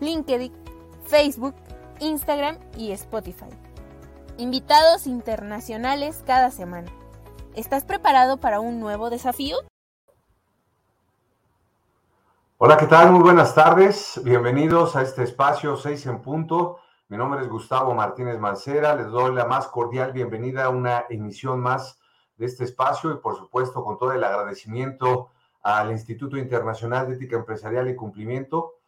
LinkedIn, 0.00 0.50
Facebook, 1.04 1.54
Instagram 2.00 2.56
y 2.76 2.92
Spotify. 2.92 3.50
Invitados 4.38 5.06
internacionales 5.06 6.24
cada 6.26 6.50
semana. 6.50 6.90
¿Estás 7.54 7.84
preparado 7.84 8.38
para 8.38 8.60
un 8.60 8.80
nuevo 8.80 9.10
desafío? 9.10 9.58
Hola, 12.56 12.78
¿qué 12.78 12.86
tal? 12.86 13.12
Muy 13.12 13.20
buenas 13.20 13.54
tardes. 13.54 14.18
Bienvenidos 14.24 14.96
a 14.96 15.02
este 15.02 15.22
espacio 15.22 15.76
6 15.76 16.06
en 16.06 16.22
punto. 16.22 16.78
Mi 17.08 17.18
nombre 17.18 17.42
es 17.42 17.48
Gustavo 17.48 17.94
Martínez 17.94 18.38
Mancera. 18.38 18.94
Les 18.94 19.08
doy 19.08 19.34
la 19.34 19.44
más 19.44 19.68
cordial 19.68 20.12
bienvenida 20.12 20.64
a 20.64 20.68
una 20.70 21.04
emisión 21.10 21.60
más 21.60 21.98
de 22.38 22.46
este 22.46 22.64
espacio 22.64 23.12
y 23.12 23.16
por 23.18 23.36
supuesto 23.36 23.84
con 23.84 23.98
todo 23.98 24.12
el 24.12 24.24
agradecimiento 24.24 25.30
al 25.62 25.90
Instituto 25.90 26.38
Internacional 26.38 27.06
de 27.06 27.16
Ética 27.16 27.36
Empresarial 27.36 27.90
y 27.90 27.96
Cumplimiento 27.96 28.79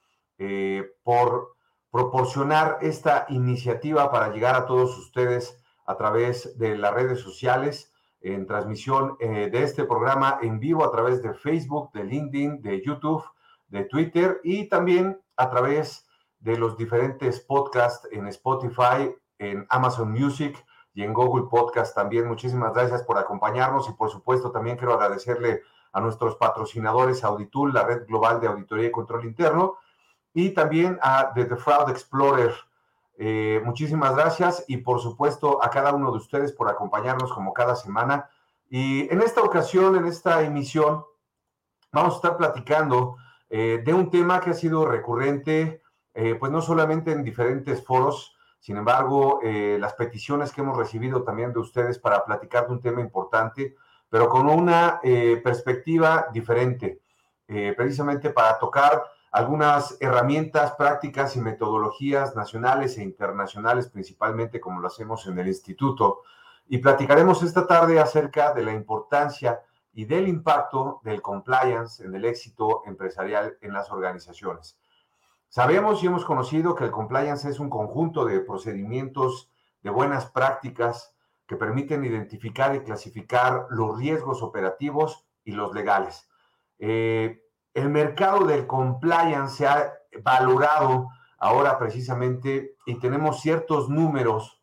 eh, 0.45 0.97
por 1.05 1.55
proporcionar 1.93 2.79
esta 2.81 3.27
iniciativa 3.29 4.11
para 4.11 4.33
llegar 4.33 4.57
a 4.57 4.67
todos 4.67 4.99
ustedes 4.99 5.63
a 5.87 5.97
través 5.97 6.59
de 6.59 6.77
las 6.77 6.93
redes 6.93 7.21
sociales, 7.21 7.93
en 8.21 8.45
transmisión 8.49 9.17
eh, 9.21 9.51
de 9.53 9.63
este 9.63 9.85
programa 9.85 10.39
en 10.43 10.59
vivo 10.59 10.85
a 10.85 10.91
través 10.91 11.23
de 11.23 11.33
Facebook, 11.33 11.93
de 11.93 12.03
LinkedIn, 12.03 12.61
de 12.61 12.83
YouTube, 12.85 13.23
de 13.69 13.85
Twitter 13.85 14.41
y 14.43 14.69
también 14.69 15.21
a 15.37 15.49
través 15.49 16.09
de 16.41 16.59
los 16.59 16.77
diferentes 16.77 17.39
podcasts 17.39 18.09
en 18.11 18.27
Spotify, 18.27 19.15
en 19.39 19.65
Amazon 19.71 20.11
Music 20.11 20.57
y 20.93 21.05
en 21.05 21.15
Google 21.15 21.47
Podcast 21.49 21.95
también. 21.95 22.27
Muchísimas 22.27 22.75
gracias 22.75 23.05
por 23.05 23.17
acompañarnos 23.17 23.89
y 23.89 23.93
por 23.93 24.11
supuesto 24.11 24.51
también 24.51 24.77
quiero 24.77 24.95
agradecerle 24.95 25.63
a 25.93 26.01
nuestros 26.01 26.35
patrocinadores 26.35 27.23
Auditul, 27.23 27.73
la 27.73 27.85
red 27.85 28.07
global 28.09 28.41
de 28.41 28.49
auditoría 28.49 28.89
y 28.89 28.91
control 28.91 29.25
interno, 29.25 29.77
y 30.35 30.51
también 30.51 30.99
a 31.03 31.33
The, 31.35 31.57
Fraud 31.57 31.91
Explorer. 31.91 32.55
Eh, 33.19 33.61
muchísimas 33.65 34.17
gracias 34.17 34.65
y 34.67 34.79
por 34.79 35.01
supuesto 35.01 35.63
a 35.63 35.71
cada 35.71 35.93
uno 35.93 36.11
de 36.11 36.17
ustedes 36.17 36.53
por 36.53 36.69
acompañarnos 36.69 37.33
como 37.33 37.53
cada 37.53 37.77
semana. 37.77 38.29
Y 38.71 39.13
en 39.13 39.21
esta 39.21 39.43
ocasión, 39.43 39.97
en 39.97 40.07
esta 40.07 40.43
emisión, 40.43 41.05
vamos 41.93 42.15
a 42.15 42.17
estar 42.17 42.37
platicando 42.37 43.17
eh, 43.51 43.83
de 43.85 43.93
un 43.93 44.11
tema 44.11 44.41
que 44.41 44.51
ha 44.51 44.55
sido 44.55 44.87
recurrente, 44.87 45.83
eh, 46.15 46.37
pues 46.37 46.51
no 46.51 46.63
solamente 46.63 47.13
en 47.13 47.23
diferentes 47.23 47.85
foros, 47.85 48.35
sin 48.59 48.77
embargo, 48.77 49.41
las 49.43 49.95
peticiones 49.95 50.53
que 50.53 50.61
hemos 50.61 50.77
recibido 50.77 51.25
también 51.25 51.53
de 51.53 51.59
ustedes 51.59 51.99
para 51.99 52.25
platicar 52.25 52.69
de 52.69 52.75
un 52.75 52.81
tema 52.81 53.01
importante, 53.01 53.75
pero 54.09 54.29
con 54.29 54.49
una 54.49 55.01
perspectiva 55.43 56.29
diferente, 56.33 57.01
precisamente 57.77 58.31
para 58.31 58.61
tocar 58.61 59.03
algunas 59.33 59.97
herramientas 60.01 60.73
prácticas 60.73 61.37
y 61.37 61.41
metodologías 61.41 62.37
nacionales 62.37 62.99
e 62.99 63.03
internacionales, 63.03 63.89
principalmente 63.89 64.61
como 64.61 64.81
lo 64.81 64.89
hacemos 64.89 65.27
en 65.27 65.39
el 65.39 65.49
instituto. 65.49 66.21
Y 66.69 66.79
platicaremos 66.79 67.43
esta 67.43 67.67
tarde 67.67 67.99
acerca 67.99 68.53
de 68.53 68.63
la 68.63 68.73
importancia 68.73 69.63
y 69.95 70.05
del 70.05 70.29
impacto 70.29 71.01
del 71.03 71.23
compliance 71.23 72.05
en 72.05 72.15
el 72.15 72.27
éxito 72.27 72.83
empresarial 72.87 73.57
en 73.63 73.73
las 73.73 73.91
organizaciones. 73.91 74.79
Sabemos 75.49 76.03
y 76.03 76.07
hemos 76.07 76.27
conocido 76.27 76.75
que 76.75 76.85
el 76.85 76.91
compliance 76.91 77.49
es 77.49 77.59
un 77.59 77.71
conjunto 77.71 78.27
de 78.27 78.41
procedimientos 78.41 79.51
de 79.83 79.91
buenas 79.91 80.27
prácticas 80.27 81.15
que 81.47 81.57
permiten 81.57 82.05
identificar 82.05 82.75
y 82.75 82.81
clasificar 82.81 83.67
los 83.71 83.99
riesgos 83.99 84.43
operativos 84.43 85.27
y 85.45 85.53
los 85.53 85.75
legales. 85.75 86.29
Eh, 86.79 87.43
el 87.75 87.89
mercado 87.89 88.45
del 88.45 88.67
compliance 88.67 89.57
se 89.57 89.67
ha 89.67 89.93
valorado 90.23 91.09
ahora 91.39 91.79
precisamente 91.79 92.77
y 92.87 92.99
tenemos 92.99 93.41
ciertos 93.41 93.89
números 93.89 94.61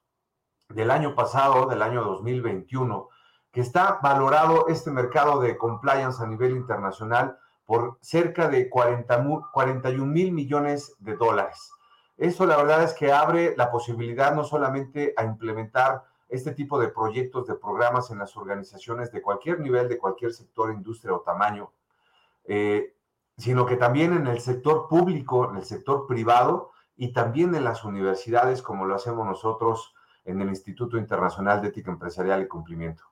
del 0.70 0.92
año 0.92 1.16
pasado, 1.16 1.66
del 1.66 1.82
año 1.82 2.04
2021, 2.04 3.10
que 3.52 3.62
está 3.62 4.00
valorado 4.02 4.68
este 4.68 4.92
mercado 4.92 5.40
de 5.42 5.58
compliance 5.58 6.24
a 6.24 6.28
nivel 6.28 6.52
internacional 6.52 7.38
por 7.66 7.98
cerca 8.02 8.48
de 8.48 8.70
40, 8.70 9.26
41 9.52 10.06
mil 10.06 10.32
millones 10.32 10.96
de 11.00 11.16
dólares. 11.16 11.72
Eso 12.18 12.46
la 12.46 12.58
verdad 12.58 12.84
es 12.84 12.94
que 12.94 13.12
abre 13.12 13.56
la 13.58 13.72
posibilidad 13.72 14.36
no 14.36 14.44
solamente 14.44 15.14
a 15.18 15.24
implementar 15.24 16.04
este 16.28 16.52
tipo 16.52 16.80
de 16.80 16.90
proyectos, 16.90 17.48
de 17.48 17.56
programas 17.56 18.12
en 18.12 18.20
las 18.20 18.38
organizaciones 18.38 19.12
de 19.12 19.22
cualquier 19.22 19.60
nivel, 19.60 19.90
de 19.90 19.98
cualquier 19.98 20.32
sector, 20.32 20.72
industria 20.72 21.14
o 21.14 21.22
tamaño, 21.22 21.72
eh, 22.46 22.94
sino 23.40 23.66
que 23.66 23.78
también 23.78 24.14
en 24.14 24.28
el 24.28 24.42
sector 24.42 24.88
público, 24.90 25.50
en 25.50 25.58
el 25.58 25.64
sector 25.64 26.06
privado 26.06 26.72
y 26.98 27.14
también 27.14 27.56
en 27.56 27.64
las 27.64 27.86
universidades, 27.86 28.62
como 28.62 28.86
lo 28.86 28.96
hacemos 28.96 29.26
nosotros 29.26 29.96
en 30.26 30.42
el 30.42 30.50
Instituto 30.50 30.98
Internacional 30.98 31.62
de 31.62 31.70
Ética 31.70 31.90
Empresarial 31.90 32.42
y 32.44 32.48
Cumplimiento. 32.50 33.06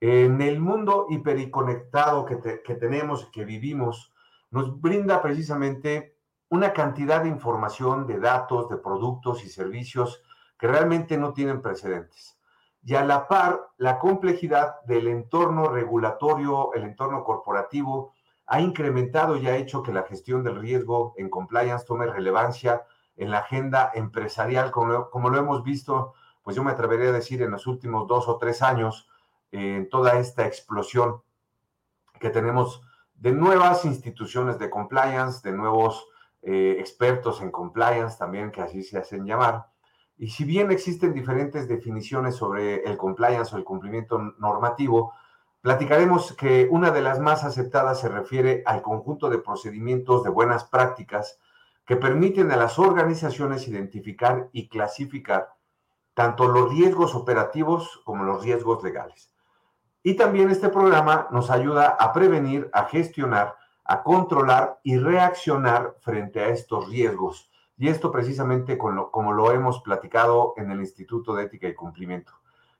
En 0.00 0.40
el 0.40 0.60
mundo 0.60 1.06
hipericonectado 1.10 2.24
que, 2.24 2.62
que 2.62 2.74
tenemos, 2.76 3.26
que 3.32 3.44
vivimos, 3.44 4.12
nos 4.52 4.80
brinda 4.80 5.20
precisamente 5.20 6.16
una 6.50 6.72
cantidad 6.72 7.24
de 7.24 7.28
información, 7.28 8.06
de 8.06 8.20
datos, 8.20 8.68
de 8.68 8.76
productos 8.76 9.44
y 9.44 9.48
servicios 9.48 10.22
que 10.56 10.68
realmente 10.68 11.18
no 11.18 11.32
tienen 11.32 11.60
precedentes. 11.60 12.38
Y 12.84 12.94
a 12.94 13.04
la 13.04 13.26
par, 13.26 13.70
la 13.76 13.98
complejidad 13.98 14.80
del 14.82 15.08
entorno 15.08 15.68
regulatorio, 15.68 16.72
el 16.74 16.84
entorno 16.84 17.24
corporativo, 17.24 18.14
ha 18.48 18.60
incrementado 18.60 19.36
y 19.36 19.46
ha 19.46 19.56
hecho 19.56 19.82
que 19.82 19.92
la 19.92 20.04
gestión 20.04 20.42
del 20.42 20.56
riesgo 20.56 21.14
en 21.18 21.28
compliance 21.28 21.84
tome 21.84 22.06
relevancia 22.06 22.82
en 23.16 23.30
la 23.30 23.40
agenda 23.40 23.90
empresarial, 23.94 24.70
como, 24.70 25.28
lo 25.28 25.38
hemos 25.38 25.62
visto, 25.62 26.14
pues 26.42 26.56
yo 26.56 26.64
me 26.64 26.70
atrevería 26.70 27.10
a 27.10 27.12
decir 27.12 27.42
en 27.42 27.50
los 27.50 27.66
últimos 27.66 28.06
dos 28.06 28.26
o 28.26 28.38
tres 28.38 28.62
años, 28.62 29.06
en 29.50 29.88
toda 29.90 30.18
esta 30.18 30.46
explosión 30.46 31.20
que 32.18 32.30
tenemos 32.30 32.82
de 33.14 33.32
nuevas 33.32 33.84
instituciones 33.84 34.58
de 34.58 34.70
compliance, 34.70 35.46
de 35.46 35.54
nuevos 35.54 36.06
eh, 36.40 36.76
expertos 36.78 37.42
en 37.42 37.50
compliance 37.50 38.16
también, 38.16 38.50
que 38.50 38.62
así 38.62 38.82
se 38.82 38.98
hacen 38.98 39.26
llamar. 39.26 39.66
Y 40.16 40.28
si 40.30 40.44
bien 40.44 40.70
existen 40.70 41.12
diferentes 41.12 41.68
definiciones 41.68 42.36
sobre 42.36 42.82
el 42.84 42.96
compliance 42.96 43.54
o 43.54 43.58
el 43.58 43.64
cumplimiento 43.64 44.18
normativo, 44.38 45.12
Platicaremos 45.60 46.34
que 46.34 46.68
una 46.70 46.92
de 46.92 47.02
las 47.02 47.18
más 47.18 47.42
aceptadas 47.42 48.00
se 48.00 48.08
refiere 48.08 48.62
al 48.64 48.80
conjunto 48.80 49.28
de 49.28 49.38
procedimientos 49.38 50.22
de 50.22 50.30
buenas 50.30 50.64
prácticas 50.64 51.38
que 51.84 51.96
permiten 51.96 52.52
a 52.52 52.56
las 52.56 52.78
organizaciones 52.78 53.66
identificar 53.66 54.48
y 54.52 54.68
clasificar 54.68 55.48
tanto 56.14 56.46
los 56.48 56.70
riesgos 56.70 57.14
operativos 57.14 58.00
como 58.04 58.24
los 58.24 58.42
riesgos 58.42 58.82
legales. 58.84 59.32
Y 60.02 60.14
también 60.14 60.50
este 60.50 60.68
programa 60.68 61.28
nos 61.30 61.50
ayuda 61.50 61.96
a 61.98 62.12
prevenir, 62.12 62.70
a 62.72 62.84
gestionar, 62.84 63.56
a 63.84 64.02
controlar 64.02 64.78
y 64.82 64.98
reaccionar 64.98 65.96
frente 66.00 66.40
a 66.40 66.48
estos 66.48 66.88
riesgos. 66.88 67.50
Y 67.76 67.88
esto 67.88 68.12
precisamente 68.12 68.76
como 68.76 69.32
lo 69.32 69.52
hemos 69.52 69.80
platicado 69.80 70.54
en 70.56 70.70
el 70.70 70.80
Instituto 70.80 71.34
de 71.34 71.44
Ética 71.44 71.68
y 71.68 71.74
Cumplimiento. 71.74 72.32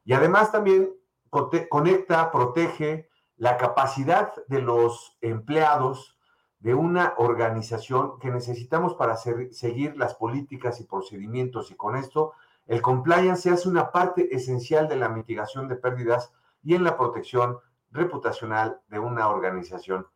Y 0.04 0.12
además 0.12 0.52
también 0.52 0.90
conecta, 1.28 2.30
protege 2.30 3.08
la 3.36 3.56
capacidad 3.56 4.32
de 4.48 4.60
los 4.60 5.16
empleados 5.20 6.16
de 6.60 6.74
una 6.74 7.14
organización 7.18 8.18
que 8.18 8.30
necesitamos 8.30 8.94
para 8.94 9.16
seguir 9.16 9.96
las 9.96 10.14
políticas 10.14 10.80
y 10.80 10.84
procedimientos 10.84 11.70
y 11.70 11.76
con 11.76 11.96
esto 11.96 12.32
el 12.66 12.82
compliance 12.82 13.42
se 13.42 13.50
hace 13.50 13.68
una 13.68 13.92
parte 13.92 14.34
esencial 14.34 14.88
de 14.88 14.96
la 14.96 15.08
mitigación 15.08 15.68
de 15.68 15.76
pérdidas 15.76 16.32
y 16.62 16.74
en 16.74 16.84
la 16.84 16.98
protección 16.98 17.58
reputacional 17.90 18.80
de 18.88 18.98
una 18.98 19.28
organización. 19.28 20.06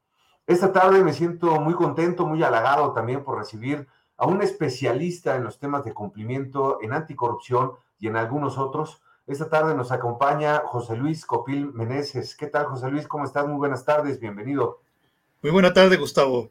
Esta 0.46 0.72
tarde 0.72 1.02
me 1.02 1.12
siento 1.12 1.58
muy 1.60 1.74
contento, 1.74 2.26
muy 2.26 2.42
halagado 2.42 2.92
también 2.92 3.24
por 3.24 3.38
recibir 3.38 3.88
a 4.18 4.26
un 4.26 4.42
especialista 4.42 5.36
en 5.36 5.44
los 5.44 5.58
temas 5.58 5.84
de 5.84 5.94
cumplimiento 5.94 6.78
en 6.82 6.92
anticorrupción 6.92 7.72
y 7.98 8.08
en 8.08 8.16
algunos 8.16 8.58
otros, 8.58 9.01
esta 9.26 9.48
tarde 9.48 9.74
nos 9.74 9.92
acompaña 9.92 10.62
José 10.66 10.96
Luis 10.96 11.24
Copil 11.24 11.72
Meneses. 11.72 12.36
¿Qué 12.36 12.48
tal, 12.48 12.66
José 12.66 12.90
Luis? 12.90 13.06
¿Cómo 13.06 13.24
estás? 13.24 13.46
Muy 13.46 13.56
buenas 13.56 13.84
tardes, 13.84 14.18
bienvenido. 14.18 14.80
Muy 15.42 15.52
buena 15.52 15.72
tarde, 15.72 15.96
Gustavo. 15.96 16.50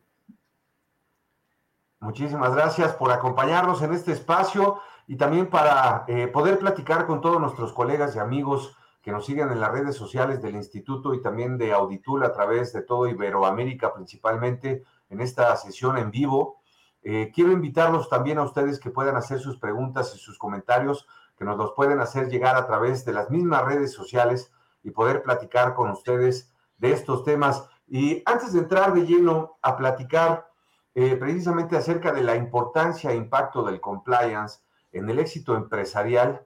Muchísimas 1.99 2.55
gracias 2.55 2.93
por 2.95 3.11
acompañarnos 3.11 3.81
en 3.81 3.93
este 3.93 4.11
espacio 4.11 4.79
y 5.05 5.17
también 5.17 5.49
para 5.49 6.05
eh, 6.07 6.27
poder 6.27 6.57
platicar 6.57 7.05
con 7.05 7.21
todos 7.21 7.39
nuestros 7.39 7.73
colegas 7.73 8.15
y 8.15 8.19
amigos 8.19 8.75
que 9.01 9.11
nos 9.11 9.25
siguen 9.25 9.51
en 9.51 9.59
las 9.59 9.71
redes 9.71 9.95
sociales 9.95 10.41
del 10.41 10.55
instituto 10.55 11.13
y 11.13 11.21
también 11.21 11.57
de 11.57 11.73
Auditul 11.73 12.23
a 12.23 12.33
través 12.33 12.71
de 12.73 12.83
todo 12.83 13.07
Iberoamérica 13.07 13.93
principalmente 13.93 14.83
en 15.09 15.21
esta 15.21 15.55
sesión 15.57 15.97
en 15.97 16.11
vivo. 16.11 16.61
Eh, 17.03 17.31
quiero 17.33 17.51
invitarlos 17.51 18.09
también 18.09 18.37
a 18.37 18.43
ustedes 18.43 18.79
que 18.79 18.91
puedan 18.91 19.15
hacer 19.15 19.39
sus 19.39 19.57
preguntas 19.57 20.13
y 20.15 20.19
sus 20.19 20.37
comentarios, 20.37 21.07
que 21.41 21.45
nos 21.45 21.57
los 21.57 21.71
pueden 21.71 21.99
hacer 22.01 22.29
llegar 22.29 22.55
a 22.55 22.67
través 22.67 23.03
de 23.03 23.13
las 23.13 23.31
mismas 23.31 23.65
redes 23.65 23.91
sociales 23.91 24.53
y 24.83 24.91
poder 24.91 25.23
platicar 25.23 25.73
con 25.73 25.89
ustedes 25.89 26.53
de 26.77 26.91
estos 26.91 27.23
temas. 27.23 27.67
Y 27.87 28.21
antes 28.27 28.53
de 28.53 28.59
entrar 28.59 28.93
de 28.93 29.07
lleno 29.07 29.57
a 29.63 29.75
platicar 29.75 30.51
eh, 30.93 31.15
precisamente 31.15 31.75
acerca 31.75 32.11
de 32.11 32.21
la 32.21 32.35
importancia 32.35 33.09
e 33.09 33.15
impacto 33.15 33.63
del 33.63 33.81
compliance 33.81 34.59
en 34.91 35.09
el 35.09 35.17
éxito 35.17 35.55
empresarial, 35.55 36.45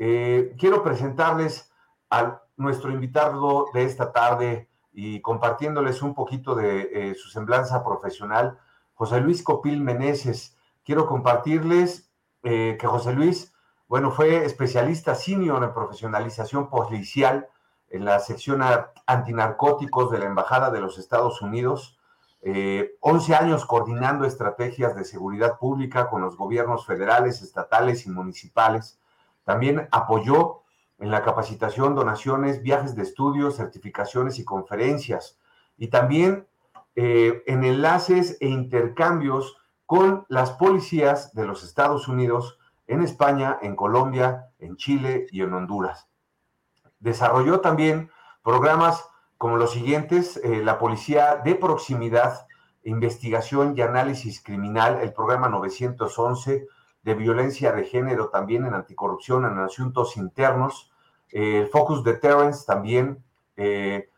eh, 0.00 0.56
quiero 0.58 0.82
presentarles 0.82 1.70
a 2.10 2.42
nuestro 2.56 2.90
invitado 2.90 3.66
de 3.74 3.84
esta 3.84 4.10
tarde 4.10 4.68
y 4.92 5.20
compartiéndoles 5.20 6.02
un 6.02 6.14
poquito 6.14 6.56
de 6.56 7.14
su 7.16 7.28
semblanza 7.28 7.84
profesional. 7.84 8.58
José 8.94 9.20
Luis 9.20 9.44
Copil 9.44 9.80
Meneses. 9.80 10.56
Quiero 10.84 11.06
compartirles 11.06 12.10
eh, 12.42 12.76
que 12.80 12.88
José 12.88 13.12
Luis, 13.12 13.52
bueno, 13.88 14.10
fue 14.10 14.44
especialista 14.44 15.14
senior 15.14 15.62
en 15.62 15.72
profesionalización 15.72 16.68
policial 16.68 17.48
en 17.88 18.04
la 18.04 18.18
sección 18.18 18.60
antinarcóticos 19.06 20.10
de 20.10 20.18
la 20.18 20.26
Embajada 20.26 20.70
de 20.70 20.80
los 20.80 20.98
Estados 20.98 21.40
Unidos. 21.40 21.98
11 22.42 23.32
eh, 23.32 23.36
años 23.36 23.64
coordinando 23.64 24.24
estrategias 24.24 24.94
de 24.96 25.04
seguridad 25.04 25.58
pública 25.58 26.08
con 26.08 26.22
los 26.22 26.36
gobiernos 26.36 26.84
federales, 26.84 27.42
estatales 27.42 28.06
y 28.06 28.10
municipales. 28.10 28.98
También 29.44 29.88
apoyó 29.92 30.62
en 30.98 31.10
la 31.10 31.22
capacitación, 31.22 31.94
donaciones, 31.94 32.62
viajes 32.62 32.96
de 32.96 33.02
estudios, 33.02 33.56
certificaciones 33.56 34.38
y 34.38 34.44
conferencias. 34.44 35.38
Y 35.76 35.88
también 35.88 36.46
eh, 36.96 37.42
en 37.46 37.64
enlaces 37.64 38.36
e 38.40 38.48
intercambios 38.48 39.56
con 39.84 40.24
las 40.28 40.52
policías 40.52 41.32
de 41.34 41.46
los 41.46 41.62
Estados 41.62 42.08
Unidos 42.08 42.58
en 42.86 43.02
España, 43.02 43.58
en 43.62 43.76
Colombia, 43.76 44.50
en 44.58 44.76
Chile 44.76 45.26
y 45.30 45.42
en 45.42 45.52
Honduras. 45.52 46.08
Desarrolló 47.00 47.60
también 47.60 48.10
programas 48.42 49.08
como 49.38 49.56
los 49.56 49.72
siguientes, 49.72 50.38
eh, 50.38 50.62
la 50.64 50.78
Policía 50.78 51.36
de 51.44 51.54
Proximidad, 51.54 52.46
Investigación 52.84 53.74
y 53.76 53.82
Análisis 53.82 54.42
Criminal, 54.42 55.00
el 55.02 55.12
programa 55.12 55.48
911 55.48 56.66
de 57.02 57.14
Violencia 57.14 57.72
de 57.72 57.84
Género 57.84 58.28
también 58.28 58.64
en 58.64 58.74
anticorrupción, 58.74 59.44
en 59.44 59.58
asuntos 59.58 60.16
internos, 60.16 60.90
eh, 61.30 61.58
el 61.58 61.68
Focus 61.68 62.02
Deterrence 62.02 62.64
también, 62.66 63.22
el, 63.56 64.10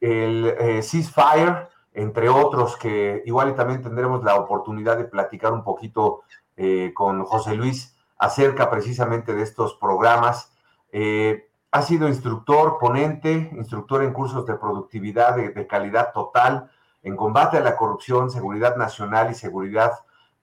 el 0.00 0.82
Ceasefire, 0.82 1.68
entre 1.92 2.28
otros 2.28 2.76
que 2.76 3.22
igual 3.26 3.50
y 3.50 3.54
también 3.54 3.82
tendremos 3.82 4.22
la 4.24 4.36
oportunidad 4.36 4.96
de 4.96 5.04
platicar 5.04 5.52
un 5.52 5.64
poquito 5.64 6.22
eh, 6.56 6.92
con 6.94 7.24
José 7.24 7.54
Luis 7.54 7.96
acerca 8.20 8.68
precisamente 8.68 9.34
de 9.34 9.42
estos 9.42 9.74
programas. 9.76 10.52
Eh, 10.92 11.48
ha 11.70 11.82
sido 11.82 12.06
instructor, 12.06 12.76
ponente, 12.78 13.50
instructor 13.52 14.02
en 14.02 14.12
cursos 14.12 14.44
de 14.44 14.56
productividad 14.56 15.36
de, 15.36 15.66
calidad 15.66 16.12
total, 16.12 16.70
en 17.02 17.16
combate 17.16 17.56
a 17.56 17.62
la 17.62 17.76
corrupción, 17.76 18.30
seguridad 18.30 18.76
nacional 18.76 19.30
y 19.30 19.34
seguridad 19.34 19.92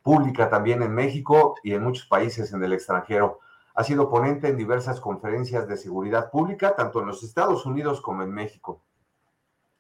pública 0.02 0.50
también 0.50 0.82
en 0.82 0.96
México 0.96 1.56
y 1.64 1.74
en 1.74 1.84
muchos 1.84 2.08
países 2.08 2.52
en 2.52 2.64
el 2.64 2.74
extranjero. 2.74 3.42
Ha 3.76 3.84
sido 3.84 4.10
ponente 4.10 4.48
en 4.48 4.58
diversas 4.58 5.00
conferencias 5.00 5.68
de 5.68 5.78
seguridad 5.78 6.32
pública, 6.32 6.76
tanto 6.76 7.02
en 7.02 7.06
los 7.06 7.22
Estados 7.22 7.68
Unidos 7.68 8.02
como 8.02 8.24
en 8.24 8.32
México. 8.32 8.82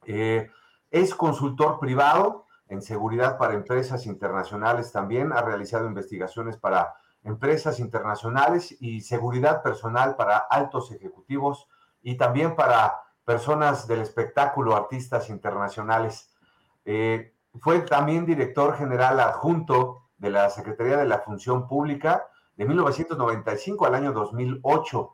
Eh, 0.05 0.51
es 0.91 1.15
consultor 1.15 1.79
privado 1.79 2.45
en 2.67 2.83
seguridad 2.83 3.39
para 3.39 3.55
empresas 3.55 4.05
internacionales 4.05 4.91
también. 4.91 5.33
Ha 5.33 5.41
realizado 5.41 5.87
investigaciones 5.87 6.57
para 6.57 6.93
empresas 7.27 7.79
internacionales 7.79 8.75
y 8.79 9.01
seguridad 9.01 9.61
personal 9.61 10.15
para 10.15 10.37
altos 10.37 10.91
ejecutivos 10.91 11.67
y 12.01 12.15
también 12.15 12.55
para 12.55 13.01
personas 13.25 13.87
del 13.87 14.01
espectáculo, 14.01 14.75
artistas 14.75 15.29
internacionales. 15.29 16.31
Eh, 16.85 17.33
fue 17.59 17.81
también 17.81 18.25
director 18.25 18.77
general 18.77 19.19
adjunto 19.19 20.03
de 20.17 20.29
la 20.29 20.49
Secretaría 20.49 20.97
de 20.97 21.05
la 21.05 21.19
Función 21.19 21.67
Pública 21.67 22.27
de 22.55 22.65
1995 22.65 23.85
al 23.85 23.95
año 23.95 24.13
2008. 24.13 25.13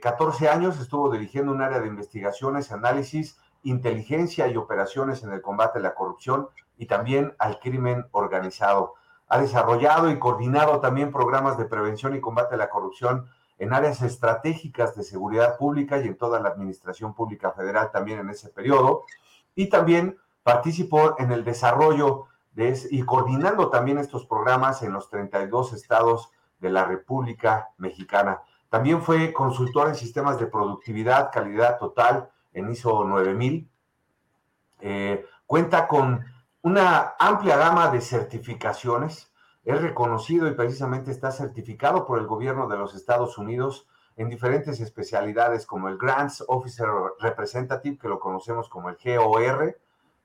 14 0.00 0.44
eh, 0.44 0.48
años 0.48 0.80
estuvo 0.80 1.10
dirigiendo 1.10 1.52
un 1.52 1.62
área 1.62 1.80
de 1.80 1.88
investigaciones, 1.88 2.72
análisis 2.72 3.38
inteligencia 3.62 4.48
y 4.48 4.56
operaciones 4.56 5.22
en 5.22 5.32
el 5.32 5.42
combate 5.42 5.78
a 5.78 5.82
la 5.82 5.94
corrupción 5.94 6.48
y 6.76 6.86
también 6.86 7.34
al 7.38 7.58
crimen 7.58 8.06
organizado. 8.12 8.94
Ha 9.28 9.38
desarrollado 9.40 10.10
y 10.10 10.18
coordinado 10.18 10.80
también 10.80 11.12
programas 11.12 11.58
de 11.58 11.66
prevención 11.66 12.14
y 12.16 12.20
combate 12.20 12.54
a 12.54 12.58
la 12.58 12.70
corrupción 12.70 13.28
en 13.58 13.72
áreas 13.72 14.02
estratégicas 14.02 14.94
de 14.94 15.02
seguridad 15.02 15.56
pública 15.58 15.98
y 15.98 16.06
en 16.06 16.16
toda 16.16 16.40
la 16.40 16.48
administración 16.48 17.14
pública 17.14 17.52
federal 17.52 17.90
también 17.90 18.20
en 18.20 18.30
ese 18.30 18.48
periodo. 18.48 19.04
Y 19.54 19.68
también 19.68 20.16
participó 20.42 21.16
en 21.18 21.32
el 21.32 21.44
desarrollo 21.44 22.26
de, 22.52 22.78
y 22.90 23.02
coordinando 23.02 23.68
también 23.68 23.98
estos 23.98 24.26
programas 24.26 24.82
en 24.82 24.92
los 24.92 25.10
32 25.10 25.72
estados 25.72 26.30
de 26.60 26.70
la 26.70 26.84
República 26.84 27.70
Mexicana. 27.76 28.42
También 28.68 29.02
fue 29.02 29.32
consultor 29.32 29.88
en 29.88 29.94
sistemas 29.94 30.38
de 30.38 30.46
productividad, 30.46 31.30
calidad 31.32 31.78
total, 31.78 32.30
en 32.52 32.70
ISO 32.70 33.04
9000. 33.04 33.68
Eh, 34.80 35.24
cuenta 35.46 35.88
con 35.88 36.24
una 36.68 37.14
amplia 37.18 37.56
gama 37.56 37.88
de 37.90 38.02
certificaciones. 38.02 39.32
Es 39.64 39.80
reconocido 39.80 40.46
y 40.46 40.52
precisamente 40.52 41.10
está 41.10 41.32
certificado 41.32 42.04
por 42.04 42.18
el 42.18 42.26
gobierno 42.26 42.68
de 42.68 42.76
los 42.76 42.94
Estados 42.94 43.38
Unidos 43.38 43.86
en 44.16 44.28
diferentes 44.28 44.78
especialidades 44.80 45.64
como 45.64 45.88
el 45.88 45.96
Grants 45.96 46.44
Officer 46.46 46.88
Representative, 47.20 47.96
que 47.96 48.08
lo 48.08 48.20
conocemos 48.20 48.68
como 48.68 48.90
el 48.90 48.96
GOR, 49.02 49.78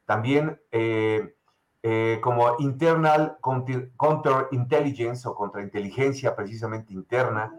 también 0.05 0.59
eh, 0.71 1.33
eh, 1.81 2.19
como 2.21 2.55
Internal 2.59 3.37
Counterintelligence 3.41 5.27
o 5.27 5.35
contrainteligencia 5.35 6.35
precisamente 6.35 6.93
interna, 6.93 7.53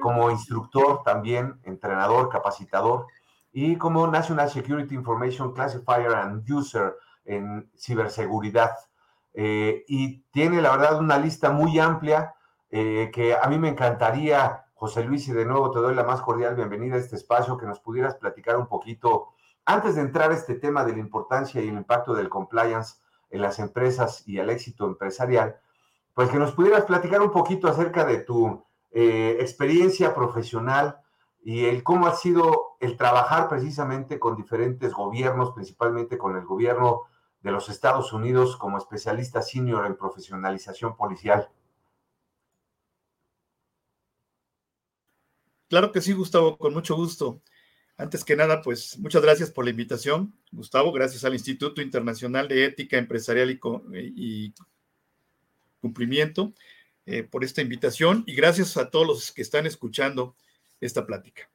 como 0.00 0.30
instructor 0.30 1.02
también, 1.04 1.58
entrenador, 1.64 2.28
capacitador 2.28 3.06
y 3.52 3.76
como 3.76 4.06
National 4.06 4.50
Security 4.50 4.94
Information 4.94 5.52
Classifier 5.52 6.14
and 6.14 6.48
User 6.50 6.94
en 7.24 7.70
ciberseguridad. 7.76 8.72
Eh, 9.32 9.84
y 9.88 10.22
tiene, 10.30 10.62
la 10.62 10.70
verdad, 10.70 10.98
una 10.98 11.18
lista 11.18 11.50
muy 11.50 11.78
amplia 11.78 12.34
eh, 12.70 13.10
que 13.12 13.34
a 13.34 13.46
mí 13.48 13.58
me 13.58 13.68
encantaría, 13.68 14.64
José 14.74 15.04
Luis, 15.04 15.28
y 15.28 15.32
de 15.32 15.44
nuevo 15.44 15.70
te 15.70 15.78
doy 15.78 15.94
la 15.94 16.04
más 16.04 16.20
cordial 16.22 16.54
bienvenida 16.54 16.96
a 16.96 16.98
este 16.98 17.16
espacio, 17.16 17.56
que 17.56 17.66
nos 17.66 17.80
pudieras 17.80 18.16
platicar 18.16 18.56
un 18.56 18.66
poquito, 18.66 19.28
antes 19.64 19.94
de 19.94 20.02
entrar 20.02 20.30
a 20.30 20.34
este 20.34 20.54
tema 20.56 20.84
de 20.84 20.92
la 20.92 20.98
importancia 20.98 21.60
y 21.60 21.68
el 21.68 21.74
impacto 21.74 22.14
del 22.14 22.28
compliance 22.28 22.96
en 23.30 23.42
las 23.42 23.58
empresas 23.58 24.22
y 24.26 24.38
el 24.38 24.50
éxito 24.50 24.86
empresarial, 24.86 25.56
pues 26.14 26.30
que 26.30 26.38
nos 26.38 26.52
pudieras 26.52 26.84
platicar 26.84 27.20
un 27.20 27.30
poquito 27.30 27.68
acerca 27.68 28.04
de 28.04 28.18
tu 28.18 28.64
eh, 28.92 29.38
experiencia 29.40 30.14
profesional 30.14 30.98
y 31.42 31.64
el 31.66 31.82
cómo 31.82 32.06
ha 32.06 32.14
sido 32.14 32.76
el 32.80 32.96
trabajar 32.96 33.48
precisamente 33.48 34.18
con 34.18 34.36
diferentes 34.36 34.92
gobiernos, 34.92 35.50
principalmente 35.52 36.16
con 36.16 36.36
el 36.36 36.44
gobierno 36.44 37.02
de 37.44 37.52
los 37.52 37.68
Estados 37.68 38.12
Unidos 38.14 38.56
como 38.56 38.78
especialista 38.78 39.42
senior 39.42 39.84
en 39.84 39.96
profesionalización 39.96 40.96
policial. 40.96 41.46
Claro 45.68 45.92
que 45.92 46.00
sí, 46.00 46.14
Gustavo, 46.14 46.56
con 46.56 46.72
mucho 46.72 46.96
gusto. 46.96 47.42
Antes 47.98 48.24
que 48.24 48.34
nada, 48.34 48.62
pues 48.62 48.98
muchas 48.98 49.22
gracias 49.22 49.50
por 49.50 49.64
la 49.66 49.70
invitación, 49.72 50.34
Gustavo, 50.52 50.90
gracias 50.90 51.22
al 51.24 51.34
Instituto 51.34 51.82
Internacional 51.82 52.48
de 52.48 52.64
Ética 52.64 52.96
Empresarial 52.96 53.50
y, 53.50 54.54
Cumplimiento 55.80 56.54
eh, 57.04 57.24
por 57.24 57.44
esta 57.44 57.60
invitación 57.60 58.24
y 58.26 58.34
gracias 58.34 58.78
a 58.78 58.88
todos 58.88 59.06
los 59.06 59.32
que 59.32 59.42
están 59.42 59.66
escuchando 59.66 60.34
esta 60.80 61.04
plática. 61.04 61.50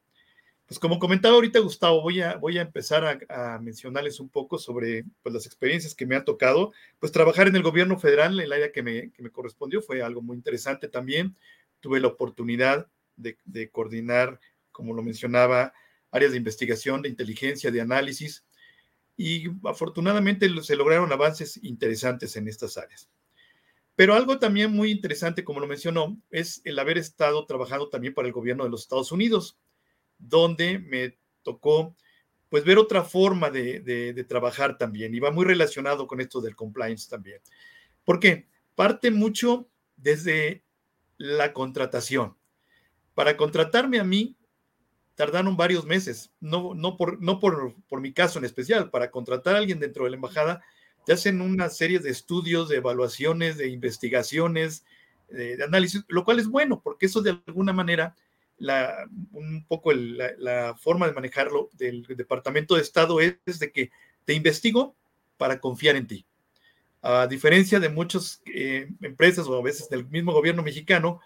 Pues 0.69 0.77
como 0.77 0.99
comentaba 0.99 1.33
ahorita 1.33 1.57
Gustavo, 1.61 1.99
voy 2.03 2.21
a, 2.21 2.35
voy 2.35 2.59
a 2.59 2.61
empezar 2.61 3.19
a, 3.27 3.57
mencionarles 3.57 4.19
un 4.19 4.29
poco 4.29 4.59
sobre 4.59 5.03
pues, 5.23 5.33
las 5.33 5.47
experiencias 5.47 5.95
que 5.95 6.05
me 6.05 6.15
han 6.15 6.23
tocado. 6.23 6.73
Pues 6.99 7.11
trabajar 7.11 7.47
en 7.47 7.55
el 7.55 7.63
gobierno 7.63 7.97
federal, 7.97 8.35
en 8.35 8.45
el 8.45 8.53
área 8.53 8.71
que 8.71 8.83
me, 8.83 9.11
que 9.11 9.23
me 9.23 9.31
correspondió, 9.31 9.81
fue 9.81 10.03
algo 10.03 10.21
muy 10.21 10.37
interesante 10.37 10.87
también. 10.87 11.35
Tuve 11.79 11.99
la 11.99 12.09
oportunidad 12.09 12.87
de, 13.15 13.39
de, 13.45 13.71
coordinar, 13.71 14.39
como 14.71 14.93
lo 14.93 15.01
mencionaba, 15.01 15.73
áreas 16.11 16.33
de 16.33 16.37
investigación, 16.37 17.01
de 17.01 17.09
inteligencia, 17.09 17.71
de 17.71 17.81
análisis, 17.81 18.45
y 19.17 19.47
afortunadamente 19.65 20.47
se 20.61 20.75
lograron 20.75 21.11
avances 21.11 21.59
interesantes 21.63 22.35
en 22.35 22.47
estas 22.47 22.77
áreas. 22.77 23.09
Pero 23.95 24.13
algo 24.13 24.37
también 24.37 24.71
muy 24.71 24.91
interesante, 24.91 25.43
como 25.43 25.61
lo 25.61 25.65
mencionó, 25.65 26.15
es 26.29 26.61
el 26.63 26.77
haber 26.77 26.99
estado 26.99 27.43
trabajando 27.47 27.89
también 27.89 28.13
para 28.13 28.27
el 28.27 28.33
gobierno 28.35 28.65
de 28.65 28.69
los 28.69 28.81
Estados 28.83 29.11
Unidos, 29.11 29.57
donde 30.19 30.77
me 30.79 31.17
tocó 31.41 31.95
pues 32.49 32.63
ver 32.63 32.77
otra 32.77 33.03
forma 33.03 33.49
de, 33.49 33.79
de, 33.79 34.23
trabajar 34.23 34.77
también 34.77 35.13
y 35.13 35.19
va 35.19 35.31
muy 35.31 35.45
relacionado 35.45 36.07
con 36.07 36.19
esto 36.19 36.41
del 36.41 36.55
compliance 36.55 37.07
también. 37.07 37.39
¿Por 38.03 38.19
qué? 38.19 38.47
Parte 38.75 39.11
mucho 39.11 39.69
desde 39.97 40.63
la 41.17 41.53
contratación. 41.53 42.35
Para 43.13 43.37
contratarme 43.37 43.99
a 43.99 44.03
mí, 44.03 44.35
tardaron 45.13 45.57
varios 45.57 45.85
meses, 45.85 46.31
no, 46.39 46.73
no, 46.73 46.97
por, 46.97 47.21
no 47.21 47.39
por, 47.39 47.75
por 47.87 48.01
mi 48.01 48.13
caso 48.13 48.39
en 48.39 48.45
especial, 48.45 48.89
para 48.89 49.11
contratar 49.11 49.55
a 49.55 49.59
alguien 49.59 49.79
dentro 49.79 50.05
de 50.05 50.11
la 50.11 50.15
embajada 50.15 50.63
te 51.05 51.13
hacen 51.13 51.41
una 51.41 51.69
serie 51.69 51.99
de 51.99 52.09
estudios, 52.09 52.69
de 52.69 52.77
evaluaciones, 52.77 53.57
de 53.57 53.69
investigaciones, 53.69 54.85
de, 55.27 55.57
análisis, 55.63 56.03
lo 56.07 56.23
cual 56.23 56.39
es 56.39 56.47
bueno, 56.47 56.81
porque 56.83 57.07
eso 57.07 57.21
de 57.21 57.41
alguna 57.47 57.73
manera, 57.73 58.15
la, 58.59 59.07
un 59.31 59.65
poco 59.67 59.91
la, 59.93 60.75
forma 60.77 61.07
de 61.07 61.13
manejarlo 61.13 61.69
del 61.73 62.05
Departamento 62.05 62.75
de 62.75 62.81
Estado 62.81 63.19
es, 63.19 63.59
de 63.59 63.71
que 63.71 63.91
te 64.25 64.33
investigo 64.33 64.95
para 65.37 65.59
confiar 65.59 65.95
en 65.95 66.07
ti. 66.07 66.25
A 67.01 67.27
diferencia 67.27 67.79
de 67.79 67.89
muchas 67.89 68.41
eh, 68.53 68.89
empresas 69.01 69.47
o 69.47 69.57
a 69.57 69.63
veces 69.63 69.89
del 69.89 70.05
mismo 70.07 70.33
gobierno 70.33 70.63
mexicano, 70.63 71.21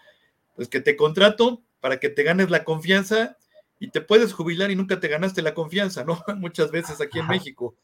pues 0.54 0.68
que 0.68 0.80
te 0.80 0.96
contrato 0.96 1.62
para 1.80 1.98
que 1.98 2.08
te 2.08 2.22
ganes 2.22 2.50
la 2.50 2.64
confianza 2.64 3.36
y 3.80 3.90
te 3.90 4.00
puedes 4.00 4.32
jubilar 4.32 4.70
y 4.70 4.76
nunca 4.76 5.00
te 5.00 5.08
ganaste 5.08 5.42
la 5.42 5.52
confianza, 5.52 6.04
¿no? 6.04 6.22
Muchas 6.36 6.70
veces 6.70 7.00
aquí 7.00 7.18
en 7.18 7.26
México. 7.26 7.76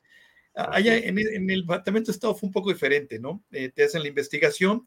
Allá 0.55 0.97
en, 0.97 1.19
el 1.19 1.63
Departamento 1.63 2.11
de 2.11 2.13
Estado 2.13 2.35
fue 2.35 2.47
un 2.47 2.53
poco 2.53 2.71
diferente, 2.71 3.19
¿no? 3.19 3.43
Eh, 3.51 3.71
te 3.71 3.85
hacen 3.85 4.03
la 4.03 4.09
investigación 4.09 4.87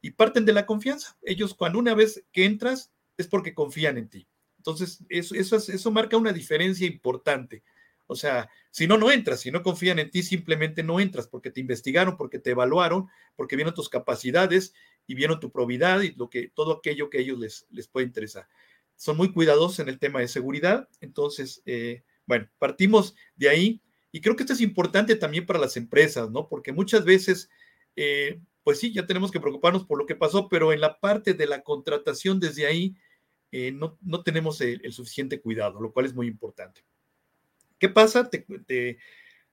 y 0.00 0.12
parten 0.12 0.44
de 0.44 0.52
la 0.52 0.66
confianza. 0.66 1.16
Ellos, 1.22 1.54
cuando 1.54 1.78
una 1.78 1.94
vez 1.94 2.24
que 2.32 2.44
entras, 2.44 2.92
es 3.16 3.28
porque 3.28 3.54
confían 3.54 3.98
en 3.98 4.08
ti. 4.08 4.28
Entonces, 4.58 5.04
eso, 5.10 5.34
eso, 5.34 5.90
marca 5.90 6.16
una 6.16 6.32
diferencia 6.32 6.86
importante. 6.86 7.62
O 8.06 8.16
sea, 8.16 8.48
si 8.70 8.86
no, 8.86 8.96
no 8.96 9.10
entras, 9.10 9.40
si 9.40 9.50
no 9.50 9.62
confían 9.62 9.98
en 9.98 10.10
ti, 10.10 10.22
simplemente 10.22 10.82
no 10.82 11.00
entras 11.00 11.28
porque 11.28 11.50
te 11.50 11.60
investigaron, 11.60 12.16
porque 12.16 12.38
te 12.38 12.50
evaluaron, 12.50 13.08
porque 13.36 13.56
vieron 13.56 13.74
tus 13.74 13.88
capacidades 13.88 14.74
y 15.06 15.14
vieron 15.14 15.40
tu 15.40 15.50
probidad 15.50 16.00
y 16.00 16.12
lo 16.12 16.30
que, 16.30 16.48
todo 16.48 16.78
aquello 16.78 17.10
que 17.10 17.18
a 17.18 17.20
ellos 17.20 17.38
les, 17.38 17.66
les 17.70 17.88
puede 17.88 18.06
interesar. 18.06 18.48
Son 18.96 19.16
muy 19.16 19.32
cuidadosos 19.32 19.80
en 19.80 19.88
el 19.88 19.98
tema 19.98 20.20
de 20.20 20.28
seguridad. 20.28 20.88
Entonces, 21.00 21.62
eh, 21.66 22.02
bueno, 22.26 22.48
partimos 22.58 23.14
de 23.36 23.48
ahí 23.50 23.82
y 24.12 24.20
creo 24.20 24.36
que 24.36 24.44
esto 24.44 24.52
es 24.52 24.60
importante 24.60 25.16
también 25.16 25.44
para 25.44 25.58
las 25.58 25.76
empresas, 25.76 26.30
¿no? 26.30 26.48
Porque 26.48 26.72
muchas 26.72 27.04
veces, 27.04 27.50
eh, 27.96 28.40
pues 28.62 28.78
sí, 28.78 28.92
ya 28.92 29.06
tenemos 29.06 29.30
que 29.30 29.40
preocuparnos 29.40 29.84
por 29.84 29.98
lo 29.98 30.06
que 30.06 30.14
pasó, 30.14 30.48
pero 30.48 30.72
en 30.72 30.80
la 30.80 31.00
parte 31.00 31.34
de 31.34 31.46
la 31.46 31.62
contratación 31.62 32.40
desde 32.40 32.66
ahí 32.66 32.96
eh, 33.56 33.70
no, 33.70 33.96
no, 34.02 34.24
tenemos 34.24 34.60
el, 34.60 34.92
suficiente 34.92 35.40
cuidado, 35.40 35.80
lo 35.80 35.92
cual 35.92 36.06
es 36.06 36.14
muy 36.14 36.26
importante. 36.26 36.84
¿Qué 37.78 37.88
pasa? 37.88 38.28
Te, 38.28 38.44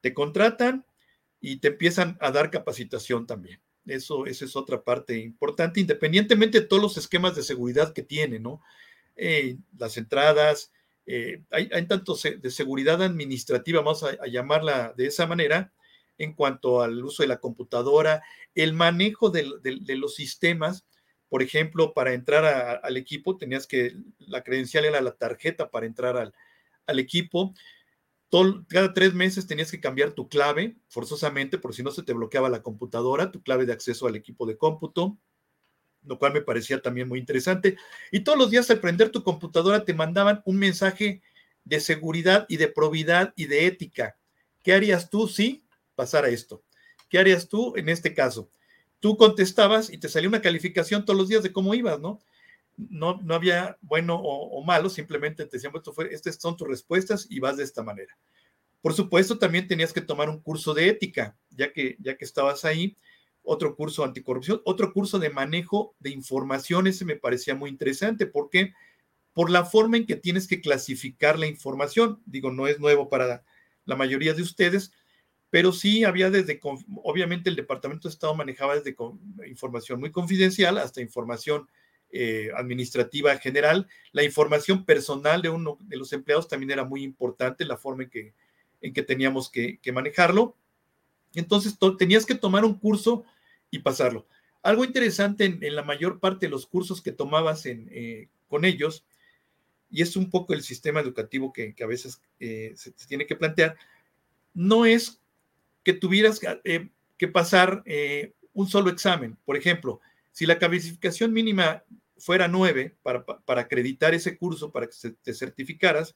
te, 0.01 0.13
contratan 0.15 0.87
y 1.39 1.57
te 1.57 1.67
empiezan 1.67 2.17
a 2.19 2.31
dar 2.31 2.49
capacitación 2.49 3.27
también. 3.27 3.61
Eso, 3.85 4.25
es 4.25 4.55
otra 4.55 4.83
parte 4.83 5.19
importante, 5.19 5.79
independientemente 5.79 6.61
de 6.61 6.65
todos 6.65 6.81
los 6.81 6.97
esquemas 6.97 7.35
de 7.35 7.43
seguridad 7.43 7.93
que 7.93 8.01
tiene, 8.01 8.39
¿no? 8.39 8.63
Eh, 9.15 9.57
las 9.77 9.97
entradas, 9.97 10.71
eh, 11.05 11.43
hay, 11.51 11.69
tanto 11.85 12.15
de 12.15 12.49
seguridad 12.49 13.03
administrativa, 13.03 13.81
vamos 13.81 14.03
a, 14.03 14.25
llamarla 14.25 14.95
de 14.97 15.05
esa 15.05 15.27
manera, 15.27 15.71
en 16.17 16.33
cuanto 16.33 16.81
al 16.81 17.05
uso 17.05 17.21
de 17.21 17.27
la 17.27 17.39
computadora, 17.39 18.23
el 18.55 18.73
manejo 18.73 19.29
de, 19.29 19.45
los 19.95 20.15
sistemas. 20.15 20.87
Por 21.31 21.41
ejemplo, 21.41 21.93
para 21.93 22.11
entrar 22.11 22.81
al 22.83 22.97
equipo 22.97 23.37
tenías 23.37 23.65
que, 23.65 23.95
la 24.19 24.43
credencial 24.43 24.83
era 24.83 24.99
la 24.99 25.13
tarjeta 25.13 25.71
para 25.71 25.85
entrar 25.85 26.17
al, 26.17 26.33
equipo. 26.99 27.53
cada 28.67 28.93
tres 28.93 29.13
meses 29.13 29.47
tenías 29.47 29.71
que 29.71 29.79
cambiar 29.79 30.11
tu 30.11 30.27
clave 30.27 30.75
forzosamente, 30.89 31.57
por 31.57 31.73
si 31.73 31.83
no 31.83 31.91
se 31.91 32.03
te 32.03 32.11
bloqueaba 32.11 32.49
la 32.49 32.61
computadora, 32.61 33.31
tu 33.31 33.41
clave 33.41 33.65
de 33.65 33.71
acceso 33.71 34.07
al 34.07 34.17
equipo 34.17 34.45
de 34.45 34.57
cómputo 34.57 35.17
lo 36.03 36.19
cual 36.19 36.33
me 36.33 36.41
parecía 36.41 36.81
también 36.81 37.07
muy 37.07 37.19
interesante. 37.19 37.77
Y 38.11 38.25
todos 38.25 38.37
los 38.37 38.49
días 38.49 38.69
al 38.69 38.81
prender 38.81 39.09
tu 39.09 39.23
computadora 39.23 39.85
te 39.85 39.93
mandaban 39.93 40.41
un 40.43 40.57
mensaje 40.57 41.21
de 41.63 41.79
seguridad 41.79 42.45
y 42.49 42.57
de 42.57 42.67
probidad 42.67 43.31
y 43.37 43.45
de 43.45 43.67
ética. 43.67 44.17
¿Qué 44.63 44.73
harías 44.73 45.09
tú 45.09 45.29
si 45.29 45.63
pasara 45.95 46.27
esto? 46.27 46.61
¿Qué 47.07 47.19
harías 47.19 47.47
tú 47.47 47.73
en 47.77 47.87
este 47.87 48.13
caso? 48.13 48.49
Tú 49.01 49.17
contestabas 49.17 49.91
y 49.91 49.97
te 49.97 50.07
salía 50.07 50.29
una 50.29 50.41
calificación 50.41 51.03
todos 51.03 51.19
los 51.19 51.27
días 51.27 51.43
de 51.43 51.51
cómo 51.51 51.73
ibas, 51.73 51.99
¿no? 51.99 52.21
No, 52.77 53.19
no 53.21 53.35
había 53.35 53.77
bueno 53.81 54.15
o, 54.15 54.63
malo, 54.63 54.89
simplemente 54.89 55.45
te 55.45 55.57
decían, 55.57 55.73
esto 55.75 55.91
fue, 55.91 56.13
estas 56.13 56.35
son 56.35 56.55
tus 56.55 56.67
respuestas 56.67 57.27
y 57.29 57.39
vas 57.39 57.57
de 57.57 57.63
esta 57.63 57.83
manera. 57.83 58.17
Por 58.81 58.93
supuesto, 58.93 59.37
también 59.37 59.67
tenías 59.67 59.91
que 59.91 60.01
tomar 60.01 60.29
un 60.29 60.39
curso 60.39 60.73
de 60.73 60.87
ética, 60.87 61.35
ya 61.49 61.73
que, 61.73 61.97
ya 61.99 62.15
que 62.15 62.25
estabas 62.25 62.63
ahí 62.63 62.95
otro 63.43 63.75
curso 63.75 64.03
anticorrupción, 64.03 64.61
otro 64.65 64.93
curso 64.93 65.19
de 65.19 65.31
manejo 65.31 65.95
de 65.99 66.11
información, 66.11 66.87
ese 66.87 67.03
me 67.03 67.15
parecía 67.15 67.55
muy 67.55 67.69
interesante, 67.69 68.27
porque 68.27 68.73
por 69.33 69.49
la 69.49 69.65
forma 69.65 69.97
en 69.97 70.05
que 70.05 70.15
tienes 70.15 70.47
que 70.47 70.61
clasificar 70.61 71.39
la 71.39 71.47
información, 71.47 72.21
digo, 72.25 72.51
no 72.51 72.67
es 72.67 72.79
nuevo 72.79 73.09
para 73.09 73.43
la 73.85 73.95
mayoría 73.95 74.33
de 74.33 74.43
ustedes, 74.43 74.91
pero 75.51 75.71
sí 75.73 76.03
había 76.05 76.31
desde, 76.31 76.59
obviamente 77.03 77.49
el 77.49 77.55
Departamento 77.55 78.07
de 78.07 78.13
Estado 78.13 78.33
manejaba 78.33 78.75
desde 78.75 78.95
información 79.47 79.99
muy 79.99 80.09
confidencial 80.09 80.77
hasta 80.79 81.01
información 81.01 81.67
eh, 82.11 82.49
administrativa 82.55 83.37
general, 83.37 83.87
la 84.13 84.23
información 84.23 84.85
personal 84.85 85.41
de 85.41 85.49
uno 85.49 85.77
de 85.81 85.97
los 85.97 86.11
empleados 86.13 86.47
también 86.47 86.71
era 86.71 86.85
muy 86.85 87.03
importante, 87.03 87.65
la 87.65 87.77
forma 87.77 88.03
en 88.03 88.09
que, 88.09 88.33
en 88.81 88.93
que 88.93 89.03
teníamos 89.03 89.51
que, 89.51 89.77
que 89.79 89.91
manejarlo, 89.91 90.55
entonces 91.35 91.77
tenías 91.97 92.25
que 92.25 92.35
tomar 92.35 92.65
un 92.65 92.79
curso 92.79 93.23
y 93.69 93.79
pasarlo. 93.79 94.25
Algo 94.63 94.85
interesante 94.85 95.45
en, 95.45 95.75
la 95.75 95.83
mayor 95.83 96.19
parte 96.19 96.45
de 96.45 96.49
los 96.49 96.65
cursos 96.65 97.01
que 97.01 97.11
tomabas 97.11 97.65
eh, 97.65 98.29
con 98.47 98.63
ellos, 98.63 99.05
y 99.89 100.01
es 100.01 100.15
un 100.15 100.29
poco 100.29 100.53
el 100.53 100.63
sistema 100.63 100.99
educativo 100.99 101.51
que, 101.51 101.75
a 101.81 101.87
veces 101.87 102.21
eh, 102.39 102.73
se, 102.75 102.91
tiene 103.07 103.25
que 103.25 103.35
plantear, 103.35 103.75
no 104.53 104.85
es 104.85 105.20
que 105.83 105.93
tuvieras 105.93 106.39
eh, 106.63 106.89
que 107.17 107.27
pasar 107.27 107.83
un 108.53 108.67
solo 108.67 108.89
examen. 108.89 109.37
Por 109.45 109.57
ejemplo, 109.57 109.99
si 110.31 110.45
la 110.45 110.59
calificación 110.59 111.33
mínima 111.33 111.83
fuera 112.17 112.47
9 112.47 112.95
para, 113.01 113.25
para 113.25 113.61
acreditar 113.61 114.13
ese 114.13 114.37
curso, 114.37 114.71
para 114.71 114.87
que 114.87 114.95
te 115.23 115.33
certificaras, 115.33 116.15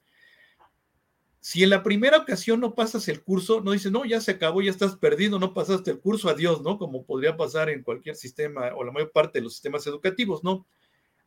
si 1.46 1.62
en 1.62 1.70
la 1.70 1.84
primera 1.84 2.18
ocasión 2.18 2.58
no 2.58 2.74
pasas 2.74 3.06
el 3.06 3.22
curso, 3.22 3.60
no 3.60 3.70
dices, 3.70 3.92
no, 3.92 4.04
ya 4.04 4.20
se 4.20 4.32
acabó, 4.32 4.62
ya 4.62 4.70
estás 4.72 4.96
perdido, 4.96 5.38
no 5.38 5.54
pasaste 5.54 5.92
el 5.92 6.00
curso, 6.00 6.28
adiós, 6.28 6.60
¿no? 6.60 6.76
Como 6.76 7.04
podría 7.04 7.36
pasar 7.36 7.70
en 7.70 7.84
cualquier 7.84 8.16
sistema 8.16 8.74
o 8.74 8.82
la 8.82 8.90
mayor 8.90 9.12
parte 9.12 9.38
de 9.38 9.44
los 9.44 9.52
sistemas 9.52 9.86
educativos, 9.86 10.42
¿no? 10.42 10.66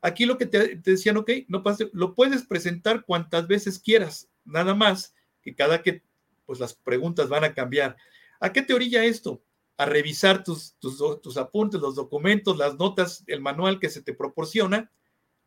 Aquí 0.02 0.26
lo 0.26 0.38
que 0.38 0.46
te, 0.46 0.76
decían, 0.76 1.16
ok, 1.16 1.32
no 1.48 1.64
pase, 1.64 1.90
lo 1.94 2.16
puedes 2.16 2.46
presentar 2.46 3.06
cuantas 3.06 3.48
veces 3.48 3.80
quieras, 3.80 4.30
nada 4.44 4.76
más 4.76 5.16
que 5.42 5.56
cada 5.56 5.82
que, 5.82 6.04
pues 6.46 6.60
las 6.60 6.74
preguntas 6.74 7.30
van 7.30 7.46
a 7.46 7.54
cambiar. 7.54 7.96
¿A 8.40 8.54
qué 8.54 8.62
te 8.62 8.74
orilla 8.74 9.04
esto? 9.04 9.44
A 9.78 9.86
revisar 9.86 10.44
tus, 10.44 10.76
tus, 10.80 11.38
apuntes, 11.38 11.80
los 11.80 11.96
documentos, 11.96 12.58
las 12.58 12.76
notas, 12.78 13.24
el 13.28 13.42
manual 13.42 13.80
que 13.80 13.90
se 13.90 14.02
te 14.02 14.14
proporciona 14.14 14.92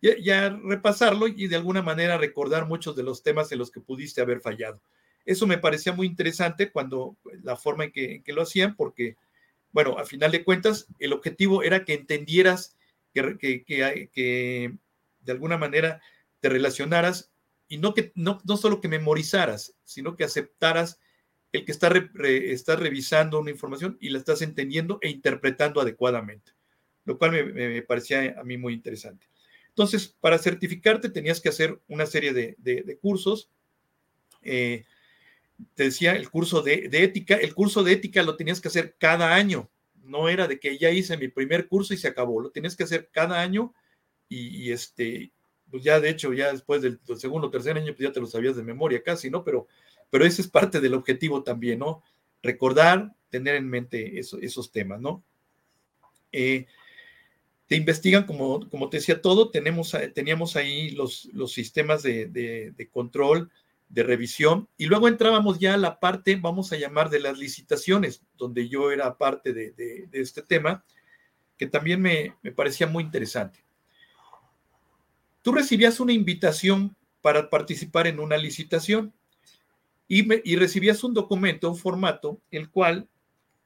ya, 0.01 0.49
repasarlo 0.65 1.29
y 1.29 1.47
de 1.47 1.57
alguna 1.57 1.81
manera 1.81 2.19
recordar 2.19 2.67
muchos 2.67 2.97
de 2.97 3.05
los 3.05 3.23
temas 3.23 3.53
en 3.53 3.59
los 3.59 3.71
que 3.71 3.81
pudiste 3.81 4.21
haber 4.21 4.41
fallado. 4.41 4.83
Eso 5.25 5.47
me 5.47 5.59
parecía 5.59 5.93
muy 5.93 6.09
interesante 6.09 6.73
cuando 6.73 7.17
la 7.43 7.57
forma 7.57 7.85
en 7.85 7.93
que, 7.93 8.23
lo 8.33 8.43
hacían, 8.43 8.75
porque, 8.75 9.17
bueno, 9.71 9.99
a 9.99 10.05
final 10.05 10.33
de 10.33 10.43
cuentas, 10.43 10.89
el 10.99 11.13
objetivo 11.13 11.63
era 11.63 11.85
que 11.85 11.95
entendieras 11.95 12.77
que, 13.15 13.39
que, 13.65 14.11
que 14.13 14.77
de 15.21 15.33
alguna 15.33 15.57
manera 15.57 16.01
te 16.41 16.49
relacionaras 16.49 17.31
y 17.69 17.79
no, 17.79 17.95
que, 17.95 18.11
no, 18.17 18.41
no 18.45 18.57
solo 18.57 18.81
que 18.81 18.89
memorizaras, 18.89 19.77
sino 19.85 20.17
que 20.17 20.25
aceptaras 20.25 20.99
el 21.53 21.65
que 21.65 21.73
está, 21.73 21.93
está 22.25 22.77
revisando 22.77 23.39
una 23.39 23.51
información 23.51 23.99
y 24.01 24.09
la 24.09 24.19
estás 24.19 24.43
entendiendo 24.43 24.99
e 25.03 25.11
interpretando 25.11 25.81
adecuadamente, 25.81 26.53
lo 27.05 27.19
cual 27.19 27.53
me 27.53 27.83
parecía 27.83 28.35
a 28.39 28.45
mí 28.45 28.57
muy 28.57 28.75
interesante. 28.75 29.27
Entonces, 29.73 30.15
para 30.21 30.39
certificarte 30.39 31.09
tenías 31.09 31.41
que 31.41 31.49
hacer 31.49 31.81
una 31.89 32.05
serie 32.05 32.35
de, 32.35 32.99
cursos. 33.01 33.51
Eh, 34.43 34.85
te 35.75 35.85
decía 35.85 36.15
el 36.15 36.29
curso 36.29 36.61
de, 36.61 36.91
ética. 36.93 37.37
El 37.37 37.55
curso 37.55 37.83
de 37.83 37.93
ética 37.93 38.23
lo 38.23 38.37
tenías 38.37 38.61
que 38.61 38.69
hacer 38.69 38.97
cada 38.99 39.35
año. 39.35 39.71
No 40.03 40.29
era 40.29 40.47
de 40.47 40.61
que 40.61 40.77
ya 40.77 40.91
hice 40.91 41.17
mi 41.17 41.29
primer 41.29 41.69
curso 41.69 41.95
y 41.95 41.97
se 41.97 42.09
acabó. 42.09 42.43
Lo 42.43 42.51
tenías 42.51 42.77
que 42.77 42.85
hacer 42.85 43.09
cada 43.11 43.41
año 43.41 43.73
y, 44.29 44.71
este, 44.73 45.33
pues 45.71 45.83
ya 45.83 46.01
de 46.01 46.11
hecho, 46.11 46.35
ya 46.35 46.53
después 46.53 46.83
del, 46.83 47.01
segundo 47.17 47.47
o 47.47 47.51
tercer 47.51 47.77
año, 47.77 47.95
pues 47.95 48.09
ya 48.09 48.13
te 48.13 48.21
lo 48.21 48.27
sabías 48.27 48.57
de 48.57 48.63
memoria 48.63 49.03
casi, 49.03 49.31
¿no? 49.31 49.43
Pero, 49.43 49.69
pero 50.13 50.27
ese 50.27 50.43
es 50.43 50.49
parte 50.49 50.79
del 50.79 50.93
objetivo 50.93 51.43
también, 51.43 51.79
¿no? 51.79 52.03
Recordar, 52.43 53.15
tener 53.31 53.55
en 53.55 53.67
mente 53.67 54.19
esos 54.19 54.71
temas, 54.71 55.01
¿no? 55.01 55.25
Eh, 56.33 56.67
te 57.67 57.77
investigan, 57.77 58.27
como, 58.27 58.69
te 58.91 58.99
decía 58.99 59.23
todo, 59.23 59.51
tenemos, 59.51 59.97
teníamos 60.15 60.57
ahí 60.57 60.91
los, 60.91 61.31
los 61.33 61.55
sistemas 61.55 62.03
de, 62.03 62.27
de, 62.27 62.91
control, 62.91 63.51
de 63.89 64.03
revisión, 64.03 64.69
y 64.77 64.85
luego 64.85 65.09
entrábamos 65.09 65.59
ya 65.59 65.73
a 65.73 65.79
la 65.79 65.99
parte, 65.99 66.37
vamos 66.37 66.75
a 66.75 66.77
llamar, 66.77 67.09
de 67.09 67.21
las 67.21 67.39
licitaciones, 67.39 68.23
donde 68.37 68.69
yo 68.69 68.93
era 68.93 69.17
parte 69.17 69.55
de, 69.55 69.73
de 69.73 70.09
este 70.13 70.43
tema, 70.43 70.85
que 71.57 71.67
también 71.67 72.03
me, 72.03 72.37
me, 72.43 72.53
parecía 72.53 72.87
muy 72.87 73.03
interesante. 73.03 73.65
Tú 75.41 75.53
recibías 75.53 76.01
una 76.01 76.13
invitación 76.13 76.95
para 77.23 77.49
participar 77.49 78.07
en 78.07 78.21
una 78.21 78.37
licitación 78.37 79.15
y, 80.15 80.57
recibías 80.57 81.03
un 81.05 81.15
documento, 81.15 81.71
un 81.71 81.77
formato, 81.79 82.39
el 82.51 82.69
cual 82.69 83.09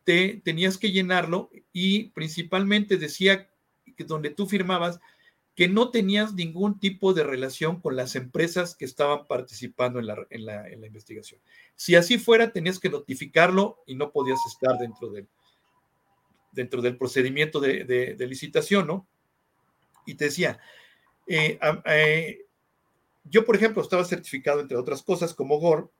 te 0.04 0.40
tenías 0.44 0.78
que 0.78 0.92
llenarlo 0.92 1.50
y 1.72 2.10
principalmente 2.10 2.98
decía 2.98 3.50
que 3.96 4.04
donde 4.04 4.30
tú 4.30 4.46
firmabas 4.46 5.00
que 5.56 5.66
no 5.66 5.90
tenías 5.90 6.34
ningún 6.34 6.78
tipo 6.78 7.14
de 7.14 7.24
relación 7.24 7.80
con 7.80 7.96
las 7.96 8.14
empresas 8.14 8.76
que 8.76 8.84
estaban 8.84 9.26
participando 9.26 9.98
en 9.98 10.06
la, 10.06 10.24
en 10.30 10.46
la, 10.46 10.86
investigación. 10.86 11.40
Si 11.74 11.96
así 11.96 12.16
fuera, 12.16 12.52
tenías 12.52 12.78
que 12.78 12.90
notificarlo 12.90 13.82
y 13.84 13.96
no 13.96 14.12
podías 14.12 14.38
estar 14.46 14.78
dentro 14.78 15.08
del, 15.08 15.26
dentro 16.52 16.80
del 16.80 16.96
procedimiento 16.96 17.58
de, 17.58 17.84
de, 17.84 18.26
licitación, 18.28 18.86
¿no? 18.86 19.08
Y 20.04 20.14
te 20.14 20.26
decía, 20.26 20.60
eh, 21.26 21.58
eh, 21.86 22.44
yo, 23.24 23.44
por 23.44 23.56
ejemplo, 23.56 23.82
estaba 23.82 24.04
certificado, 24.04 24.60
entre 24.60 24.76
otras 24.76 25.02
cosas, 25.02 25.34
como 25.34 25.58
GOR, 25.58 25.90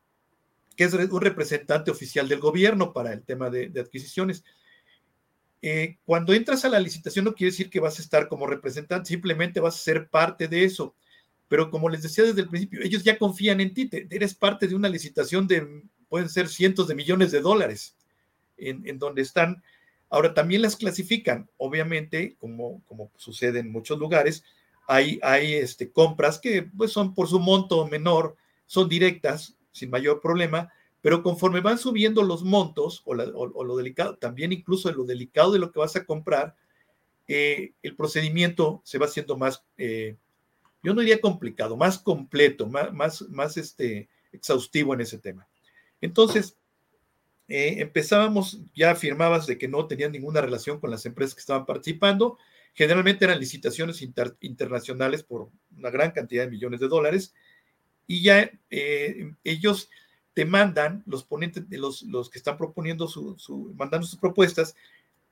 que 0.76 0.84
es 0.84 0.92
un 0.92 1.20
representante 1.20 1.90
oficial 1.90 2.28
del 2.28 2.38
gobierno 2.38 2.92
para 2.92 3.12
el 3.12 3.22
tema 3.22 3.48
de, 3.48 3.72
adquisiciones. 3.80 4.44
Eh, 5.62 5.96
cuando 6.04 6.34
entras 6.34 6.64
a 6.64 6.68
la 6.68 6.78
licitación 6.78 7.24
no 7.24 7.34
quiere 7.34 7.50
decir 7.50 7.70
que 7.70 7.80
vas 7.80 7.98
a 7.98 8.02
estar 8.02 8.28
como 8.28 8.46
representante, 8.46 9.08
simplemente 9.08 9.58
vas 9.58 9.76
a 9.76 9.84
ser 9.84 10.08
parte 10.08 10.48
de 10.48 10.64
eso. 10.64 10.94
Pero 11.48 11.70
como 11.70 11.88
les 11.88 12.02
decía 12.02 12.24
desde 12.24 12.42
el 12.42 12.48
principio, 12.48 12.80
ellos 12.82 13.04
ya 13.04 13.18
confían 13.18 13.60
en 13.60 13.72
ti, 13.72 13.88
eres 14.10 14.34
parte 14.34 14.68
de 14.68 14.74
una 14.74 14.88
licitación 14.88 15.46
de, 15.46 15.82
pueden 16.08 16.28
ser 16.28 16.48
cientos 16.48 16.88
de 16.88 16.94
millones 16.94 17.32
de 17.32 17.40
dólares, 17.40 17.96
en, 18.58 18.98
donde 18.98 19.22
están. 19.22 19.62
Ahora 20.10 20.34
también 20.34 20.62
las 20.62 20.76
clasifican, 20.76 21.48
obviamente, 21.56 22.36
como, 22.38 22.82
como 22.84 23.10
sucede 23.16 23.60
en 23.60 23.72
muchos 23.72 23.98
lugares, 23.98 24.44
hay, 24.86 25.18
hay 25.22 25.54
este, 25.54 25.90
compras 25.90 26.38
que 26.38 26.62
pues, 26.62 26.92
son 26.92 27.14
por 27.14 27.28
su 27.28 27.40
monto 27.40 27.86
menor, 27.86 28.36
son 28.66 28.88
directas, 28.88 29.55
sin 29.76 29.90
mayor 29.90 30.20
problema, 30.20 30.72
pero 31.02 31.22
conforme 31.22 31.60
van 31.60 31.78
subiendo 31.78 32.22
los 32.22 32.42
montos 32.42 33.02
o, 33.04 33.14
lo 33.14 33.76
delicado, 33.76 34.16
también 34.16 34.52
incluso 34.52 34.90
lo 34.90 35.04
delicado 35.04 35.52
de 35.52 35.58
lo 35.58 35.70
que 35.70 35.78
vas 35.78 35.94
a 35.96 36.04
comprar, 36.04 36.56
eh, 37.28 37.74
el 37.82 37.94
procedimiento 37.94 38.80
se 38.84 38.98
va 38.98 39.06
haciendo 39.06 39.36
más, 39.36 39.64
eh, 39.76 40.16
yo 40.82 40.94
no 40.94 41.00
diría 41.00 41.20
complicado, 41.20 41.76
más 41.76 41.98
completo, 41.98 42.66
más, 42.66 42.92
más, 42.92 43.22
más 43.28 43.56
este, 43.56 44.08
exhaustivo 44.32 44.94
en 44.94 45.02
ese 45.02 45.18
tema. 45.18 45.46
Entonces, 46.00 46.56
eh, 47.48 47.76
empezábamos, 47.78 48.60
ya 48.74 48.90
afirmabas 48.90 49.46
de 49.46 49.58
que 49.58 49.68
no 49.68 49.86
tenían 49.86 50.12
ninguna 50.12 50.40
relación 50.40 50.80
con 50.80 50.90
las 50.90 51.06
empresas 51.06 51.34
que 51.34 51.40
estaban 51.40 51.66
participando, 51.66 52.38
generalmente 52.74 53.24
eran 53.24 53.38
licitaciones 53.38 54.02
internacionales 54.40 55.22
por 55.22 55.50
una 55.76 55.90
gran 55.90 56.10
cantidad 56.10 56.44
de 56.44 56.50
millones 56.50 56.80
de 56.80 56.88
dólares, 56.88 57.34
y 58.06 58.22
ya 58.22 58.50
ellos 59.44 59.88
te 60.36 60.44
mandan, 60.44 61.02
los 61.06 61.24
ponentes, 61.24 61.64
los, 61.70 62.02
los 62.02 62.28
que 62.28 62.36
están 62.36 62.58
proponiendo 62.58 63.08
su, 63.08 63.72
mandando 63.74 64.06
sus 64.06 64.18
propuestas, 64.18 64.76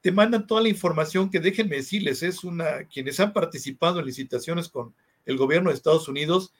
te 0.00 0.10
mandan 0.10 0.46
toda 0.46 0.62
la 0.62 0.70
información 0.70 1.30
que 1.30 1.40
déjenme 1.40 1.76
decirles, 1.76 2.22
es 2.22 2.42
una, 2.42 2.84
quienes 2.84 3.20
han 3.20 3.34
participado 3.34 4.00
en 4.00 4.06
licitaciones 4.06 4.70
con 4.70 4.94
el 5.26 5.36
gobierno 5.36 5.68
de 5.68 5.76
Estados 5.76 6.08
Unidos, 6.08 6.54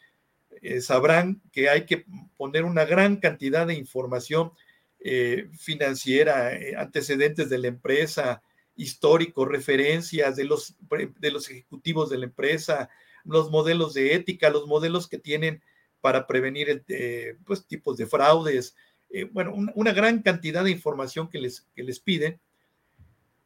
eh, 0.61 0.83
sabrán 0.83 1.41
que 1.53 1.71
hay 1.71 1.87
que 1.87 2.05
poner 2.37 2.65
una 2.65 2.85
gran 2.85 3.17
cantidad 3.17 3.67
de 3.67 3.77
información 3.77 4.53
eh, 5.01 5.49
financiera, 5.59 6.55
eh, 6.55 6.75
antecedentes 6.77 7.49
de 7.49 7.59
la 7.59 7.69
empresa, 7.69 8.43
históricos, 8.77 9.49
referencias 9.49 10.37
de 10.37 10.45
los, 10.45 10.75
de 11.19 11.31
los 11.31 11.49
ejecutivos 11.49 12.11
de 12.11 12.19
la 12.19 12.27
empresa, 12.27 12.91
los 13.25 13.51
modelos 13.51 13.95
de 13.95 14.15
ética, 14.15 14.51
los 14.51 14.67
modelos 14.67 15.09
que 15.09 15.19
tienen 15.19 15.63
para 16.05 16.27
prevenir 16.27 16.85
eh, 16.89 17.39
pues, 17.47 17.67
tipos 17.67 17.97
de 17.97 18.05
fraudes, 18.05 18.77
eh, 19.09 19.25
bueno, 19.25 19.55
una, 19.75 19.95
gran 19.95 20.21
cantidad 20.21 20.63
de 20.63 20.71
información 20.71 21.31
que 21.31 21.39
les, 21.39 22.01
piden. 22.01 22.39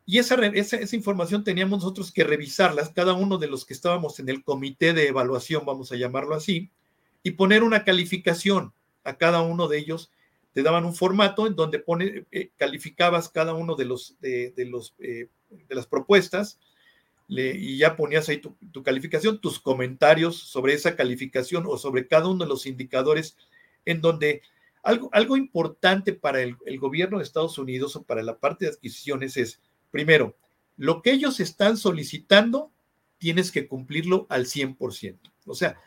Y 0.05 0.19
esa, 0.19 0.37
información 0.97 1.45
teníamos 1.45 1.79
nosotros 1.79 2.11
que 2.11 2.25
revisarlas, 2.25 2.91
cada 2.91 3.13
uno 3.13 3.39
de 3.39 3.47
los 3.47 3.65
que 3.65 3.75
estábamos 3.75 4.19
en 4.19 4.29
el 4.29 4.43
comité 4.43 4.93
de 4.93 5.07
evaluación, 5.07 5.65
vamos 5.67 5.93
a 5.93 5.97
llamarlo 5.97 6.35
así, 6.35 6.69
y 7.23 7.31
poner 7.31 7.63
una 7.63 7.85
calificación 7.85 8.73
a 9.05 9.17
cada 9.17 9.41
uno 9.41 9.69
de 9.69 9.79
ellos. 9.79 10.11
Te 10.53 10.65
daban 10.65 10.85
un 10.85 10.97
formato 10.97 11.47
en 11.47 11.55
donde 11.55 11.85
eh, 12.33 12.51
calificabas 12.57 13.29
cada 13.29 13.55
uno 13.55 13.77
de, 13.77 13.85
los, 13.85 14.17
de 14.19 14.53
las 15.69 15.87
propuestas 15.87 16.59
y 17.29 17.77
ya 17.77 17.95
ponías 17.95 18.29
ahí 18.29 18.39
tu, 18.39 18.83
calificación, 18.83 19.41
tus 19.41 19.61
comentarios 19.61 20.37
sobre 20.39 20.73
esa 20.73 20.97
calificación 20.97 21.65
o 21.67 21.77
sobre 21.77 22.09
cada 22.09 22.29
uno 22.29 22.45
de 22.45 22.49
los 22.49 22.67
indicadores 22.67 23.37
en 23.85 24.01
donde 24.01 24.43
algo, 24.83 25.11
algo 25.13 25.37
importante 25.37 26.15
para 26.15 26.41
el, 26.41 26.57
gobierno 26.79 27.19
de 27.19 27.25
Estados 27.25 27.59
Unidos 27.59 27.97
o 27.97 28.03
para 28.03 28.23
la 28.23 28.39
parte 28.39 28.65
de 28.65 28.71
adquisiciones 28.71 29.37
es, 29.37 29.61
primero, 29.91 30.37
lo 30.79 31.03
que 31.03 31.13
ellos 31.13 31.41
están 31.41 31.77
solicitando, 31.77 32.71
tienes 33.19 33.53
que 33.53 33.67
cumplirlo 33.69 34.27
al 34.31 34.47
100%. 34.47 35.19
O 35.45 35.55
sea, 35.55 35.79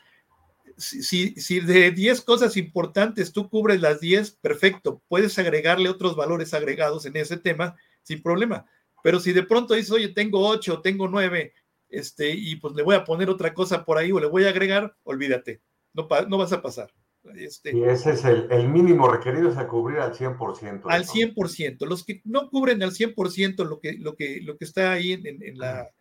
si, 0.77 1.01
si, 1.35 1.59
de 1.59 1.91
10 1.91 2.21
cosas 2.21 2.57
importantes 2.57 3.31
tú 3.31 3.49
cubres 3.49 3.81
las 3.81 3.99
10, 3.99 4.31
perfecto, 4.31 5.01
puedes 5.07 5.39
agregarle 5.39 5.89
otros 5.89 6.15
valores 6.15 6.53
agregados 6.53 7.05
en 7.05 7.15
ese 7.15 7.37
tema 7.37 7.77
sin 8.03 8.21
problema. 8.21 8.67
Pero 9.03 9.19
si 9.19 9.33
de 9.33 9.43
pronto 9.43 9.73
dices, 9.73 9.91
oye, 9.91 10.09
tengo 10.09 10.47
ocho, 10.47 10.81
tengo 10.81 11.07
nueve, 11.07 11.53
este, 11.89 12.29
y 12.31 12.55
pues 12.55 12.73
le 12.73 12.83
voy 12.83 12.95
a 12.95 13.03
poner 13.03 13.29
otra 13.29 13.53
cosa 13.53 13.83
por 13.83 13.97
ahí 13.97 14.11
o 14.11 14.19
le 14.19 14.27
voy 14.27 14.45
a 14.45 14.49
agregar, 14.49 14.95
olvídate, 15.03 15.61
no, 15.93 16.07
no 16.27 16.37
vas 16.37 16.53
a 16.53 16.61
pasar. 16.61 16.93
Este, 17.35 17.75
y 17.75 17.83
ese 17.83 18.13
es 18.13 18.25
el, 18.25 18.67
mínimo 18.67 19.07
requerido, 19.07 19.49
es 19.49 19.57
a 19.57 19.67
cubrir 19.67 19.99
al 19.99 20.13
100%. 20.13 20.81
Al 20.85 21.05
100%. 21.05 21.85
Los 21.85 22.03
que 22.03 22.21
no 22.23 22.49
cubren 22.49 22.81
al 22.81 22.91
100% 22.91 23.63
lo 23.65 23.79
que, 23.79 23.93
lo 23.93 24.15
que, 24.15 24.41
lo 24.41 24.57
que 24.57 24.65
está 24.65 24.93
ahí 24.93 25.13
en, 25.13 25.57
la, 25.57 25.91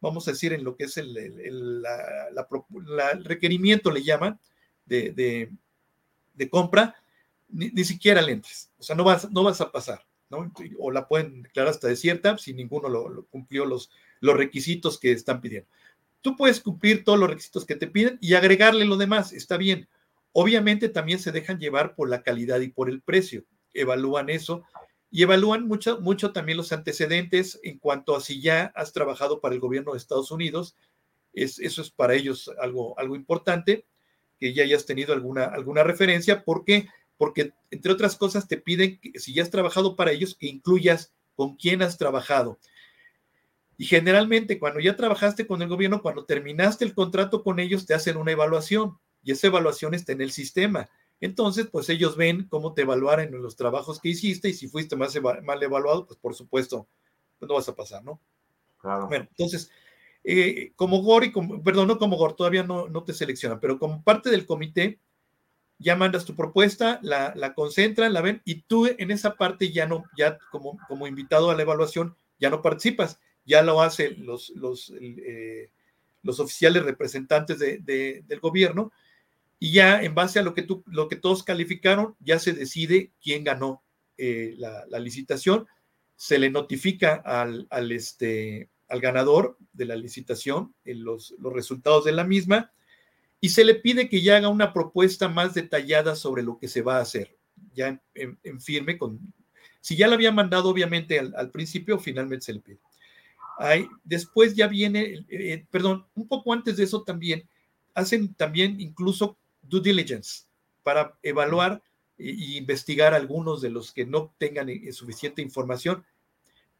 vamos 0.00 0.26
a 0.26 0.30
decir, 0.30 0.54
en 0.54 0.64
lo 0.64 0.76
que 0.76 0.84
es 0.84 0.96
el, 0.96 1.16
el 1.16 1.82
la, 1.82 2.48
requerimiento, 3.22 3.90
le 3.90 4.02
llaman, 4.02 4.40
de, 4.86 5.50
de, 6.34 6.50
compra, 6.50 6.96
ni, 7.48 7.68
ni, 7.68 7.84
siquiera 7.84 8.22
lentes. 8.22 8.70
O 8.78 8.82
sea, 8.82 8.96
no 8.96 9.04
vas, 9.04 9.30
no 9.30 9.44
vas 9.44 9.60
a 9.60 9.70
pasar. 9.70 10.02
O 10.78 10.90
la 10.90 11.08
pueden 11.08 11.42
declarar 11.42 11.72
hasta 11.72 11.88
desierta 11.88 12.38
si 12.38 12.54
ninguno 12.54 12.88
lo, 12.88 13.26
cumplió 13.26 13.66
los, 13.66 13.90
los 14.20 14.36
requisitos 14.36 14.98
que 14.98 15.12
están 15.12 15.40
pidiendo. 15.40 15.68
Tú 16.22 16.36
puedes 16.36 16.60
cumplir 16.60 17.04
todos 17.04 17.18
los 17.18 17.28
requisitos 17.28 17.64
que 17.64 17.76
te 17.76 17.86
piden 17.86 18.18
y 18.20 18.34
agregarle 18.34 18.84
lo 18.84 18.96
demás, 18.96 19.32
está 19.32 19.56
bien. 19.56 19.88
Obviamente 20.32 20.88
también 20.88 21.18
se 21.18 21.32
dejan 21.32 21.58
llevar 21.58 21.94
por 21.94 22.08
la 22.08 22.22
calidad 22.22 22.60
y 22.60 22.68
por 22.68 22.88
el 22.88 23.00
precio. 23.00 23.44
Evalúan 23.74 24.30
eso 24.30 24.64
y 25.10 25.22
evalúan 25.22 25.66
mucho, 25.66 26.00
mucho 26.00 26.32
también 26.32 26.58
los 26.58 26.72
antecedentes 26.72 27.58
en 27.62 27.78
cuanto 27.78 28.14
a 28.14 28.20
si 28.20 28.40
ya 28.40 28.72
has 28.76 28.92
trabajado 28.92 29.40
para 29.40 29.54
el 29.54 29.60
gobierno 29.60 29.92
de 29.92 29.98
Estados 29.98 30.30
Unidos. 30.30 30.76
Es, 31.32 31.58
eso 31.58 31.82
es 31.82 31.90
para 31.90 32.14
ellos 32.14 32.50
algo, 32.60 32.96
algo 32.98 33.16
importante, 33.16 33.86
que 34.38 34.54
ya 34.54 34.62
hayas 34.62 34.86
tenido 34.86 35.12
alguna, 35.12 35.44
alguna 35.44 35.82
referencia, 35.82 36.44
porque 36.44 36.88
porque 37.20 37.52
entre 37.70 37.92
otras 37.92 38.16
cosas 38.16 38.48
te 38.48 38.56
piden 38.56 38.98
que 38.98 39.20
si 39.20 39.34
ya 39.34 39.42
has 39.42 39.50
trabajado 39.50 39.94
para 39.94 40.10
ellos, 40.10 40.34
que 40.34 40.46
incluyas 40.46 41.12
con 41.34 41.54
quién 41.54 41.82
has 41.82 41.98
trabajado. 41.98 42.58
Y 43.76 43.84
generalmente 43.84 44.58
cuando 44.58 44.80
ya 44.80 44.96
trabajaste 44.96 45.46
con 45.46 45.60
el 45.60 45.68
gobierno, 45.68 46.00
cuando 46.00 46.24
terminaste 46.24 46.82
el 46.82 46.94
contrato 46.94 47.42
con 47.42 47.60
ellos, 47.60 47.84
te 47.84 47.92
hacen 47.92 48.16
una 48.16 48.32
evaluación 48.32 48.96
y 49.22 49.32
esa 49.32 49.48
evaluación 49.48 49.92
está 49.92 50.12
en 50.12 50.22
el 50.22 50.30
sistema. 50.30 50.88
Entonces, 51.20 51.66
pues 51.70 51.90
ellos 51.90 52.16
ven 52.16 52.46
cómo 52.48 52.72
te 52.72 52.82
evaluaron 52.82 53.34
en 53.34 53.42
los 53.42 53.54
trabajos 53.54 54.00
que 54.00 54.08
hiciste 54.08 54.48
y 54.48 54.54
si 54.54 54.66
fuiste 54.66 54.96
más 54.96 55.14
mal 55.42 55.62
evaluado, 55.62 56.06
pues 56.06 56.18
por 56.18 56.34
supuesto, 56.34 56.88
pues 57.38 57.50
no 57.50 57.54
vas 57.54 57.68
a 57.68 57.76
pasar, 57.76 58.02
¿no? 58.02 58.18
Claro. 58.78 59.08
Bueno, 59.08 59.26
entonces, 59.28 59.70
eh, 60.24 60.72
como 60.74 61.02
GOR 61.02 61.24
y 61.24 61.32
como, 61.32 61.62
perdón, 61.62 61.88
no 61.88 61.98
como 61.98 62.16
GOR, 62.16 62.32
todavía 62.32 62.62
no, 62.62 62.88
no 62.88 63.04
te 63.04 63.12
seleccionan, 63.12 63.60
pero 63.60 63.78
como 63.78 64.02
parte 64.02 64.30
del 64.30 64.46
comité, 64.46 64.98
ya 65.80 65.96
mandas 65.96 66.26
tu 66.26 66.36
propuesta, 66.36 67.00
la, 67.02 67.32
la, 67.34 67.54
concentran, 67.54 68.12
la 68.12 68.20
ven 68.20 68.42
y 68.44 68.62
tú 68.62 68.86
en 68.86 69.10
esa 69.10 69.34
parte 69.34 69.72
ya 69.72 69.86
no, 69.86 70.04
ya 70.16 70.38
como, 70.50 70.78
como 70.86 71.06
invitado 71.06 71.50
a 71.50 71.54
la 71.54 71.62
evaluación, 71.62 72.14
ya 72.38 72.50
no 72.50 72.60
participas, 72.60 73.18
ya 73.46 73.62
lo 73.62 73.80
hacen 73.80 74.26
los, 74.26 74.50
los, 74.50 74.92
eh, 75.00 75.70
los 76.22 76.38
oficiales 76.38 76.84
representantes 76.84 77.58
de, 77.58 77.78
del 78.26 78.40
gobierno 78.40 78.92
y 79.58 79.72
ya 79.72 80.02
en 80.02 80.14
base 80.14 80.38
a 80.38 80.42
lo 80.42 80.52
que, 80.52 80.62
tú, 80.62 80.84
lo 80.86 81.08
que 81.08 81.16
todos 81.16 81.42
calificaron, 81.42 82.14
ya 82.20 82.38
se 82.38 82.52
decide 82.52 83.10
quién 83.22 83.42
ganó 83.42 83.82
eh, 84.18 84.54
la, 84.58 84.98
licitación, 84.98 85.66
se 86.14 86.38
le 86.38 86.50
notifica 86.50 87.22
al, 87.24 87.66
al, 87.70 87.90
este, 87.92 88.68
al 88.88 89.00
ganador 89.00 89.56
de 89.72 89.86
la 89.86 89.96
licitación 89.96 90.74
en 90.84 91.04
los, 91.04 91.34
los 91.38 91.54
resultados 91.54 92.04
de 92.04 92.12
la 92.12 92.24
misma 92.24 92.70
y 93.40 93.48
se 93.48 93.64
le 93.64 93.74
pide 93.74 94.08
que 94.08 94.20
ya 94.20 94.36
haga 94.36 94.48
una 94.48 94.72
propuesta 94.72 95.28
más 95.28 95.54
detallada 95.54 96.14
sobre 96.14 96.42
lo 96.42 96.58
que 96.58 96.68
se 96.68 96.82
va 96.82 96.98
a 96.98 97.02
hacer, 97.02 97.36
ya 97.74 98.00
en, 98.14 98.60
firme 98.60 98.98
con... 98.98 99.18
Si 99.80 99.96
ya 99.96 100.08
la 100.08 100.14
había 100.14 100.30
mandado 100.30 100.68
obviamente 100.68 101.18
al, 101.18 101.50
principio, 101.50 101.98
finalmente 101.98 102.44
se 102.44 102.52
le 102.52 102.60
pide. 102.60 102.78
después 104.04 104.54
ya 104.54 104.66
viene, 104.66 105.24
eh, 105.30 105.64
perdón, 105.70 106.04
un 106.14 106.28
poco 106.28 106.52
antes 106.52 106.76
de 106.76 106.84
eso 106.84 107.02
también, 107.02 107.48
hacen 107.94 108.34
también 108.34 108.78
incluso 108.78 109.38
due 109.62 109.80
diligence 109.80 110.44
para 110.82 111.16
evaluar 111.22 111.82
e, 112.18 112.30
investigar 112.58 113.14
algunos 113.14 113.62
de 113.62 113.70
los 113.70 113.92
que 113.92 114.04
no 114.04 114.34
tengan 114.36 114.68
eh, 114.68 114.92
suficiente 114.92 115.40
información. 115.40 116.04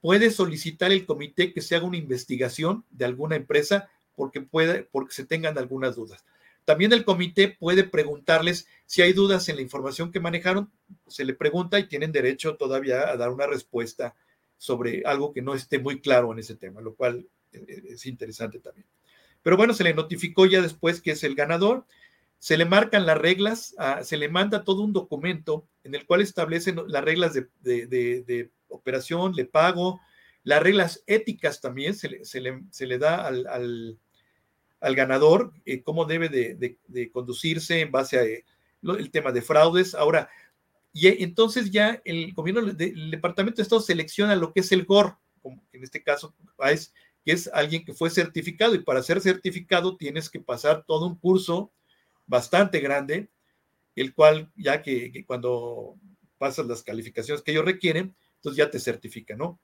Puede 0.02 0.30
solicitar 0.30 0.92
el 0.92 1.06
comité 1.06 1.54
que 1.54 1.62
se 1.62 1.74
haga 1.74 1.86
una 1.86 1.96
investigación 1.96 2.84
de 2.90 3.06
alguna 3.06 3.36
empresa 3.36 3.88
porque, 4.14 4.42
puede, 4.42 4.82
porque 4.82 5.14
se 5.14 5.24
tengan 5.24 5.56
algunas 5.56 5.96
dudas. 5.96 6.22
También 6.64 6.92
el 6.92 7.04
comité 7.04 7.48
puede 7.48 7.84
preguntarles 7.84 8.66
si 8.86 9.02
hay 9.02 9.12
dudas 9.12 9.48
en 9.48 9.56
la 9.56 9.62
información 9.62 10.12
que 10.12 10.20
manejaron, 10.20 10.70
se 11.06 11.24
le 11.24 11.34
pregunta 11.34 11.78
y 11.78 11.88
tienen 11.88 12.12
derecho 12.12 12.56
todavía 12.56 13.08
a 13.08 13.16
dar 13.16 13.30
una 13.30 13.46
respuesta 13.46 14.14
sobre 14.56 15.02
algo 15.06 15.32
que 15.32 15.42
no 15.42 15.54
esté 15.54 15.78
muy 15.78 16.00
claro 16.00 16.32
en 16.32 16.38
ese 16.38 16.54
tema, 16.54 16.80
lo 16.80 16.94
cual 16.94 17.26
eh, 17.52 17.64
eh, 17.66 17.82
es 17.90 18.06
interesante 18.06 18.60
también. 18.60 18.86
Pero 19.42 19.56
bueno, 19.56 19.72
se 19.72 19.84
le 19.84 19.94
notificó 19.94 20.44
ya 20.44 20.60
después 20.60 21.00
que 21.00 21.12
es 21.12 21.24
el 21.24 21.34
ganador, 21.34 21.86
se 22.38 22.56
le 22.56 22.66
marcan 22.66 23.06
las 23.06 23.18
reglas, 23.18 23.74
ah, 23.78 24.02
se 24.04 24.16
le 24.16 24.28
manda 24.28 24.64
todo 24.64 24.82
un 24.82 24.92
documento 24.92 25.66
en 25.82 25.94
el 25.94 26.06
cual 26.06 26.20
establecen 26.20 26.80
las 26.86 27.04
reglas 27.04 27.34
de, 27.34 28.50
operación, 28.68 29.34
le 29.34 29.46
pago, 29.46 30.00
las 30.44 30.62
reglas 30.62 31.02
éticas 31.06 31.60
también 31.60 31.94
se 31.94 32.08
le, 32.86 32.98
da 32.98 33.26
al 33.26 33.98
ganador, 34.80 35.52
eh, 35.66 35.82
cómo 35.82 36.04
debe 36.06 36.28
de, 36.28 37.10
conducirse 37.12 37.80
en 37.80 37.92
base 37.92 38.18
a 38.18 38.24
eh, 38.24 38.44
el 38.82 39.10
tema 39.10 39.30
de 39.30 39.42
fraudes. 39.42 39.94
Ahora, 39.94 40.28
y 40.92 41.08
eh, 41.08 41.18
entonces 41.20 41.70
ya 41.70 42.00
el 42.04 42.32
gobierno, 42.32 42.62
del 42.62 43.10
Departamento 43.10 43.58
de 43.58 43.62
Estado 43.62 43.80
selecciona 43.80 44.34
lo 44.36 44.52
que 44.52 44.60
es 44.60 44.72
el 44.72 44.84
GOR, 44.84 45.16
como 45.42 45.62
en 45.72 45.82
este 45.82 46.02
caso 46.02 46.34
es, 46.66 46.92
que 47.24 47.32
es 47.32 47.48
alguien 47.52 47.84
que 47.84 47.92
fue 47.92 48.10
certificado, 48.10 48.74
y 48.74 48.82
para 48.82 49.02
ser 49.02 49.20
certificado 49.20 49.96
tienes 49.96 50.30
que 50.30 50.40
pasar 50.40 50.84
todo 50.86 51.06
un 51.06 51.16
curso 51.16 51.70
bastante 52.26 52.80
grande, 52.80 53.28
el 53.96 54.14
cual 54.14 54.50
ya 54.56 54.82
que, 54.82 55.24
cuando 55.26 55.96
pasas 56.38 56.66
las 56.66 56.82
calificaciones 56.82 57.42
que 57.42 57.50
ellos 57.50 57.64
requieren, 57.66 58.14
entonces 58.36 58.56
ya 58.56 58.70
te 58.70 58.80
certifica, 58.80 59.36
¿no? 59.36 59.60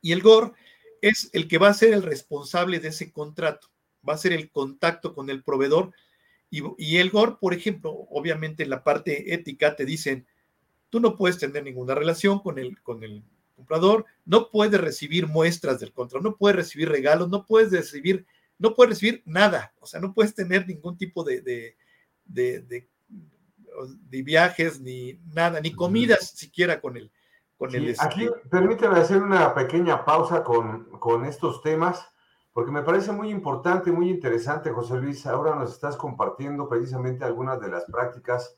Y 0.00 0.12
el 0.12 0.22
GOR 0.22 0.54
es 1.02 1.28
el 1.34 1.48
que 1.48 1.58
va 1.58 1.68
a 1.68 1.74
ser 1.74 1.92
el 1.92 2.02
responsable 2.02 2.80
de 2.80 2.88
ese 2.88 3.12
contrato 3.12 3.71
va 4.08 4.14
a 4.14 4.18
ser 4.18 4.32
el 4.32 4.50
contacto 4.50 5.14
con 5.14 5.30
el 5.30 5.42
proveedor. 5.42 5.92
Y, 6.50 6.98
el 6.98 7.10
GOR, 7.10 7.38
por 7.38 7.54
ejemplo, 7.54 7.90
obviamente 8.10 8.62
en 8.62 8.68
la 8.68 8.84
parte 8.84 9.32
ética 9.32 9.74
te 9.74 9.86
dicen, 9.86 10.26
tú 10.90 11.00
no 11.00 11.16
puedes 11.16 11.38
tener 11.38 11.64
ninguna 11.64 11.94
relación 11.94 12.40
con 12.40 12.58
el, 12.58 12.78
con 12.82 13.02
el 13.02 13.24
comprador, 13.56 14.04
no 14.26 14.50
puedes 14.50 14.78
recibir 14.78 15.26
muestras 15.26 15.80
del 15.80 15.94
contrato, 15.94 16.22
no 16.22 16.36
puedes 16.36 16.56
recibir 16.56 16.90
regalos, 16.90 17.30
no 17.30 17.46
puedes 17.46 17.72
recibir, 17.72 18.26
no 18.58 18.74
puedes 18.74 18.90
recibir 18.90 19.22
nada, 19.24 19.72
o 19.80 19.86
sea, 19.86 19.98
no 19.98 20.12
puedes 20.12 20.34
tener 20.34 20.68
ningún 20.68 20.98
tipo 20.98 21.24
de, 21.24 21.40
de, 21.40 21.76
de, 22.26 24.22
viajes, 24.22 24.78
ni 24.78 25.18
nada, 25.32 25.58
ni 25.58 25.72
comidas 25.72 26.32
siquiera 26.32 26.82
con 26.82 26.98
el... 26.98 27.10
Con 27.56 27.74
el 27.74 27.94
aquí 27.98 28.28
permíteme 28.50 28.98
hacer 28.98 29.22
una 29.22 29.54
pequeña 29.54 30.04
pausa 30.04 30.42
con, 30.42 30.84
con 30.98 31.24
estos 31.24 31.62
temas 31.62 32.12
porque 32.52 32.70
me 32.70 32.82
parece 32.82 33.12
muy 33.12 33.30
importante, 33.30 33.90
muy 33.90 34.10
interesante, 34.10 34.70
José 34.70 34.96
Luis. 34.96 35.26
Ahora 35.26 35.54
nos 35.54 35.72
estás 35.72 35.96
compartiendo 35.96 36.68
precisamente 36.68 37.24
algunas 37.24 37.60
de 37.60 37.70
las 37.70 37.84
prácticas 37.84 38.56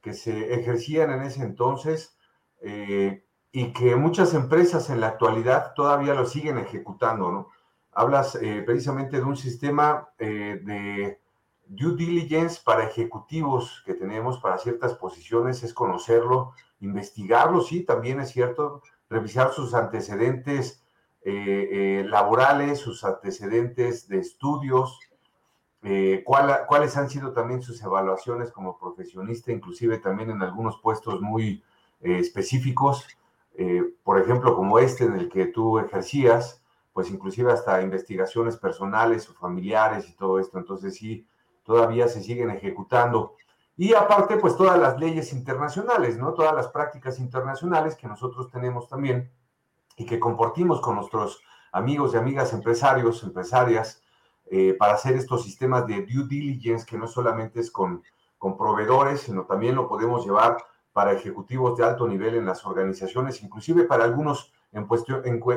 que 0.00 0.14
se 0.14 0.54
ejercían 0.54 1.10
en 1.10 1.22
ese 1.22 1.42
entonces 1.42 2.16
eh, 2.62 3.24
y 3.52 3.72
que 3.72 3.96
muchas 3.96 4.34
empresas 4.34 4.90
en 4.90 5.00
la 5.00 5.08
actualidad 5.08 5.74
todavía 5.74 6.14
lo 6.14 6.26
siguen 6.26 6.58
ejecutando, 6.58 7.30
¿no? 7.30 7.48
Hablas 7.92 8.34
eh, 8.36 8.62
precisamente 8.66 9.18
de 9.18 9.22
un 9.22 9.36
sistema 9.36 10.08
eh, 10.18 10.60
de 10.64 11.20
due 11.66 11.94
diligence 11.96 12.60
para 12.64 12.84
ejecutivos 12.84 13.82
que 13.86 13.94
tenemos 13.94 14.38
para 14.40 14.58
ciertas 14.58 14.94
posiciones, 14.94 15.62
es 15.62 15.72
conocerlo, 15.72 16.52
investigarlo, 16.80 17.60
sí, 17.60 17.84
también 17.84 18.20
es 18.20 18.30
cierto, 18.30 18.82
revisar 19.08 19.52
sus 19.52 19.74
antecedentes 19.74 20.83
eh, 21.26 22.00
eh, 22.00 22.04
laborales, 22.06 22.80
sus 22.80 23.02
antecedentes 23.02 24.08
de 24.08 24.18
estudios, 24.18 25.00
eh, 25.82 26.22
cuáles 26.22 26.96
han 26.98 27.08
sido 27.08 27.32
también 27.32 27.62
sus 27.62 27.82
evaluaciones 27.82 28.52
como 28.52 28.76
profesionista, 28.78 29.50
inclusive 29.50 29.98
también 29.98 30.30
en 30.30 30.42
algunos 30.42 30.78
puestos 30.82 31.22
muy 31.22 31.62
específicos, 32.00 33.06
por 34.02 34.20
ejemplo, 34.20 34.54
como 34.54 34.78
este 34.78 35.04
en 35.04 35.14
el 35.14 35.30
que 35.30 35.46
tú 35.46 35.78
ejercías, 35.78 36.62
pues 36.92 37.10
inclusive 37.10 37.52
hasta 37.52 37.80
investigaciones 37.80 38.58
personales 38.58 39.28
o 39.30 39.34
familiares 39.34 40.08
y 40.08 40.12
todo 40.12 40.38
esto. 40.38 40.58
Entonces 40.58 40.96
sí, 40.96 41.26
todavía 41.62 42.08
se 42.08 42.22
siguen 42.22 42.50
ejecutando. 42.50 43.36
Y 43.76 43.94
aparte, 43.94 44.36
pues 44.36 44.56
todas 44.56 44.78
las 44.78 44.98
leyes 44.98 45.32
internacionales, 45.32 46.18
¿no? 46.18 46.34
Todas 46.34 46.54
las 46.54 46.68
prácticas 46.68 47.18
internacionales 47.18 47.96
que 47.96 48.06
nosotros 48.06 48.50
tenemos 48.50 48.88
también 48.88 49.30
y 49.96 50.06
que 50.06 50.20
compartimos 50.20 50.80
con 50.80 50.96
nuestros 50.96 51.42
amigos 51.72 52.14
y 52.14 52.16
amigas 52.16 52.52
empresarios, 52.52 53.22
empresarias, 53.22 54.02
eh, 54.50 54.74
para 54.78 54.94
hacer 54.94 55.16
estos 55.16 55.42
sistemas 55.42 55.86
de 55.86 56.02
due 56.02 56.26
diligence, 56.28 56.84
que 56.86 56.98
no 56.98 57.06
solamente 57.06 57.60
es 57.60 57.70
con, 57.70 58.02
con 58.38 58.56
proveedores, 58.56 59.22
sino 59.22 59.44
también 59.44 59.74
lo 59.74 59.88
podemos 59.88 60.24
llevar 60.24 60.58
para 60.92 61.12
ejecutivos 61.12 61.76
de 61.76 61.84
alto 61.84 62.06
nivel 62.06 62.36
en 62.36 62.46
las 62.46 62.64
organizaciones, 62.64 63.42
inclusive 63.42 63.84
para 63.84 64.04
algunos 64.04 64.52
en, 64.72 64.86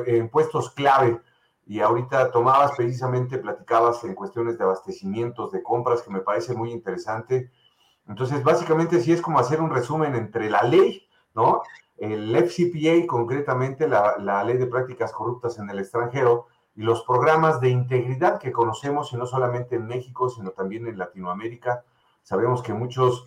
en, 0.06 0.28
puestos 0.28 0.70
clave. 0.70 1.20
Y 1.66 1.80
ahorita 1.80 2.30
tomabas 2.32 2.72
precisamente, 2.76 3.38
platicabas 3.38 4.02
en 4.04 4.14
cuestiones 4.14 4.56
de 4.56 4.64
abastecimientos, 4.64 5.52
de 5.52 5.62
compras, 5.62 6.02
que 6.02 6.10
me 6.10 6.20
parece 6.20 6.54
muy 6.54 6.72
interesante. 6.72 7.52
Entonces, 8.08 8.42
básicamente 8.42 9.00
sí 9.00 9.12
es 9.12 9.20
como 9.20 9.38
hacer 9.38 9.60
un 9.60 9.70
resumen 9.70 10.14
entre 10.14 10.48
la 10.48 10.62
ley, 10.62 11.06
¿no? 11.34 11.62
El 11.98 12.34
FCPA, 12.36 13.06
concretamente 13.06 13.88
la, 13.88 14.44
Ley 14.44 14.56
de 14.56 14.66
Prácticas 14.66 15.12
Corruptas 15.12 15.58
en 15.58 15.68
el 15.70 15.78
extranjero, 15.78 16.46
y 16.74 16.82
los 16.82 17.02
programas 17.02 17.60
de 17.60 17.70
integridad 17.70 18.38
que 18.38 18.52
conocemos, 18.52 19.12
y 19.12 19.16
no 19.16 19.26
solamente 19.26 19.76
en 19.76 19.86
México, 19.86 20.28
sino 20.28 20.50
también 20.50 20.86
en 20.86 20.98
Latinoamérica. 20.98 21.84
Sabemos 22.22 22.62
que 22.62 22.72
muchos 22.72 23.24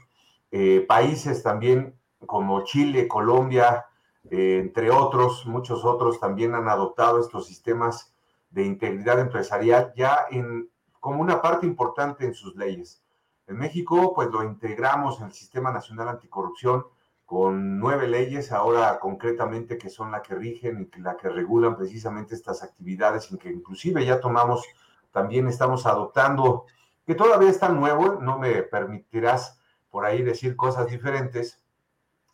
eh, 0.52 0.86
países 0.88 1.44
también, 1.44 1.96
como 2.26 2.64
Chile, 2.64 3.08
Colombia, 3.08 3.86
eh, 4.30 4.60
entre 4.62 4.92
otros, 4.92 5.46
muchos 5.46 5.84
otros 5.84 6.20
también 6.20 6.54
han 6.56 6.70
adoptado 6.70 7.20
estos 7.20 7.48
sistemas 7.48 8.14
de 8.52 8.66
integridad 8.66 9.20
empresarial 9.20 9.94
ya 9.96 10.26
en, 10.30 10.70
como 11.00 11.22
una 11.22 11.42
parte 11.42 11.66
importante 11.66 12.26
en 12.26 12.34
sus 12.34 12.56
leyes. 12.56 13.04
En 13.48 13.58
México, 13.58 14.14
pues 14.14 14.30
lo 14.30 14.44
integramos 14.44 15.20
en 15.20 15.26
el 15.26 15.34
Sistema 15.34 15.72
Nacional 15.72 16.10
Anticorrupción, 16.10 16.86
con 17.32 17.80
nueve 17.80 18.10
leyes 18.10 18.52
ahora 18.52 19.00
concretamente 19.00 19.78
que 19.78 19.90
son 19.90 20.12
la 20.12 20.22
que 20.22 20.36
rigen 20.36 20.92
y 20.94 21.00
la 21.00 21.16
que 21.16 21.30
regulan 21.30 21.78
precisamente 21.78 22.36
estas 22.36 22.62
actividades, 22.62 23.32
en 23.32 23.38
que 23.38 23.50
inclusive 23.50 24.06
ya 24.06 24.20
tomamos, 24.20 24.66
también 25.14 25.48
estamos 25.48 25.86
adoptando, 25.86 26.66
que 27.06 27.16
todavía 27.16 27.50
está 27.50 27.70
nuevo, 27.70 28.20
no 28.22 28.38
me 28.38 28.64
permitirás 28.64 29.58
por 29.90 30.06
ahí 30.06 30.24
decir 30.24 30.58
cosas 30.58 30.88
diferentes, 30.88 31.64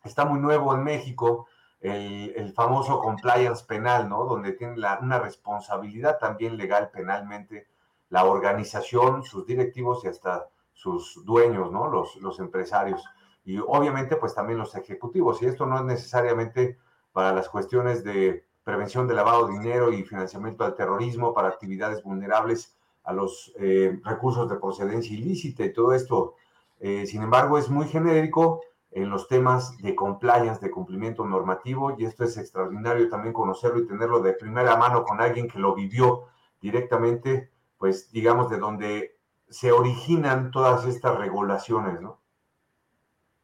está 0.02 0.24
muy 0.24 0.40
nuevo 0.40 0.74
en 0.74 0.82
México 0.82 1.46
el, 1.80 2.52
famoso 2.52 2.98
compliance 2.98 3.64
penal, 3.64 4.08
¿no? 4.08 4.24
Donde 4.24 4.50
tiene 4.50 4.74
una 5.00 5.20
responsabilidad 5.20 6.18
también 6.18 6.56
legal 6.56 6.90
penalmente 6.90 7.68
la 8.10 8.24
organización, 8.24 9.22
sus 9.22 9.46
directivos 9.46 10.04
y 10.04 10.08
hasta 10.08 10.48
sus 10.72 11.24
dueños, 11.24 11.70
¿no? 11.70 11.88
Los 11.88 12.40
empresarios 12.40 13.00
y 13.48 13.58
obviamente 13.66 14.16
pues 14.16 14.34
también 14.34 14.58
los 14.58 14.74
ejecutivos. 14.74 15.40
Y 15.40 15.46
esto 15.46 15.64
no 15.64 15.78
es 15.78 15.84
necesariamente 15.84 16.76
para 17.12 17.32
las 17.32 17.48
cuestiones 17.48 18.04
de 18.04 18.44
prevención 18.62 19.08
de 19.08 19.14
lavado 19.14 19.46
de 19.46 19.54
dinero 19.54 19.90
y 19.90 20.02
financiamiento 20.02 20.64
al 20.64 20.74
terrorismo, 20.74 21.32
para 21.32 21.48
actividades 21.48 22.02
vulnerables 22.02 22.76
a 23.04 23.14
los 23.14 23.50
eh, 23.58 23.98
recursos 24.04 24.50
de 24.50 24.56
procedencia 24.56 25.16
ilícita 25.16 25.64
y 25.64 25.72
todo 25.72 25.94
esto. 25.94 26.34
Eh, 26.78 27.06
sin 27.06 27.22
embargo, 27.22 27.56
es 27.56 27.70
muy 27.70 27.86
genérico 27.88 28.60
en 28.90 29.08
los 29.08 29.28
temas 29.28 29.78
de 29.78 29.94
compliance, 29.94 30.60
de 30.60 30.70
cumplimiento 30.70 31.24
normativo, 31.24 31.94
y 31.96 32.04
esto 32.04 32.24
es 32.24 32.36
extraordinario 32.36 33.08
también 33.08 33.32
conocerlo 33.32 33.80
y 33.80 33.86
tenerlo 33.86 34.20
de 34.20 34.34
primera 34.34 34.76
mano 34.76 35.04
con 35.04 35.22
alguien 35.22 35.48
que 35.48 35.58
lo 35.58 35.74
vivió 35.74 36.24
directamente, 36.60 37.50
pues 37.78 38.12
digamos, 38.12 38.50
de 38.50 38.58
donde 38.58 39.16
se 39.48 39.72
originan 39.72 40.50
todas 40.50 40.84
estas 40.84 41.16
regulaciones, 41.16 41.98
¿no? 42.02 42.20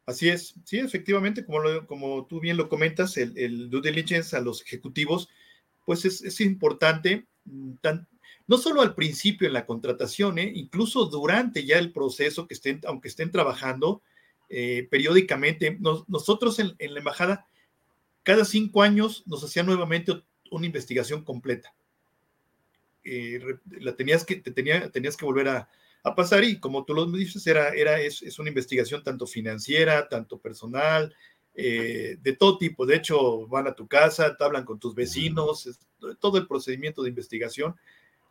Así 0.05 0.29
es, 0.29 0.53
sí, 0.65 0.77
efectivamente, 0.77 1.45
como, 1.45 1.87
como 1.87 2.25
tú 2.27 2.39
bien 2.39 2.57
lo 2.57 2.69
comentas, 2.69 3.17
el, 3.17 3.69
due 3.69 3.81
diligence 3.81 4.35
a 4.35 4.41
los 4.41 4.61
ejecutivos, 4.61 5.29
pues 5.83 6.05
es, 6.05 6.41
importante 6.41 7.25
no 8.47 8.57
solo 8.57 8.81
al 8.81 8.93
principio 8.93 9.47
en 9.47 9.53
la 9.53 9.65
contratación, 9.65 10.37
¿eh? 10.37 10.51
incluso 10.53 11.05
durante 11.05 11.65
ya 11.65 11.79
el 11.79 11.91
proceso 11.91 12.47
que 12.47 12.53
estén, 12.53 12.81
aunque 12.85 13.07
estén 13.07 13.31
trabajando 13.31 14.03
eh, 14.49 14.87
periódicamente. 14.91 15.77
nosotros 16.07 16.59
en, 16.59 16.75
la 16.77 16.99
embajada, 16.99 17.47
cada 18.21 18.45
cinco 18.45 18.83
años 18.83 19.23
nos 19.25 19.43
hacían 19.43 19.65
nuevamente 19.65 20.23
una 20.51 20.65
investigación 20.67 21.23
completa. 21.23 21.73
Eh, 23.03 23.39
la 23.79 23.95
tenías 23.95 24.23
que, 24.23 24.35
te 24.35 24.51
tenía, 24.51 24.89
tenías 24.91 25.17
que 25.17 25.25
volver 25.25 25.47
a, 25.47 25.69
pasar 26.13 26.43
y 26.43 26.59
como 26.59 26.83
tú 26.83 26.93
lo 26.93 27.05
dices, 27.07 27.47
era, 27.47 27.69
era, 27.69 27.99
es, 27.99 28.21
es 28.21 28.37
una 28.37 28.49
investigación 28.49 29.01
tanto 29.01 29.25
financiera, 29.25 30.07
tanto 30.07 30.37
personal, 30.37 31.15
de 31.55 32.35
todo 32.37 32.57
tipo. 32.57 32.85
De 32.85 32.97
hecho, 32.97 33.47
van 33.47 33.65
a 33.65 33.73
tu 33.73 33.87
casa, 33.87 34.35
te 34.35 34.43
hablan 34.43 34.65
con 34.65 34.77
tus 34.77 34.93
vecinos, 34.93 35.79
todo 36.19 36.37
el 36.37 36.47
procedimiento 36.47 37.01
de 37.01 37.09
investigación 37.09 37.75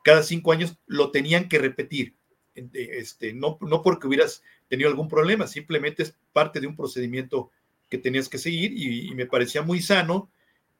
cada 0.04 0.22
cinco 0.22 0.52
años 0.52 0.76
lo 0.86 1.10
tenían 1.10 1.48
que 1.48 1.58
repetir. 1.58 2.14
Este, 2.54 3.32
no, 3.32 3.58
no 3.62 3.82
porque 3.82 4.06
hubieras 4.06 4.44
tenido 4.68 4.88
algún 4.88 5.08
problema, 5.08 5.48
simplemente 5.48 6.04
es 6.04 6.16
parte 6.32 6.60
de 6.60 6.68
un 6.68 6.76
procedimiento 6.76 7.50
que 7.90 7.98
tenías 7.98 8.28
que 8.28 8.38
seguir 8.38 8.72
y, 8.76 9.12
me 9.14 9.26
parecía 9.26 9.62
muy 9.62 9.82
sano 9.82 10.30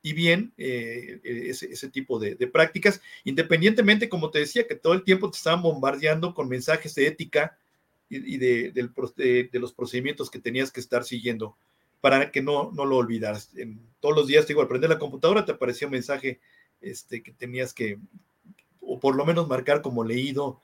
y 0.05 0.13
bien 0.13 0.53
eh, 0.59 1.19
ese, 1.25 1.89
tipo 1.89 2.19
de, 2.19 2.37
prácticas, 2.47 3.01
independientemente, 3.25 4.11
como 4.11 4.31
te 4.31 4.39
decía, 4.39 4.67
que 4.67 4.75
todo 4.75 4.93
el 4.93 5.03
tiempo 5.03 5.31
te 5.31 5.39
estaban 5.39 5.63
bombardeando 5.63 6.35
con 6.35 6.47
mensajes 6.47 6.95
de 6.95 7.07
ética 7.07 7.57
y, 8.11 8.37
de, 8.37 8.91
los 9.55 9.73
procedimientos 9.73 10.31
que 10.31 10.39
tenías 10.39 10.71
que 10.71 10.81
estar 10.81 11.05
siguiendo 11.05 11.57
para 12.03 12.31
que 12.31 12.43
no, 12.43 12.71
no 12.73 12.85
lo 12.85 12.99
olvidaras. 12.99 13.51
Todos 14.01 14.15
los 14.15 14.27
días, 14.27 14.47
digo, 14.47 14.61
al 14.61 14.69
prender 14.69 14.91
la 14.91 14.99
computadora 14.99 15.47
te 15.47 15.53
aparecía 15.53 15.89
un 15.89 15.93
mensaje 15.93 16.39
este, 16.83 17.23
que 17.23 17.33
tenías 17.33 17.73
que, 17.73 17.99
o 18.83 19.01
por 19.01 19.17
lo 19.17 19.25
menos 19.25 19.49
marcar 19.49 19.81
como 19.81 20.05
leído 20.05 20.61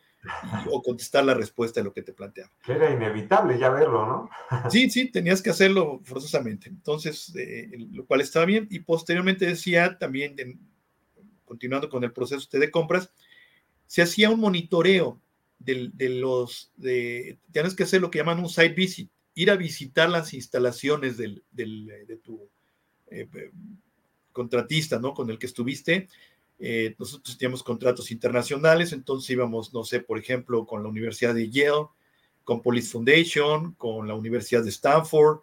o 0.71 0.83
contestar 0.83 1.25
la 1.25 1.35
respuesta 1.35 1.81
de 1.81 1.85
lo 1.85 1.93
que 1.93 2.03
te 2.03 2.13
planteaba. 2.13 2.51
Era 2.67 2.91
inevitable 2.91 3.59
ya 3.59 3.71
verlo, 3.71 4.07
¿no? 4.07 4.31
sí, 4.71 4.91
sí, 4.91 5.11
tenías 5.11 5.43
que 5.43 5.51
hacerlo 5.51 6.01
forzosamente. 6.05 6.69
Entonces, 6.69 7.33
eh, 7.37 7.71
lo 7.93 8.05
cual 8.07 8.21
estaba 8.21 8.45
bien. 8.45 8.69
Y 8.71 8.81
posteriormente 8.81 9.47
decía 9.47 9.99
también, 9.99 10.37
continuando 11.45 11.89
con 11.89 12.05
el 12.05 12.13
proceso 12.13 12.47
de 12.59 12.71
compras, 12.71 13.13
se 13.87 14.03
hacía 14.03 14.31
un 14.31 14.41
monitoreo 14.41 15.21
de, 15.59 15.91
los, 16.09 16.73
de, 16.77 17.39
tienes 17.53 17.75
que 17.75 17.83
hacer 17.83 18.01
lo 18.01 18.11
que 18.11 18.19
llaman 18.19 18.39
un 18.39 18.49
site 18.49 18.71
visit, 18.71 19.11
ir 19.35 19.51
a 19.51 19.57
visitar 19.57 20.09
las 20.09 20.33
instalaciones 20.33 21.17
del, 21.17 21.45
de 21.51 22.21
tu 22.23 22.49
eh, 23.11 23.29
contratista, 24.33 24.99
¿no? 24.99 25.13
Con 25.13 25.31
el 25.31 25.39
que 25.39 25.47
estuviste 25.47 26.09
eh, 26.63 26.95
nosotros 26.99 27.39
teníamos 27.39 27.63
contratos 27.63 28.11
internacionales, 28.11 28.93
entonces 28.93 29.31
íbamos, 29.31 29.73
no 29.73 29.83
sé, 29.83 30.01
por 30.01 30.19
ejemplo, 30.19 30.67
con 30.67 30.83
la 30.83 30.91
Universidad 30.91 31.35
de 31.35 31.49
Yale, 31.49 31.87
con 32.45 32.61
Police 32.61 32.91
Foundation, 32.91 33.73
con 33.75 34.07
la 34.07 34.15
Universidad 34.15 34.63
de 34.63 34.69
Stanford, 34.69 35.41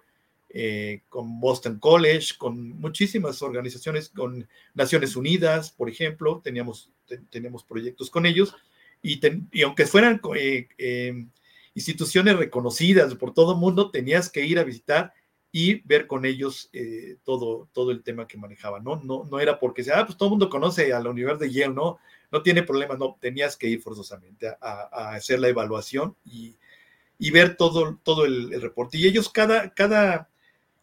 eh, 0.49 1.01
con 1.09 1.39
Boston 1.39 1.79
College, 1.79 2.35
con 2.37 2.69
muchísimas 2.79 3.41
organizaciones, 3.41 4.09
con 4.09 4.47
Naciones 4.75 5.15
Unidas, 5.15 5.71
por 5.71 5.89
ejemplo, 5.89 6.39
teníamos, 6.43 6.91
teníamos 7.31 7.63
proyectos 7.63 8.11
con 8.11 8.27
ellos, 8.27 8.55
y, 9.01 9.19
y 9.51 9.63
aunque 9.63 9.87
fueran 9.87 10.21
eh, 10.35 11.27
instituciones 11.73 12.37
reconocidas 12.37 13.15
por 13.15 13.33
todo 13.33 13.53
el 13.53 13.57
mundo, 13.57 13.89
tenías 13.89 14.29
que 14.29 14.45
ir 14.45 14.59
a 14.59 14.63
visitar 14.63 15.13
y 15.51 15.81
ver 15.87 16.07
con 16.07 16.25
ellos 16.25 16.69
eh, 16.73 17.17
todo, 17.23 17.69
todo 17.73 17.91
el 17.91 18.03
tema 18.03 18.27
que 18.27 18.37
manejaban, 18.37 18.83
¿no? 18.83 18.97
No, 18.97 19.23
no 19.25 19.39
era 19.39 19.59
porque 19.59 19.83
sea, 19.83 19.99
ah, 19.99 20.05
pues 20.05 20.17
todo 20.17 20.27
el 20.27 20.31
mundo 20.31 20.49
conoce 20.49 20.93
a 20.93 20.99
la 20.99 21.09
Universidad 21.09 21.47
de 21.47 21.53
Yale, 21.53 21.73
¿no? 21.73 21.99
No 22.31 22.41
tiene 22.41 22.63
problema, 22.63 22.95
no, 22.95 23.17
tenías 23.19 23.55
que 23.55 23.67
ir 23.67 23.81
forzosamente 23.81 24.49
a, 24.61 25.13
hacer 25.13 25.39
la 25.39 25.47
evaluación 25.47 26.15
y, 26.25 26.57
ver 27.31 27.55
todo, 27.55 27.97
todo 28.03 28.25
el, 28.25 28.61
reporte. 28.61 28.97
Y 28.97 29.07
ellos 29.07 29.29
cada, 29.29 29.73
cada, 29.73 30.29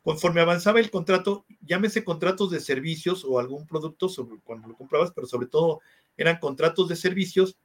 conforme 0.03 0.41
avanzaba 0.41 0.81
el 0.81 0.91
contrato, 0.91 1.45
llámese 1.61 2.03
contratos 2.03 2.51
de 2.51 2.61
servicios 2.61 3.25
o 3.25 3.39
algún 3.39 3.67
producto 3.67 4.09
sobre, 4.09 4.41
cuando 4.43 4.69
lo 4.69 4.77
comprabas, 4.77 5.13
pero 5.15 5.27
sobre 5.27 5.47
todo 5.47 5.81
eran 6.17 6.39
contratos 6.39 6.89
de 6.89 6.97
servicios, 6.97 7.59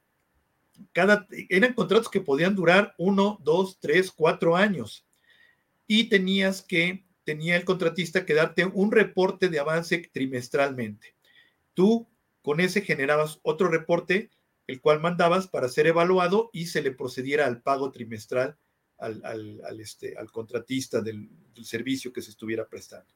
cada, 0.92 1.26
eran 1.48 1.72
contratos 1.72 2.10
que 2.10 2.20
podían 2.20 2.54
durar 2.54 2.94
uno, 2.98 3.38
dos, 3.42 3.78
tres, 3.80 4.12
cuatro 4.12 4.54
años 4.56 5.04
y 5.92 6.04
tenías 6.04 6.62
que, 6.62 7.04
tenía 7.24 7.56
el 7.56 7.64
contratista 7.64 8.24
que 8.24 8.34
darte 8.34 8.64
un 8.64 8.92
reporte 8.92 9.48
de 9.48 9.58
avance 9.58 10.08
trimestralmente. 10.12 11.16
Tú 11.74 12.06
con 12.42 12.60
ese 12.60 12.82
generabas 12.82 13.40
otro 13.42 13.66
reporte, 13.66 14.30
el 14.68 14.80
cual 14.80 15.00
mandabas 15.00 15.48
para 15.48 15.68
ser 15.68 15.88
evaluado 15.88 16.48
y 16.52 16.66
se 16.66 16.80
le 16.80 16.92
procediera 16.92 17.44
al 17.46 17.60
pago 17.60 17.90
trimestral 17.90 18.56
al, 18.98 19.80
este, 19.80 20.16
al 20.16 20.30
contratista 20.30 21.00
del, 21.00 21.28
servicio 21.64 22.12
que 22.12 22.22
se 22.22 22.30
estuviera 22.30 22.68
prestando. 22.68 23.12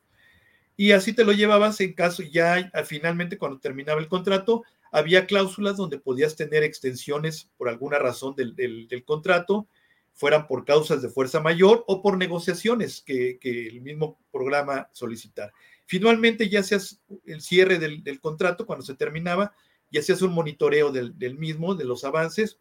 Y 0.76 0.90
así 0.90 1.12
te 1.12 1.24
lo 1.24 1.30
llevabas 1.30 1.80
en 1.80 1.92
caso 1.92 2.24
ya 2.24 2.72
finalmente 2.84 3.38
cuando 3.38 3.60
terminaba 3.60 4.00
el 4.00 4.08
contrato, 4.08 4.64
había 4.90 5.26
cláusulas 5.26 5.76
donde 5.76 6.00
podías 6.00 6.34
tener 6.34 6.64
extensiones 6.64 7.52
por 7.56 7.68
alguna 7.68 8.00
razón 8.00 8.34
del, 8.34 8.56
del 8.56 9.04
contrato 9.04 9.68
fueran 10.14 10.46
por 10.46 10.64
causas 10.64 11.02
de 11.02 11.08
fuerza 11.08 11.40
mayor 11.40 11.84
o 11.86 12.00
por 12.00 12.16
negociaciones 12.16 13.02
que, 13.02 13.38
el 13.42 13.80
mismo 13.80 14.18
programa 14.32 14.88
solicitara. 14.92 15.52
Finalmente 15.86 16.48
ya 16.48 16.60
hacías 16.60 17.02
el 17.26 17.42
cierre 17.42 17.78
del, 17.78 18.20
contrato 18.20 18.64
cuando 18.64 18.84
se 18.84 18.94
terminaba, 18.94 19.52
ya 19.90 20.00
hacías 20.00 20.22
un 20.22 20.32
monitoreo 20.32 20.92
del, 20.92 21.38
mismo, 21.38 21.74
de 21.74 21.84
los 21.84 22.04
avances, 22.04 22.58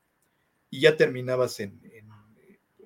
y 0.69 0.81
ya 0.81 0.97
terminabas 0.97 1.61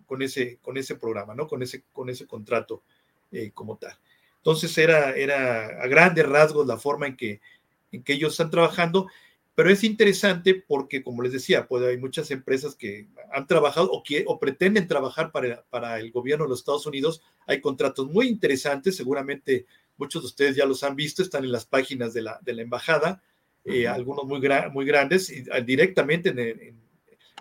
con, 0.05 0.21
ese, 0.21 0.59
con 0.61 0.77
ese 0.77 0.95
programa, 0.95 1.33
¿no? 1.33 1.47
Con 1.47 1.63
ese, 1.63 1.85
con 1.93 2.09
ese 2.09 2.27
contrato 2.27 2.83
eh, 3.31 3.51
como 3.53 3.77
tal. 3.77 3.97
Entonces 4.37 4.77
era, 4.77 5.15
era 5.15 5.81
a 5.81 5.87
grandes 5.87 6.27
rasgos 6.27 6.67
la 6.67 6.77
forma 6.77 7.07
en 7.07 7.15
que, 7.15 7.39
en 7.93 8.03
que 8.03 8.13
ellos 8.13 8.33
están 8.33 8.51
trabajando 8.51 9.07
pero 9.57 9.71
es 9.71 9.83
interesante 9.83 10.53
porque, 10.53 11.01
como 11.01 11.23
les 11.23 11.31
decía, 11.31 11.67
pues 11.67 11.83
hay 11.83 11.97
muchas 11.97 12.29
empresas 12.29 12.75
que 12.75 13.07
han 13.33 13.47
trabajado 13.47 13.89
o, 13.91 14.03
o 14.27 14.39
pretenden 14.39 14.87
trabajar 14.87 15.31
para, 15.31 15.63
para, 15.71 15.99
el 15.99 16.11
gobierno 16.11 16.45
de 16.45 16.51
los 16.51 16.59
Estados 16.59 16.85
Unidos. 16.85 17.23
Hay 17.47 17.59
contratos 17.59 18.07
muy 18.07 18.27
interesantes, 18.27 18.95
seguramente 18.95 19.65
muchos 19.97 20.21
de 20.21 20.27
ustedes 20.27 20.55
ya 20.55 20.67
los 20.67 20.83
han 20.83 20.95
visto, 20.95 21.23
están 21.23 21.43
en 21.43 21.51
las 21.51 21.65
páginas 21.65 22.13
de 22.13 22.21
la, 22.21 22.39
de 22.43 22.53
la 22.53 22.61
embajada, 22.61 23.23
eh, 23.65 23.87
algunos 23.87 24.25
muy, 24.25 24.39
muy 24.71 24.85
grandes, 24.85 25.31
y, 25.31 25.43
ah, 25.51 25.59
directamente 25.59 26.29
en, 26.29 26.37
el, 26.37 26.75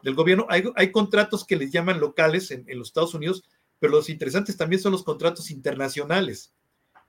del 0.02 0.14
gobierno. 0.14 0.46
Hay, 0.48 0.64
hay, 0.74 0.90
contratos 0.92 1.44
que 1.44 1.56
les 1.56 1.70
llaman 1.70 2.00
locales 2.00 2.50
en, 2.50 2.64
en 2.66 2.78
los 2.78 2.88
Estados 2.88 3.12
Unidos, 3.12 3.44
pero 3.78 3.92
los 3.92 4.08
interesantes 4.08 4.56
también 4.56 4.80
son 4.80 4.92
los 4.92 5.04
contratos 5.04 5.50
internacionales, 5.50 6.54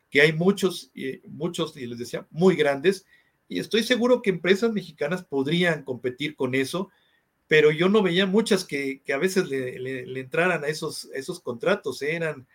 que 0.09 0.19
hay 0.19 0.33
muchos, 0.33 0.91
eh, 0.95 1.21
muchos, 1.29 1.77
y 1.77 1.85
les 1.85 1.97
decía, 1.97 2.27
muy 2.29 2.57
grandes, 2.57 3.05
y 3.49 3.59
estoy 3.59 3.83
seguro 3.83 4.21
que 4.21 4.29
empresas 4.29 4.73
mexicanas 4.73 5.23
podrían 5.23 5.83
competir 5.83 6.35
con 6.35 6.53
eso, 6.53 6.89
pero 7.47 7.71
yo 7.71 7.87
no 7.87 8.03
veía 8.03 8.25
muchas 8.25 8.65
que, 8.65 9.01
a 9.13 9.17
veces 9.17 9.47
le, 9.49 10.19
entraran 10.19 10.63
a 10.63 10.67
esos, 10.67 11.09
esos 11.13 11.39
contratos. 11.39 12.01
¿eh? 12.01 12.15
Eran 12.15 12.45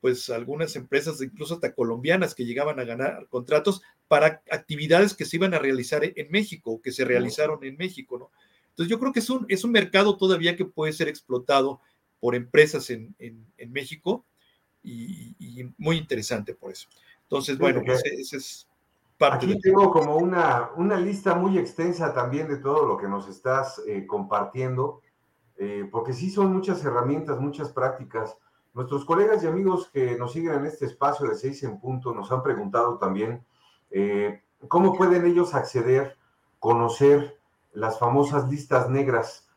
pues 0.00 0.30
algunas 0.30 0.74
empresas, 0.74 1.20
incluso 1.20 1.54
hasta 1.54 1.74
colombianas, 1.74 2.34
que 2.34 2.44
llegaban 2.44 2.80
a 2.80 2.84
ganar 2.84 3.28
contratos 3.28 3.82
para 4.08 4.42
actividades 4.50 5.14
que 5.14 5.24
se 5.24 5.36
iban 5.36 5.54
a 5.54 5.58
realizar 5.58 6.02
en 6.02 6.30
México, 6.30 6.80
que 6.82 6.92
se 6.92 7.04
realizaron 7.04 7.62
en 7.62 7.76
México, 7.76 8.18
¿no? 8.18 8.30
Entonces 8.70 8.90
yo 8.90 8.98
creo 8.98 9.12
que 9.12 9.20
es 9.20 9.30
un, 9.30 9.46
es 9.48 9.64
un 9.64 9.70
mercado 9.70 10.16
todavía 10.16 10.56
que 10.56 10.64
puede 10.64 10.92
ser 10.92 11.06
explotado 11.06 11.80
por 12.18 12.34
empresas 12.34 12.90
en, 12.90 13.14
México 13.68 14.24
y, 14.82 15.36
muy 15.76 15.98
interesante 15.98 16.54
por 16.54 16.72
eso. 16.72 16.88
Entonces, 17.24 17.58
bueno, 17.58 17.82
ese 17.86 18.36
es 18.38 18.66
Aquí 19.20 19.58
tengo 19.60 19.92
como 19.92 20.16
una, 20.16 20.70
una, 20.76 20.96
lista 20.96 21.34
muy 21.34 21.56
extensa 21.58 22.12
también 22.12 22.48
de 22.48 22.56
todo 22.56 22.86
lo 22.86 22.96
que 22.96 23.06
nos 23.06 23.28
estás 23.28 23.80
eh, 23.86 24.06
compartiendo, 24.06 25.00
eh, 25.56 25.88
porque 25.92 26.12
sí 26.12 26.28
son 26.30 26.52
muchas 26.52 26.84
herramientas, 26.84 27.38
muchas 27.38 27.70
prácticas. 27.70 28.36
Nuestros 28.74 29.04
colegas 29.04 29.44
y 29.44 29.46
amigos 29.46 29.90
que 29.92 30.16
nos 30.16 30.32
siguen 30.32 30.54
en 30.54 30.66
este 30.66 30.86
espacio 30.86 31.28
de 31.28 31.36
seis 31.36 31.62
en 31.62 31.78
punto 31.78 32.12
nos 32.12 32.32
han 32.32 32.42
preguntado 32.42 32.98
también 32.98 33.44
eh, 33.90 34.42
cómo 34.66 34.94
pueden 34.94 35.24
ellos 35.24 35.54
acceder, 35.54 36.16
conocer 36.58 37.38
las 37.74 37.98
famosas 37.98 38.48
listas 38.48 38.88
negras. 38.88 39.48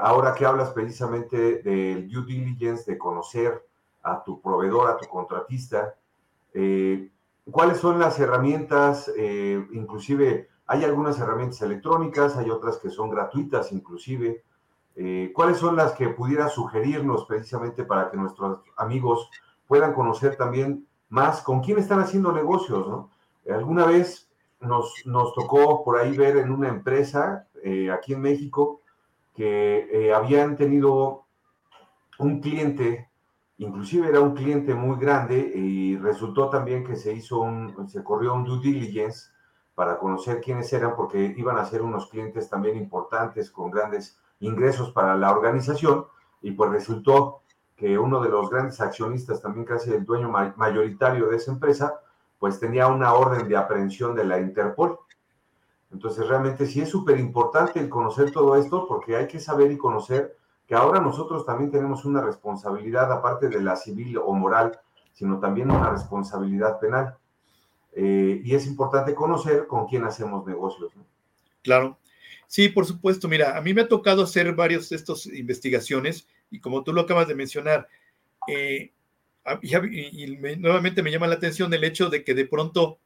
ahora 0.00 0.34
que 0.34 0.44
hablas 0.44 0.70
precisamente 0.72 1.62
del 1.62 2.08
due 2.10 2.26
diligence, 2.26 2.90
de 2.90 2.98
conocer 2.98 3.66
a 4.02 4.22
tu 4.22 4.40
proveedor, 4.40 4.90
a 4.90 4.98
tu 4.98 5.08
contratista, 5.08 5.94
¿Cuáles 7.50 7.78
son 7.78 7.98
las 7.98 8.18
herramientas? 8.18 9.10
Eh, 9.16 9.66
inclusive 9.72 10.48
hay 10.66 10.84
algunas 10.84 11.18
herramientas 11.18 11.62
electrónicas, 11.62 12.36
hay 12.36 12.50
otras 12.50 12.78
que 12.78 12.90
son 12.90 13.10
gratuitas 13.10 13.72
inclusive. 13.72 14.44
Eh, 14.96 15.32
¿Cuáles 15.34 15.58
son 15.58 15.76
las 15.76 15.92
que 15.92 16.08
pudiera 16.08 16.48
sugerirnos 16.48 17.24
precisamente 17.24 17.84
para 17.84 18.10
que 18.10 18.16
nuestros 18.16 18.60
amigos 18.76 19.30
puedan 19.66 19.94
conocer 19.94 20.36
también 20.36 20.86
más 21.08 21.42
con 21.42 21.60
quién 21.60 21.78
están 21.78 22.00
haciendo 22.00 22.32
negocios? 22.32 22.86
¿no? 22.88 23.10
Alguna 23.48 23.86
vez 23.86 24.30
nos, 24.60 24.94
nos 25.06 25.34
tocó 25.34 25.84
por 25.84 25.98
ahí 25.98 26.16
ver 26.16 26.36
en 26.36 26.50
una 26.50 26.68
empresa 26.68 27.48
eh, 27.62 27.90
aquí 27.90 28.12
en 28.12 28.20
México 28.20 28.80
que 29.34 29.88
eh, 29.92 30.12
habían 30.14 30.56
tenido 30.56 31.24
un 32.18 32.40
cliente, 32.40 33.09
inclusive 33.60 34.08
era 34.08 34.20
un 34.20 34.34
cliente 34.34 34.74
muy 34.74 34.98
grande 34.98 35.36
y 35.36 35.96
resultó 35.98 36.48
también 36.48 36.82
que 36.82 36.96
se 36.96 37.12
hizo 37.12 37.40
un, 37.40 37.88
se 37.88 38.02
corrió 38.02 38.32
un 38.32 38.42
due 38.42 38.58
diligence 38.58 39.28
para 39.74 39.98
conocer 39.98 40.40
quiénes 40.40 40.72
eran 40.72 40.96
porque 40.96 41.34
iban 41.36 41.58
a 41.58 41.66
ser 41.66 41.82
unos 41.82 42.08
clientes 42.08 42.48
también 42.48 42.76
importantes 42.78 43.50
con 43.50 43.70
grandes 43.70 44.18
ingresos 44.40 44.92
para 44.92 45.14
la 45.14 45.30
organización 45.30 46.06
y 46.40 46.52
pues 46.52 46.70
resultó 46.70 47.42
que 47.76 47.98
uno 47.98 48.22
de 48.22 48.30
los 48.30 48.48
grandes 48.48 48.80
accionistas, 48.80 49.42
también 49.42 49.66
casi 49.66 49.92
el 49.92 50.06
dueño 50.06 50.30
mayoritario 50.30 51.28
de 51.28 51.36
esa 51.36 51.52
empresa, 51.52 52.00
pues 52.38 52.58
tenía 52.58 52.88
una 52.88 53.12
orden 53.12 53.46
de 53.46 53.58
aprehensión 53.58 54.14
de 54.14 54.24
la 54.24 54.40
Interpol. 54.40 54.98
Entonces, 55.90 56.26
realmente 56.26 56.66
sí 56.66 56.80
es 56.80 56.88
súper 56.88 57.18
importante 57.18 57.78
el 57.78 57.90
conocer 57.90 58.32
todo 58.32 58.56
esto 58.56 58.86
porque 58.86 59.16
hay 59.16 59.26
que 59.26 59.40
saber 59.40 59.70
y 59.70 59.76
conocer 59.76 60.36
que 60.70 60.76
ahora 60.76 61.00
nosotros 61.00 61.44
también 61.44 61.72
tenemos 61.72 62.04
una 62.04 62.20
responsabilidad, 62.20 63.10
aparte 63.10 63.48
de 63.48 63.60
la 63.60 63.74
civil 63.74 64.16
o 64.18 64.32
moral, 64.34 64.78
sino 65.12 65.40
también 65.40 65.68
una 65.68 65.90
responsabilidad 65.90 66.78
penal. 66.78 67.16
Eh, 67.92 68.40
y 68.44 68.54
es 68.54 68.68
importante 68.68 69.12
conocer 69.12 69.66
con 69.66 69.88
quién 69.88 70.04
hacemos 70.04 70.46
negocios. 70.46 70.92
Claro. 71.64 71.98
Sí, 72.46 72.68
por 72.68 72.86
supuesto. 72.86 73.26
Mira, 73.26 73.58
a 73.58 73.60
mí 73.60 73.74
me 73.74 73.80
ha 73.80 73.88
tocado 73.88 74.22
hacer 74.22 74.54
varios 74.54 74.88
de 74.90 74.94
estas 74.94 75.26
investigaciones 75.26 76.28
y 76.52 76.60
como 76.60 76.84
tú 76.84 76.92
lo 76.92 77.00
acabas 77.00 77.26
de 77.26 77.34
mencionar, 77.34 77.88
eh, 78.46 78.92
y, 79.62 80.26
nuevamente 80.56 81.02
me 81.02 81.10
llama 81.10 81.26
la 81.26 81.34
atención 81.34 81.74
el 81.74 81.82
hecho 81.82 82.10
de 82.10 82.22
que 82.22 82.32
de 82.32 82.46
pronto 82.46 83.00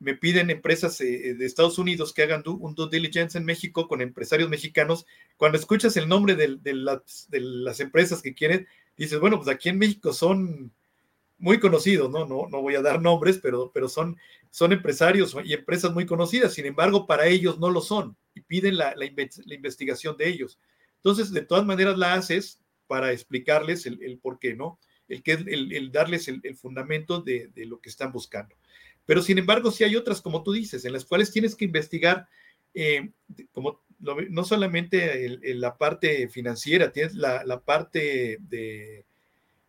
me 0.00 0.14
piden 0.14 0.50
empresas 0.50 1.00
eh, 1.00 1.34
de 1.34 1.46
Estados 1.46 1.78
Unidos 1.78 2.12
que 2.12 2.22
hagan 2.22 2.42
un 2.46 2.74
due 2.74 2.88
diligence 2.90 3.36
en 3.36 3.44
México 3.44 3.88
con 3.88 4.00
empresarios 4.00 4.48
mexicanos. 4.48 5.06
Cuando 5.36 5.58
escuchas 5.58 5.96
el 5.96 6.08
nombre 6.08 6.36
de, 6.36 6.58
las, 6.74 7.28
de, 7.30 7.40
las, 7.40 7.80
empresas 7.80 8.22
que 8.22 8.34
quieren, 8.34 8.66
dices, 8.96 9.18
bueno, 9.18 9.36
pues 9.38 9.48
aquí 9.48 9.68
en 9.68 9.78
México 9.78 10.12
son 10.12 10.72
muy 11.38 11.60
conocidos, 11.60 12.10
¿no? 12.10 12.26
No, 12.26 12.48
no 12.48 12.62
voy 12.62 12.74
a 12.74 12.82
dar 12.82 13.00
nombres, 13.00 13.38
pero, 13.38 13.70
pero 13.72 13.88
son, 13.88 14.16
son 14.50 14.72
empresarios 14.72 15.36
y 15.44 15.52
empresas 15.52 15.92
muy 15.92 16.06
conocidas. 16.06 16.54
Sin 16.54 16.66
embargo, 16.66 17.06
para 17.06 17.26
ellos 17.26 17.58
no 17.58 17.70
lo 17.70 17.80
son 17.80 18.16
y 18.34 18.40
piden 18.40 18.76
la, 18.76 18.94
la, 18.96 19.06
investigación 19.54 20.16
de 20.16 20.28
ellos. 20.28 20.58
Entonces, 20.96 21.32
de 21.32 21.42
todas 21.42 21.64
maneras 21.64 21.98
la 21.98 22.14
haces 22.14 22.60
para 22.86 23.12
explicarles 23.12 23.86
el, 23.86 24.18
por 24.18 24.38
qué, 24.38 24.54
¿no? 24.54 24.78
El, 25.08 25.22
que, 25.22 25.32
el, 25.32 25.90
darles 25.92 26.28
el, 26.28 26.56
fundamento 26.56 27.20
de, 27.20 27.50
lo 27.66 27.80
que 27.80 27.88
están 27.88 28.12
buscando. 28.12 28.56
Pero 29.08 29.22
sin 29.22 29.38
embargo, 29.38 29.70
sí 29.70 29.84
hay 29.84 29.96
otras, 29.96 30.20
como 30.20 30.42
tú 30.42 30.52
dices, 30.52 30.84
en 30.84 30.92
las 30.92 31.06
cuales 31.06 31.32
tienes 31.32 31.54
que 31.56 31.64
investigar, 31.64 32.28
eh, 32.74 33.08
como 33.52 33.80
no 34.00 34.44
solamente 34.44 35.38
la 35.54 35.78
parte 35.78 36.28
financiera, 36.28 36.92
tienes 36.92 37.14
la, 37.14 37.62
parte 37.64 38.36
de 38.38 39.06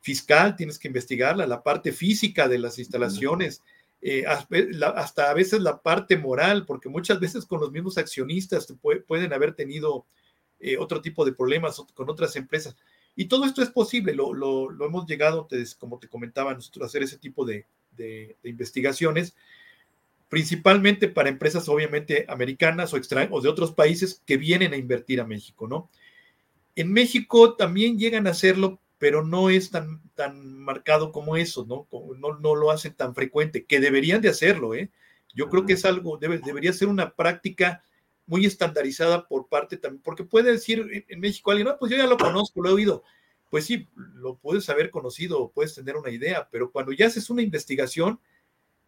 fiscal, 0.02 0.58
tienes 0.58 0.78
que 0.78 0.90
investigarla, 0.90 1.48
la 1.48 1.64
parte 1.64 1.94
física 1.94 2.50
de 2.50 2.60
las 2.60 2.80
instalaciones, 2.80 3.64
eh, 4.02 4.26
hasta 4.28 5.30
a 5.30 5.34
veces 5.34 5.62
la 5.62 5.82
parte 5.82 6.18
moral, 6.18 6.66
porque 6.66 6.90
muchas 6.90 7.22
veces 7.22 7.46
con 7.46 7.62
los 7.62 7.72
mismos 7.72 7.98
accionistas 7.98 8.68
pueden 9.08 9.32
haber 9.32 9.54
tenido 9.54 10.06
eh, 10.60 10.76
otro 10.78 11.02
tipo 11.02 11.24
de 11.24 11.32
problemas 11.32 11.82
con 11.94 12.10
otras 12.10 12.36
empresas. 12.36 12.76
Y 13.16 13.30
todo 13.30 13.46
esto 13.46 13.62
es 13.62 13.70
posible, 13.70 14.14
lo, 14.14 14.70
hemos 14.86 15.08
llegado, 15.08 15.48
como 15.80 15.98
te 15.98 16.10
comentaba, 16.10 16.54
nosotros 16.54 16.84
a 16.84 16.88
hacer 16.88 17.04
ese 17.04 17.18
tipo 17.18 17.46
de, 17.46 17.66
investigaciones, 18.44 19.36
principalmente 20.30 21.08
para 21.08 21.30
empresas 21.30 21.68
obviamente 21.70 22.26
americanas 22.30 22.94
o, 22.94 22.98
o 23.32 23.42
de 23.42 23.50
otros 23.50 23.72
países 23.72 24.22
que 24.26 24.38
vienen 24.38 24.74
a 24.74 24.78
invertir 24.78 25.20
a 25.20 25.26
México, 25.26 25.68
¿no? 25.68 25.90
En 26.76 26.94
México 26.94 27.56
también 27.56 27.98
llegan 27.98 28.28
a 28.28 28.32
hacerlo, 28.32 28.80
pero 29.00 29.26
no 29.26 29.50
es 29.50 29.72
tan, 29.72 30.02
tan 30.14 30.60
marcado 30.60 31.12
como 31.12 31.36
eso, 31.36 31.66
¿no? 31.66 31.88
no, 32.18 32.40
no 32.40 32.56
lo 32.56 32.72
hacen 32.72 32.94
tan 32.94 33.16
frecuente, 33.16 33.66
que 33.66 33.80
deberían 33.80 34.22
de 34.22 34.30
hacerlo, 34.30 34.76
¿eh? 34.76 34.90
Yo 35.34 35.50
creo 35.50 35.66
que 35.66 35.74
es 35.74 35.86
algo, 35.86 36.18
debe, 36.18 36.40
debería 36.40 36.74
ser 36.74 36.88
una 36.88 37.14
práctica 37.14 37.84
muy 38.26 38.46
estandarizada 38.46 39.28
por 39.28 39.48
parte 39.48 39.78
también, 39.78 40.02
porque 40.04 40.24
puede 40.24 40.52
decir 40.52 41.06
en 41.08 41.20
México 41.20 41.50
alguien, 41.50 41.68
no, 41.68 41.78
pues 41.78 41.92
yo 41.92 41.98
ya 41.98 42.08
lo 42.08 42.18
conozco, 42.18 42.62
lo 42.62 42.70
he 42.70 42.74
oído. 42.74 43.04
Pues 43.50 43.66
sí, 43.66 43.88
lo 43.96 44.36
puedes 44.36 44.70
haber 44.70 44.92
conocido, 44.92 45.52
puedes 45.54 45.74
tener 45.74 45.96
una 45.96 46.12
idea, 46.12 46.48
pero 46.52 46.72
cuando 46.72 46.92
ya 46.92 47.08
haces 47.08 47.30
una 47.30 47.42
investigación, 47.42 48.20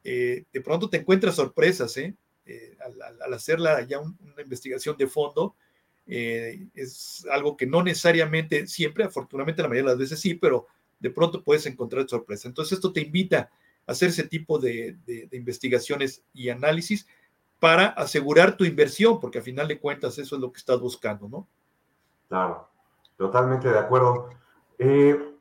eh, 0.03 0.45
de 0.51 0.61
pronto 0.61 0.89
te 0.89 0.97
encuentras 0.97 1.35
sorpresas, 1.35 1.95
¿eh? 1.97 2.15
eh 2.45 2.77
al, 2.83 3.33
hacerla 3.33 3.81
ya 3.81 3.99
una 3.99 4.41
investigación 4.41 4.97
de 4.97 5.07
fondo, 5.07 5.55
eh, 6.07 6.67
es 6.75 7.25
algo 7.31 7.55
que 7.55 7.65
no 7.65 7.83
necesariamente 7.83 8.67
siempre, 8.67 9.03
afortunadamente 9.03 9.61
la 9.61 9.67
mayoría 9.67 9.89
de 9.89 9.95
las 9.95 9.99
veces 9.99 10.19
sí, 10.19 10.35
pero 10.35 10.67
de 10.99 11.09
pronto 11.09 11.43
puedes 11.43 11.65
encontrar 11.65 12.07
sorpresa. 12.07 12.47
Entonces 12.47 12.73
esto 12.73 12.93
te 12.93 13.01
invita 13.01 13.49
a 13.87 13.91
hacer 13.91 14.09
ese 14.09 14.27
tipo 14.27 14.59
de 14.59 14.95
investigaciones 15.31 16.23
y 16.33 16.49
análisis 16.49 17.07
para 17.61 17.85
asegurar 17.89 18.57
tu 18.57 18.65
inversión, 18.65 19.19
porque 19.19 19.37
a 19.37 19.43
final 19.43 19.67
de 19.67 19.79
cuentas 19.79 20.17
eso 20.17 20.35
es 20.35 20.41
lo 20.41 20.51
que 20.51 20.57
estás 20.57 20.79
buscando, 20.79 21.29
¿no? 21.29 21.47
Claro, 22.27 22.67
totalmente 23.17 23.69
de 23.69 23.77
acuerdo. 23.77 24.31
Eh, 24.83 25.37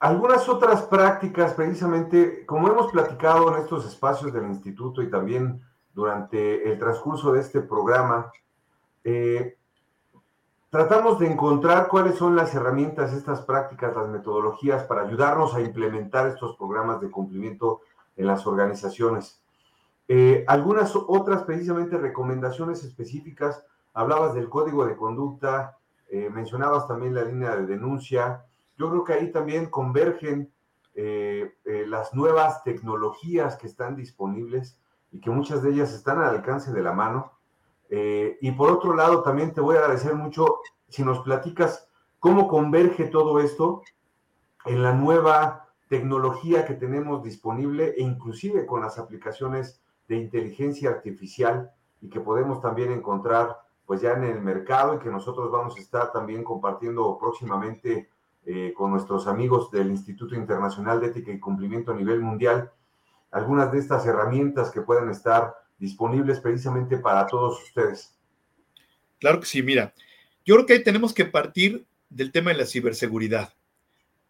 algunas 0.00 0.48
otras 0.48 0.84
prácticas, 0.84 1.52
precisamente, 1.52 2.46
como 2.46 2.68
hemos 2.68 2.90
platicado 2.90 3.54
en 3.54 3.60
estos 3.62 3.84
espacios 3.84 4.32
del 4.32 4.46
instituto 4.46 5.02
y 5.02 5.10
también 5.10 5.60
durante 5.92 6.66
el 6.66 6.78
transcurso 6.78 7.30
de 7.32 7.40
este 7.40 7.60
programa, 7.60 8.32
eh, 9.04 9.58
tratamos 10.70 11.18
de 11.18 11.30
encontrar 11.30 11.88
cuáles 11.88 12.14
son 12.14 12.34
las 12.34 12.54
herramientas, 12.54 13.12
estas 13.12 13.42
prácticas, 13.42 13.94
las 13.94 14.08
metodologías 14.08 14.84
para 14.84 15.02
ayudarnos 15.02 15.54
a 15.54 15.60
implementar 15.60 16.26
estos 16.26 16.56
programas 16.56 16.98
de 17.02 17.10
cumplimiento 17.10 17.82
en 18.16 18.26
las 18.26 18.46
organizaciones. 18.46 19.42
Eh, 20.08 20.46
algunas 20.48 20.96
otras 20.96 21.42
precisamente 21.42 21.98
recomendaciones 21.98 22.82
específicas, 22.84 23.62
hablabas 23.92 24.32
del 24.32 24.48
código 24.48 24.86
de 24.86 24.96
conducta, 24.96 25.76
mencionabas 26.10 26.88
también 26.88 27.14
la 27.14 27.22
línea 27.22 27.54
de 27.54 27.66
denuncia. 27.66 28.47
Yo 28.78 28.88
creo 28.90 29.04
que 29.04 29.12
ahí 29.12 29.32
también 29.32 29.66
convergen 29.66 30.52
eh, 30.94 31.52
las 31.86 32.14
nuevas 32.14 32.64
tecnologías 32.64 33.56
que 33.56 33.66
están 33.66 33.96
disponibles 33.96 34.80
y 35.12 35.20
que 35.20 35.30
muchas 35.30 35.62
de 35.62 35.70
ellas 35.70 35.92
están 35.92 36.18
al 36.18 36.36
alcance 36.36 36.72
de 36.72 36.82
la 36.82 36.92
mano. 36.92 37.32
y 37.90 38.50
por 38.52 38.70
otro 38.70 38.94
lado, 38.94 39.22
también 39.22 39.52
te 39.52 39.60
voy 39.60 39.76
a 39.76 39.80
agradecer 39.80 40.14
mucho 40.14 40.60
si 40.88 41.02
nos 41.02 41.20
platicas 41.20 41.88
cómo 42.18 42.48
converge 42.48 43.06
todo 43.06 43.40
esto 43.40 43.82
en 44.64 44.82
la 44.82 44.92
nueva 44.92 45.68
tecnología 45.88 46.66
que 46.66 46.74
tenemos 46.74 47.22
disponible 47.22 47.94
e 47.96 48.02
inclusive 48.02 48.66
con 48.66 48.82
las 48.82 48.98
aplicaciones 48.98 49.80
de 50.06 50.16
inteligencia 50.16 50.90
artificial 50.90 51.70
y 52.00 52.08
que 52.08 52.20
podemos 52.20 52.60
también 52.60 52.92
encontrar 52.92 53.58
pues 53.86 54.02
ya 54.02 54.12
en 54.12 54.24
el 54.24 54.40
mercado 54.40 54.94
y 54.94 54.98
que 54.98 55.10
nosotros 55.10 55.50
vamos 55.50 55.76
a 55.76 55.80
estar 55.80 56.12
también 56.12 56.44
compartiendo 56.44 57.16
próximamente 57.18 58.10
eh, 58.50 58.72
con 58.74 58.90
nuestros 58.90 59.26
amigos 59.26 59.70
del 59.70 59.88
Instituto 59.88 60.34
Internacional 60.34 61.00
de 61.00 61.08
Ética 61.08 61.30
y 61.30 61.38
Cumplimiento 61.38 61.92
a 61.92 61.94
nivel 61.94 62.20
mundial, 62.20 62.72
algunas 63.30 63.70
de 63.70 63.78
estas 63.78 64.06
herramientas 64.06 64.70
que 64.70 64.80
puedan 64.80 65.10
estar 65.10 65.54
disponibles 65.78 66.40
precisamente 66.40 66.96
para 66.96 67.26
todos 67.26 67.62
ustedes. 67.62 68.18
Claro 69.20 69.40
que 69.40 69.46
sí, 69.46 69.62
mira, 69.62 69.92
yo 70.46 70.54
creo 70.54 70.66
que 70.66 70.78
tenemos 70.78 71.12
que 71.12 71.26
partir 71.26 71.86
del 72.08 72.32
tema 72.32 72.50
de 72.52 72.56
la 72.56 72.66
ciberseguridad. 72.66 73.52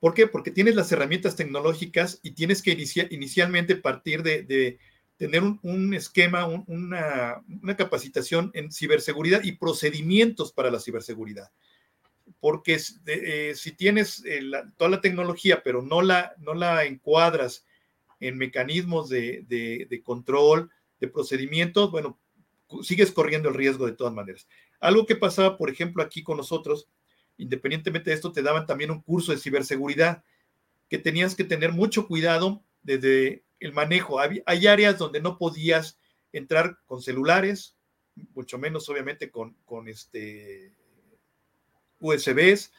¿Por 0.00 0.14
qué? 0.14 0.26
Porque 0.26 0.50
tienes 0.50 0.74
las 0.74 0.90
herramientas 0.90 1.36
tecnológicas 1.36 2.18
y 2.22 2.32
tienes 2.32 2.62
que 2.62 2.72
inicialmente 3.10 3.76
partir 3.76 4.24
de 4.24 4.78
tener 5.18 5.42
un, 5.42 5.94
esquema, 5.94 6.46
una, 6.46 7.42
capacitación 7.76 8.50
en 8.54 8.72
ciberseguridad 8.72 9.42
y 9.42 9.52
procedimientos 9.52 10.52
para 10.52 10.70
la 10.70 10.78
ciberseguridad. 10.78 11.50
Porque 12.41 12.78
eh, 13.07 13.53
si 13.57 13.72
tienes 13.72 14.24
eh, 14.24 14.41
toda 14.76 14.91
la 14.91 15.01
tecnología, 15.01 15.62
pero 15.62 15.82
no 15.82 16.03
la, 16.03 16.34
no 16.39 16.55
la 16.55 16.84
encuadras 16.84 17.64
en 18.20 18.36
mecanismos 18.36 19.09
de, 19.09 20.03
control, 20.05 20.70
de 21.01 21.09
procedimientos, 21.09 21.91
bueno, 21.91 22.18
sigues 22.82 23.12
corriendo 23.12 23.49
el 23.49 23.55
riesgo 23.55 23.86
de 23.86 23.93
todas 23.93 24.12
maneras. 24.12 24.49
Algo 24.80 25.07
que 25.07 25.16
pasaba, 25.16 25.57
por 25.57 25.70
ejemplo, 25.70 26.03
aquí 26.03 26.22
con 26.22 26.36
nosotros, 26.36 26.89
independientemente 27.36 28.11
de 28.11 28.16
esto, 28.16 28.32
te 28.32 28.43
daban 28.43 28.66
también 28.66 28.91
un 28.91 29.01
curso 29.01 29.32
de 29.32 29.39
ciberseguridad 29.39 30.22
que 30.89 30.99
tenías 30.99 31.34
que 31.34 31.45
tener 31.45 31.72
mucho 31.72 32.07
cuidado 32.07 32.62
desde 32.82 33.45
el 33.61 33.72
manejo. 33.72 34.18
Hay, 34.20 34.66
áreas 34.66 34.99
donde 34.99 35.20
no 35.20 35.39
podías 35.39 35.99
entrar 36.32 36.78
con 36.86 37.03
celulares, 37.03 37.76
mucho 38.34 38.59
menos 38.59 38.89
obviamente 38.89 39.30
con, 39.30 39.55
con 39.64 39.89
este 39.89 40.72
USBs. 42.01 42.72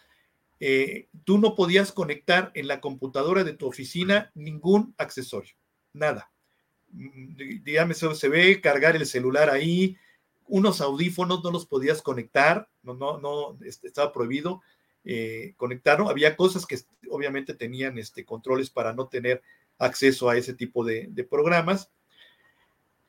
Eh, 0.59 1.07
tú 1.23 1.37
no 1.37 1.55
podías 1.55 1.91
conectar 1.91 2.51
en 2.53 2.67
la 2.67 2.81
computadora 2.81 3.43
de 3.43 3.53
tu 3.53 3.67
oficina 3.67 4.31
ningún 4.35 4.93
accesorio, 4.97 5.55
nada. 5.93 6.31
dígame, 6.91 7.93
se 7.93 8.29
ve 8.29 8.59
cargar 8.59 8.95
el 8.95 9.05
celular 9.05 9.49
ahí, 9.49 9.97
unos 10.49 10.81
audífonos 10.81 11.43
no 11.43 11.51
los 11.51 11.65
podías 11.65 12.01
conectar, 12.01 12.67
no, 12.83 12.95
no, 12.95 13.19
no, 13.19 13.57
este, 13.63 13.87
estaba 13.87 14.11
prohibido 14.11 14.61
eh, 15.05 15.53
conectarlo. 15.55 16.09
Había 16.09 16.35
cosas 16.35 16.65
que 16.65 16.77
obviamente 17.09 17.53
tenían 17.53 17.97
este, 17.97 18.25
controles 18.25 18.69
para 18.69 18.93
no 18.93 19.07
tener 19.07 19.41
acceso 19.77 20.29
a 20.29 20.37
ese 20.37 20.53
tipo 20.53 20.83
de, 20.83 21.27
programas. 21.29 21.91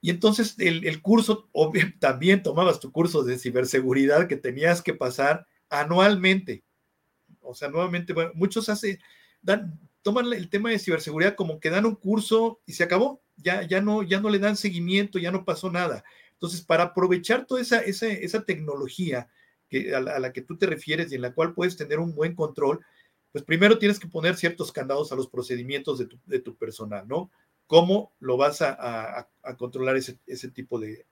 Y 0.03 0.11
entonces 0.11 0.55
el, 0.59 1.03
curso, 1.03 1.49
también 1.99 2.43
tomabas 2.43 2.79
tu 2.79 2.93
curso 2.93 3.23
de 3.23 3.39
ciberseguridad 3.39 4.29
que 4.29 4.37
tenías 4.37 4.83
que 4.83 4.95
pasar 4.95 5.47
anualmente. 5.71 6.63
O 7.41 7.55
sea, 7.55 7.69
nuevamente, 7.69 8.15
muchos 8.35 8.69
hace, 8.69 8.99
dan, 9.41 9.79
toman 10.03 10.33
el 10.33 10.51
tema 10.51 10.71
de 10.71 10.79
ciberseguridad 10.79 11.35
como 11.35 11.61
que 11.61 11.71
dan 11.71 11.87
un 11.87 11.95
curso 11.95 12.61
y 12.67 12.75
se 12.75 12.85
acabó. 12.85 13.23
Ya, 13.37 13.63
ya, 13.63 13.81
no, 13.81 14.03
ya 14.03 14.21
no 14.21 14.29
le 14.29 14.39
dan 14.39 14.57
seguimiento, 14.57 15.19
ya 15.19 15.33
no 15.33 15.45
pasó 15.45 15.71
nada. 15.71 16.05
Entonces, 16.35 16.63
para 16.63 16.85
aprovechar 16.85 17.47
toda 17.47 17.61
esa, 17.61 17.81
esa, 17.81 18.45
tecnología 18.45 19.29
que, 19.69 19.95
a, 19.95 20.01
la, 20.01 20.33
que 20.33 20.43
tú 20.43 20.57
te 20.57 20.67
refieres 20.67 21.11
y 21.11 21.15
en 21.15 21.23
la 21.23 21.33
cual 21.33 21.55
puedes 21.55 21.77
tener 21.77 21.99
un 21.99 22.15
buen 22.15 22.35
control, 22.35 22.81
pues 23.33 23.45
primero 23.45 23.79
tienes 23.79 23.99
que 23.99 24.09
poner 24.09 24.37
ciertos 24.37 24.73
candados 24.73 25.13
a 25.13 25.17
los 25.17 25.29
procedimientos 25.29 25.99
de 25.99 26.39
tu, 26.41 26.57
personal, 26.57 27.07
¿no? 27.07 27.31
¿Cómo 27.67 28.13
lo 28.21 28.37
vas 28.37 28.63
a, 28.63 29.29
controlar 29.59 29.97
ese, 29.97 30.49
tipo 30.49 30.81
de, 30.81 31.07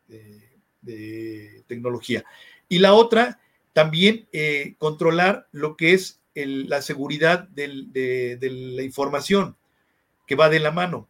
tecnología? 1.66 2.24
Y 2.68 2.78
la 2.78 2.94
otra, 2.94 3.38
también 3.78 4.26
eh, 4.32 4.74
controlar 4.78 5.46
lo 5.52 5.76
que 5.76 5.92
es 5.92 6.20
la 6.34 6.82
seguridad 6.82 7.46
de 7.46 8.38
la 8.40 8.82
información 8.82 9.56
que 10.26 10.34
va 10.34 10.48
de 10.48 10.58
la 10.58 10.72
mano. 10.72 11.08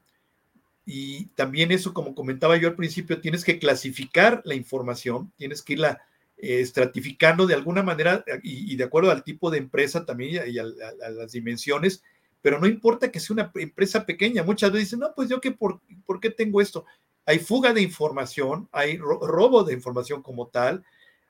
Y 0.85 1.29
también 1.29 1.73
eso, 1.73 1.95
como 1.95 2.15
comentaba 2.15 2.59
yo 2.59 2.69
al 2.69 2.77
principio, 2.77 3.23
tienes 3.23 3.43
que 3.43 3.59
clasificar 3.59 4.43
la 4.45 4.55
información, 4.55 5.33
tienes 5.39 5.63
que 5.63 5.73
irla 5.73 6.03
eh, 6.37 6.61
estratificando 6.61 7.47
de 7.47 7.55
alguna 7.55 7.83
manera 7.83 8.23
y, 8.43 8.77
de 8.77 8.85
acuerdo 8.85 9.11
al 9.11 9.25
tipo 9.25 9.51
de 9.51 9.57
empresa 9.57 10.05
también 10.05 10.47
y 10.47 10.59
a, 10.59 10.65
las 10.65 11.33
dimensiones, 11.33 12.03
pero 12.43 12.61
no 12.61 12.67
importa 12.67 13.11
que 13.11 13.19
sea 13.19 13.33
una 13.33 13.51
empresa 13.55 14.05
pequeña, 14.05 14.43
muchas 14.43 14.73
veces 14.73 14.89
dicen, 14.89 15.01
no, 15.01 15.15
pues 15.17 15.31
yo 15.31 15.41
qué, 15.41 15.53
por, 15.53 15.81
por 16.05 16.21
qué 16.21 16.29
tengo 16.29 16.61
esto? 16.61 16.85
Hay 17.25 17.39
fuga 17.39 17.73
de 17.73 17.81
información, 17.81 18.69
hay 18.73 18.99
robo 18.99 19.65
de 19.65 19.73
información 19.73 20.23
como 20.23 20.49
tal, 20.49 20.85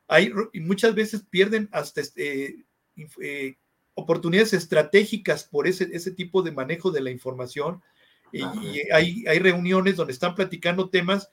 hay, 0.08 0.32
y 0.52 0.60
muchas 0.60 0.94
veces 0.94 1.22
pierden 1.28 1.68
hasta 1.70 2.00
este, 2.00 2.64
eh, 3.22 3.56
oportunidades 3.94 4.54
estratégicas 4.54 5.44
por 5.44 5.66
ese, 5.66 5.88
ese 5.92 6.10
tipo 6.10 6.42
de 6.42 6.52
manejo 6.52 6.90
de 6.90 7.02
la 7.02 7.10
información 7.10 7.82
y, 8.32 8.42
hay, 8.92 9.24
hay, 9.26 9.38
reuniones 9.38 9.96
donde 9.96 10.12
están 10.12 10.34
platicando 10.34 10.90
temas 10.90 11.30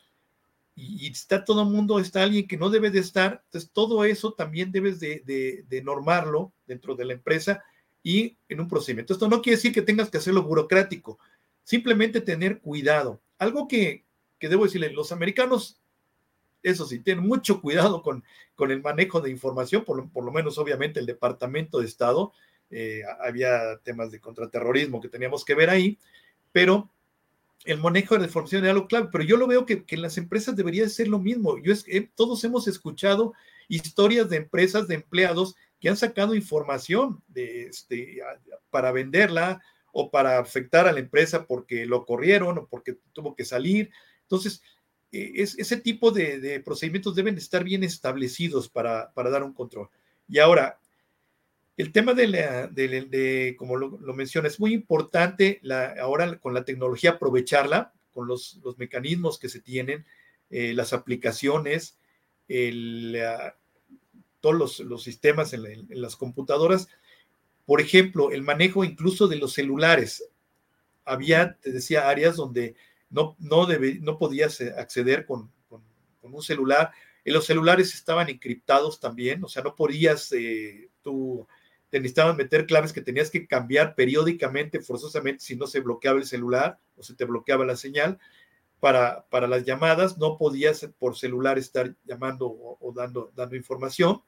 y, 0.76 1.08
está 1.08 1.44
todo 1.44 1.64
el 1.64 1.70
mundo, 1.70 2.00
está 2.00 2.24
alguien 2.24 2.48
que 2.48 2.58
no 2.58 2.70
debe 2.70 2.90
de 2.90 3.00
estar. 3.00 3.42
Entonces, 3.46 3.72
todo 3.72 4.04
eso 4.06 4.34
también 4.34 4.72
debes 4.72 5.00
de, 5.00 5.22
de, 5.68 5.82
normarlo 5.82 6.54
dentro 6.66 6.96
de 6.96 7.06
la 7.06 7.14
empresa 7.14 7.64
y 8.04 8.38
en 8.50 8.62
un 8.62 8.68
procedimiento. 8.68 9.14
Esto 9.14 9.28
no 9.28 9.42
quiere 9.42 9.58
decir 9.58 9.74
que 9.74 9.82
tengas 9.82 10.10
que 10.10 10.18
hacerlo 10.18 10.44
burocrático, 10.44 11.20
simplemente 11.64 12.22
tener 12.22 12.60
cuidado. 12.60 13.22
Algo 13.38 13.68
que, 13.68 14.06
que 14.40 14.50
debo 14.50 14.66
decirle, 14.66 14.92
los 14.92 15.12
americanos, 15.12 15.82
eso 16.72 16.86
sí, 16.86 17.00
tienen 17.00 17.26
mucho 17.26 17.62
cuidado 17.62 18.02
con, 18.02 18.24
con 18.56 18.72
el 18.72 18.82
manejo 18.82 19.22
de 19.22 19.30
información, 19.30 19.84
por, 19.86 20.10
por 20.12 20.24
lo 20.24 20.32
menos 20.32 20.58
obviamente 20.58 21.00
el 21.00 21.06
Departamento 21.06 21.80
de 21.80 21.86
Estado, 21.86 22.34
eh, 22.72 23.04
había 23.22 23.78
temas 23.84 24.12
de 24.12 24.20
contraterrorismo 24.20 25.00
que 25.00 25.10
teníamos 25.10 25.46
que 25.46 25.56
ver 25.56 25.70
ahí, 25.70 26.00
pero 26.52 26.90
el 27.66 27.80
manejo 27.80 28.16
de 28.16 28.22
la 28.22 28.28
información 28.28 28.64
era 28.64 28.74
lo 28.74 28.88
clave, 28.88 29.10
pero 29.12 29.24
yo 29.24 29.38
lo 29.38 29.48
veo 29.48 29.66
que, 29.66 29.84
en 29.88 30.02
las 30.02 30.18
empresas 30.18 30.56
debería 30.56 30.88
ser 30.90 31.08
lo 31.08 31.20
mismo. 31.20 31.58
Yo 31.60 31.74
eh, 31.88 32.10
todos 32.16 32.44
hemos 32.44 32.68
escuchado 32.68 33.34
historias 33.68 34.30
de 34.30 34.38
empresas, 34.38 34.88
de 34.88 34.96
empleados 34.96 35.56
que 35.80 35.90
han 35.90 35.98
sacado 35.98 36.36
información 36.36 37.22
de, 37.28 37.64
este, 37.68 38.20
para 38.70 38.92
venderla 38.92 39.62
o 39.92 40.12
para 40.12 40.40
afectar 40.40 40.88
a 40.88 40.92
la 40.92 41.00
empresa 41.00 41.46
porque 41.46 41.86
lo 41.86 42.06
corrieron 42.06 42.58
o 42.58 42.68
porque 42.68 42.98
tuvo 43.14 43.36
que 43.36 43.46
salir. 43.46 43.92
Entonces, 44.24 44.62
eh, 45.16 45.32
ese 45.36 45.78
tipo 45.78 46.12
de, 46.12 46.60
procedimientos 46.60 47.16
deben 47.16 47.38
estar 47.38 47.64
bien 47.64 47.84
establecidos 47.84 48.68
para, 48.68 49.14
dar 49.16 49.44
un 49.44 49.54
control. 49.54 49.90
Y 50.28 50.40
ahora, 50.40 50.78
el 51.78 51.94
tema 51.94 52.14
de, 52.14 53.56
como 53.58 53.78
lo, 53.78 53.98
lo 54.00 54.14
menciona, 54.14 54.50
es 54.50 54.60
muy 54.60 54.74
importante 54.74 55.62
ahora 56.02 56.38
con 56.40 56.54
la 56.54 56.66
tecnología 56.66 57.12
aprovecharla, 57.12 57.94
con 58.12 58.28
los, 58.28 58.60
mecanismos 58.78 59.40
que 59.40 59.48
se 59.48 59.62
tienen, 59.62 60.06
eh, 60.50 60.74
las 60.74 60.92
aplicaciones, 60.92 61.98
todos 64.42 64.56
los, 64.56 64.80
los 64.82 65.02
sistemas 65.02 65.54
en, 65.54 65.66
en, 65.66 66.02
las 66.02 66.18
computadoras. 66.18 66.90
Por 67.66 67.80
ejemplo, 67.80 68.32
el 68.32 68.42
manejo 68.42 68.84
incluso 68.84 69.28
de 69.28 69.38
los 69.38 69.54
celulares. 69.54 70.30
Había, 71.06 71.58
te 71.62 71.72
decía, 71.72 72.10
áreas 72.10 72.36
donde 72.36 72.76
no, 73.16 73.38
no, 73.40 73.66
debe, 73.66 73.98
no 74.02 74.18
podías 74.18 74.60
eh, 74.60 74.74
acceder 74.78 75.26
con, 75.26 75.50
con, 75.70 75.82
un 76.22 76.42
celular. 76.42 76.92
Y 77.24 77.32
los 77.32 77.46
celulares 77.46 77.94
estaban 77.94 78.30
encriptados 78.30 79.00
también, 79.00 79.44
o 79.44 79.48
sea, 79.48 79.64
no 79.64 79.76
podías 79.76 80.32
eh, 80.34 80.90
tú 81.02 81.48
te 81.90 82.00
necesitaban 82.00 82.36
meter 82.36 82.66
claves 82.66 82.92
que 82.92 83.02
tenías 83.02 83.30
que 83.30 83.48
cambiar 83.48 83.96
periódicamente, 83.96 84.82
forzosamente, 84.82 85.44
si 85.44 85.56
no 85.56 85.66
se 85.66 85.80
bloqueaba 85.80 86.20
el 86.20 86.26
celular 86.26 86.78
o 86.98 87.04
se 87.04 87.16
te 87.16 87.26
bloqueaba 87.26 87.66
la 87.66 87.78
señal. 87.78 88.20
Para, 88.82 89.26
para 89.30 89.48
las 89.48 89.64
llamadas 89.64 90.18
no 90.18 90.38
podías 90.38 90.90
por 91.00 91.16
celular 91.16 91.58
estar 91.58 91.96
llamando 92.04 92.48
o, 92.48 92.94
dando, 92.94 93.32
dando 93.34 93.56
información. 93.56 94.22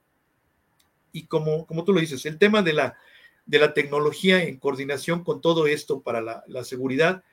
Y 1.12 1.28
como, 1.28 1.68
como 1.68 1.84
tú 1.84 1.94
lo 1.94 2.00
dices, 2.00 2.26
el 2.26 2.38
tema 2.38 2.62
de 2.62 2.74
la, 2.74 2.98
de 3.46 3.60
la 3.60 3.74
tecnología 3.74 4.42
en 4.44 4.58
coordinación 4.60 5.24
con 5.24 5.42
todo 5.42 5.68
esto 5.68 6.02
para 6.02 6.22
la, 6.22 6.44
la 6.48 6.64
seguridad 6.64 7.24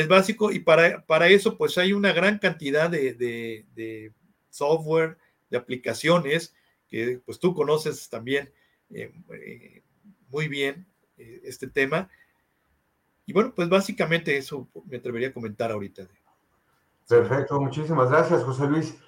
es 0.00 0.08
básico 0.08 0.52
y 0.52 0.58
para, 0.58 1.06
para, 1.06 1.28
eso 1.28 1.56
pues 1.56 1.78
hay 1.78 1.94
una 1.94 2.12
gran 2.12 2.38
cantidad 2.38 2.90
de, 2.90 3.14
de, 3.14 4.12
software, 4.50 5.16
de 5.50 5.56
aplicaciones 5.56 6.54
que 6.88 7.20
pues 7.24 7.38
tú 7.38 7.54
conoces 7.54 8.08
también 8.10 8.52
eh, 8.90 9.12
eh, 9.32 9.82
muy 10.28 10.48
bien 10.48 10.86
eh, 11.16 11.40
este 11.44 11.66
tema. 11.68 12.10
Y 13.24 13.32
bueno, 13.32 13.52
pues 13.56 13.68
básicamente 13.68 14.36
eso 14.36 14.68
me 14.84 14.98
atrevería 14.98 15.28
a 15.28 15.32
comentar 15.32 15.72
ahorita. 15.72 16.06
Perfecto, 17.08 17.60
muchísimas 17.60 18.10
gracias, 18.10 18.42
José 18.44 18.66
Luis. 18.66 18.98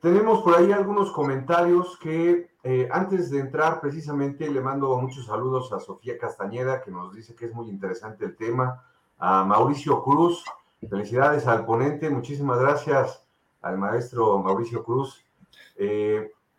tenemos 0.00 0.42
por 0.42 0.56
ahí 0.56 0.70
algunos 0.70 1.12
comentarios 1.12 1.98
que 1.98 2.50
antes 2.90 3.30
de 3.30 3.40
entrar 3.40 3.80
precisamente 3.80 4.50
le 4.50 4.60
mando 4.60 4.96
muchos 4.98 5.26
saludos 5.26 5.72
a 5.72 5.80
Sofía 5.80 6.18
Castañeda, 6.18 6.82
que 6.82 6.90
nos 6.90 7.14
dice 7.14 7.34
que 7.34 7.46
es 7.46 7.52
muy 7.54 7.68
interesante 7.68 8.24
el 8.24 8.36
tema, 8.36 8.82
a 9.18 9.44
Mauricio 9.44 10.02
Cruz, 10.02 10.44
felicidades 10.88 11.46
al 11.46 11.64
ponente, 11.64 12.10
muchísimas 12.10 12.58
gracias 12.58 13.24
al 13.62 13.78
maestro 13.78 14.38
Mauricio 14.38 14.84
Cruz. 14.84 15.24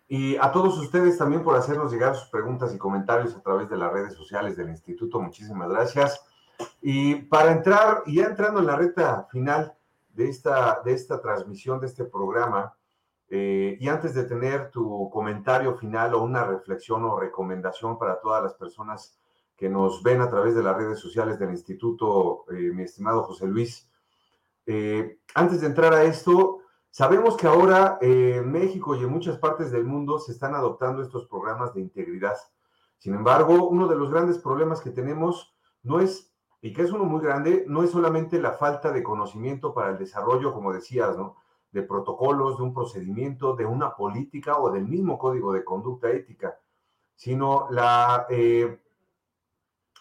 Y 0.07 0.35
a 0.37 0.51
todos 0.51 0.77
ustedes 0.77 1.17
también 1.17 1.43
por 1.43 1.55
hacernos 1.55 1.91
llegar 1.91 2.15
sus 2.15 2.29
preguntas 2.29 2.73
y 2.73 2.77
comentarios 2.77 3.35
a 3.35 3.41
través 3.41 3.69
de 3.69 3.77
las 3.77 3.91
redes 3.91 4.13
sociales 4.13 4.55
del 4.55 4.69
instituto. 4.69 5.19
Muchísimas 5.19 5.67
gracias. 5.69 6.23
Y 6.81 7.15
para 7.15 7.51
entrar, 7.51 8.03
y 8.05 8.17
ya 8.17 8.25
entrando 8.25 8.59
en 8.59 8.67
la 8.67 8.75
recta 8.75 9.27
final 9.31 9.73
de 10.13 10.29
esta, 10.29 10.81
de 10.85 10.93
esta 10.93 11.19
transmisión, 11.21 11.79
de 11.79 11.87
este 11.87 12.05
programa, 12.05 12.73
eh, 13.29 13.77
y 13.79 13.87
antes 13.87 14.13
de 14.13 14.25
tener 14.25 14.69
tu 14.69 15.09
comentario 15.09 15.75
final 15.75 16.13
o 16.13 16.21
una 16.21 16.45
reflexión 16.45 17.03
o 17.03 17.19
recomendación 17.19 17.97
para 17.97 18.19
todas 18.19 18.43
las 18.43 18.53
personas 18.53 19.17
que 19.55 19.69
nos 19.69 20.03
ven 20.03 20.21
a 20.21 20.29
través 20.29 20.55
de 20.55 20.63
las 20.63 20.75
redes 20.75 20.99
sociales 20.99 21.39
del 21.39 21.51
instituto, 21.51 22.45
eh, 22.51 22.71
mi 22.73 22.83
estimado 22.83 23.23
José 23.23 23.47
Luis, 23.47 23.89
eh, 24.65 25.19
antes 25.33 25.61
de 25.61 25.67
entrar 25.67 25.93
a 25.93 26.03
esto, 26.03 26.61
Sabemos 26.97 27.35
que 27.35 27.45
ahora 27.45 27.97
en 27.99 28.49
México 28.53 28.95
y 28.95 29.03
en 29.03 29.09
muchas 29.09 29.37
partes 29.37 29.69
del 29.69 29.83
mundo 29.83 30.17
se 30.17 30.31
están 30.31 30.55
adoptando 30.55 31.01
estos 31.01 31.27
programas 31.27 31.73
de 31.73 31.81
integridad. 31.81 32.37
Sin 32.99 33.13
embargo, 33.13 33.67
uno 33.67 33.89
de 33.89 33.97
los 33.97 34.09
grandes 34.09 34.37
problemas 34.37 34.79
que 34.79 34.91
tenemos 34.91 35.53
no 35.83 35.99
es, 35.99 36.33
y 36.61 36.71
que 36.71 36.83
es 36.83 36.93
uno 36.93 37.03
muy 37.03 37.21
grande, 37.21 37.65
no 37.67 37.83
es 37.83 37.91
solamente 37.91 38.39
la 38.39 38.53
falta 38.53 38.93
de 38.93 39.03
conocimiento 39.03 39.73
para 39.73 39.89
el 39.89 39.97
desarrollo, 39.97 40.53
como 40.53 40.71
decías, 40.71 41.17
¿no? 41.17 41.35
De 41.73 41.81
protocolos, 41.81 42.59
de 42.59 42.63
un 42.63 42.73
procedimiento, 42.73 43.57
de 43.57 43.65
una 43.65 43.93
política 43.93 44.57
o 44.57 44.71
del 44.71 44.87
mismo 44.87 45.19
código 45.19 45.51
de 45.51 45.65
conducta 45.65 46.09
ética, 46.11 46.57
sino 47.13 47.67
la 47.71 48.25
eh, 48.29 48.84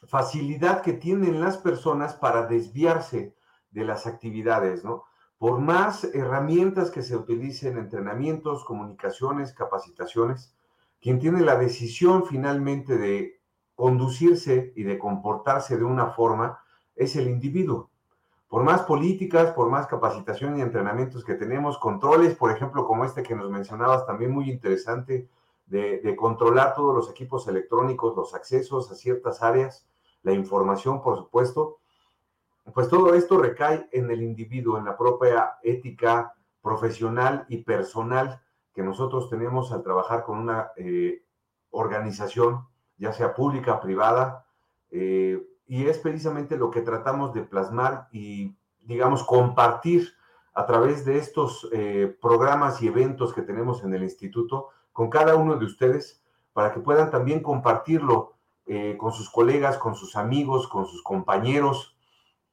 facilidad 0.07 0.83
que 0.83 0.93
tienen 0.93 1.41
las 1.41 1.59
personas 1.59 2.15
para 2.15 2.47
desviarse 2.47 3.35
de 3.71 3.85
las 3.85 4.07
actividades, 4.07 4.85
¿no? 4.85 5.05
por 5.39 5.61
más 5.61 6.05
herramientas 6.15 6.91
que 6.91 7.03
se 7.03 7.17
utilicen, 7.17 7.77
entrenamientos, 7.77 8.65
comunicaciones, 8.65 9.53
capacitaciones, 9.53 10.55
quien 11.01 11.19
tiene 11.19 11.43
la 11.43 11.57
decisión 11.57 12.25
finalmente 12.25 12.97
de 12.97 13.41
conducirse 13.75 14.73
y 14.77 14.85
de 14.85 14.99
comportarse 14.99 15.77
de 15.77 15.85
una 15.85 16.07
forma 16.07 16.61
es 16.97 17.17
el 17.17 17.29
individuo. 17.29 17.91
por 18.49 18.63
más 18.63 18.83
políticas, 18.83 19.51
por 19.51 19.69
más 19.69 19.89
capacitación 19.89 20.57
y 20.57 20.63
entrenamientos 20.63 21.25
que 21.25 21.35
tenemos, 21.35 21.77
controles, 21.77 22.37
por 22.37 22.53
ejemplo, 22.53 22.87
como 22.87 23.05
este 23.05 23.25
que 23.25 23.35
nos 23.35 23.51
mencionabas, 23.51 24.07
también 24.07 24.31
muy 24.31 24.49
interesante, 24.49 25.29
de, 25.67 26.17
controlar 26.17 26.75
todos 26.75 26.95
los 26.95 27.11
equipos 27.11 27.49
electrónicos, 27.49 28.17
los 28.17 28.35
accesos 28.35 28.91
a 28.91 28.95
ciertas 28.95 29.43
áreas, 29.43 29.87
la 30.25 30.33
información, 30.33 31.01
por 31.01 31.17
supuesto, 31.17 31.79
pues 32.73 32.89
todo 32.89 33.15
esto 33.15 33.39
recae 33.39 33.89
en 33.93 34.11
el 34.11 34.23
individuo, 34.23 34.79
en 34.79 34.87
la 34.87 34.97
propia 34.97 35.59
ética 35.63 36.35
profesional 36.63 37.45
y 37.49 37.59
personal 37.59 38.41
que 38.75 38.83
nosotros 38.83 39.29
tenemos 39.29 39.71
al 39.71 39.83
trabajar 39.83 40.25
con 40.25 40.39
una 40.39 40.71
eh, 40.77 41.23
organización, 41.71 42.67
ya 42.97 43.13
sea 43.13 43.35
pública, 43.35 43.81
privada, 43.81 44.47
eh, 44.91 45.47
y 45.67 45.87
es 45.87 45.99
precisamente 45.99 46.57
lo 46.57 46.71
que 46.71 46.81
tratamos 46.81 47.35
de 47.35 47.43
plasmar 47.43 48.09
y, 48.11 48.57
digamos, 48.81 49.25
compartir 49.25 50.15
a 50.55 50.67
través 50.67 51.05
de 51.05 51.19
estos 51.19 51.69
eh, 51.73 52.17
programas 52.21 52.81
y 52.81 52.89
eventos 52.89 53.35
que 53.35 53.43
tenemos 53.43 53.85
en 53.85 53.93
el 53.95 54.03
instituto 54.03 54.69
con 54.93 55.11
cada 55.11 55.37
uno 55.37 55.57
de 55.57 55.65
ustedes 55.67 56.23
para 56.53 56.73
que 56.73 56.81
puedan 56.81 57.11
también 57.11 57.41
compartirlo 57.41 58.34
con 58.99 59.13
sus 59.13 59.31
colegas, 59.31 59.77
con 59.77 59.95
sus 59.95 60.17
amigos, 60.17 60.69
con 60.69 60.87
sus 60.87 61.03
compañeros, 61.03 61.95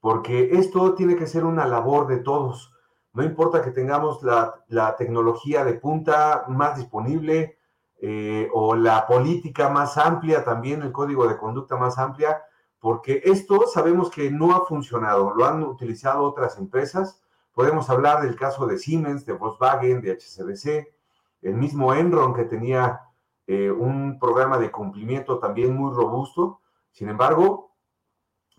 porque 0.01 0.49
esto 0.53 0.95
tiene 0.95 1.15
que 1.15 1.27
ser 1.27 1.45
una 1.45 1.65
labor 1.65 2.07
de 2.07 2.17
todos. 2.17 2.73
No 3.13 3.23
importa 3.23 3.61
que 3.61 3.71
tengamos 3.71 4.21
la, 4.23 4.95
tecnología 4.97 5.63
de 5.63 5.73
punta 5.73 6.45
más 6.47 6.77
disponible 6.77 7.57
eh, 8.01 8.49
o 8.53 8.75
la 8.75 9.05
política 9.05 9.69
más 9.69 9.97
amplia, 9.97 10.43
también 10.43 10.81
el 10.81 10.91
código 10.91 11.27
de 11.27 11.37
conducta 11.37 11.75
más 11.75 11.97
amplia, 11.97 12.41
porque 12.79 13.21
esto 13.25 13.67
sabemos 13.67 14.09
que 14.09 14.31
no 14.31 14.55
ha 14.55 14.65
funcionado, 14.65 15.33
lo 15.35 15.45
han 15.45 15.61
utilizado 15.63 16.23
otras 16.23 16.57
empresas. 16.57 17.21
Podemos 17.53 17.89
hablar 17.89 18.23
del 18.23 18.35
caso 18.35 18.65
de 18.65 18.79
Siemens, 18.79 19.25
de 19.25 19.33
Volkswagen, 19.33 20.01
de 20.01 20.13
HCBC, 20.13 20.87
el 21.43 21.55
mismo 21.55 21.93
Enron 21.93 22.33
que 22.33 22.45
tenía 22.45 23.01
eh, 23.53 23.69
un 23.69 24.17
programa 24.17 24.57
de 24.57 24.71
cumplimiento 24.71 25.37
también 25.37 25.75
muy 25.75 25.93
robusto. 25.93 26.61
Sin 26.89 27.09
embargo, 27.09 27.75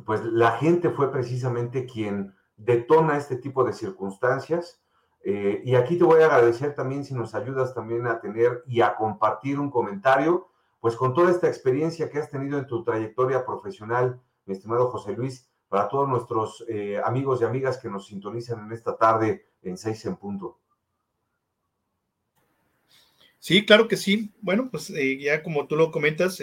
pues 0.04 0.22
la 0.22 0.50
gente 0.58 0.90
fue 0.90 1.10
precisamente 1.10 1.86
quien 1.86 2.34
detona 2.58 3.16
este 3.16 3.36
tipo 3.36 3.64
de 3.64 3.72
circunstancias. 3.72 4.82
Eh, 5.24 5.62
y 5.64 5.76
aquí 5.76 5.96
te 5.96 6.04
voy 6.04 6.20
a 6.20 6.26
agradecer 6.26 6.74
también 6.74 7.06
si 7.06 7.14
nos 7.14 7.34
ayudas 7.34 7.72
también 7.72 8.06
a 8.06 8.20
tener 8.20 8.64
y 8.66 8.82
a 8.82 8.94
compartir 8.94 9.58
un 9.58 9.70
comentario, 9.70 10.48
pues 10.78 10.94
con 10.94 11.14
toda 11.14 11.30
esta 11.30 11.48
experiencia 11.48 12.10
que 12.10 12.18
has 12.18 12.28
tenido 12.28 12.58
en 12.58 12.66
tu 12.66 12.84
trayectoria 12.84 13.46
profesional, 13.46 14.20
mi 14.44 14.52
estimado 14.52 14.90
José 14.90 15.14
Luis, 15.16 15.50
para 15.68 15.88
todos 15.88 16.06
nuestros 16.06 16.66
eh, 16.68 17.00
amigos 17.02 17.40
y 17.40 17.44
amigas 17.44 17.78
que 17.78 17.88
nos 17.88 18.08
sintonizan 18.08 18.66
en 18.66 18.72
esta 18.72 18.98
tarde 18.98 19.46
en 19.62 19.78
seis 19.78 20.04
en 20.04 20.16
punto. 20.16 20.58
Sí, 23.42 23.66
claro 23.66 23.88
que 23.88 23.96
sí. 23.96 24.30
Bueno, 24.40 24.70
pues 24.70 24.88
eh, 24.90 25.18
ya 25.18 25.42
como 25.42 25.66
tú 25.66 25.74
lo 25.74 25.90
comentas, 25.90 26.38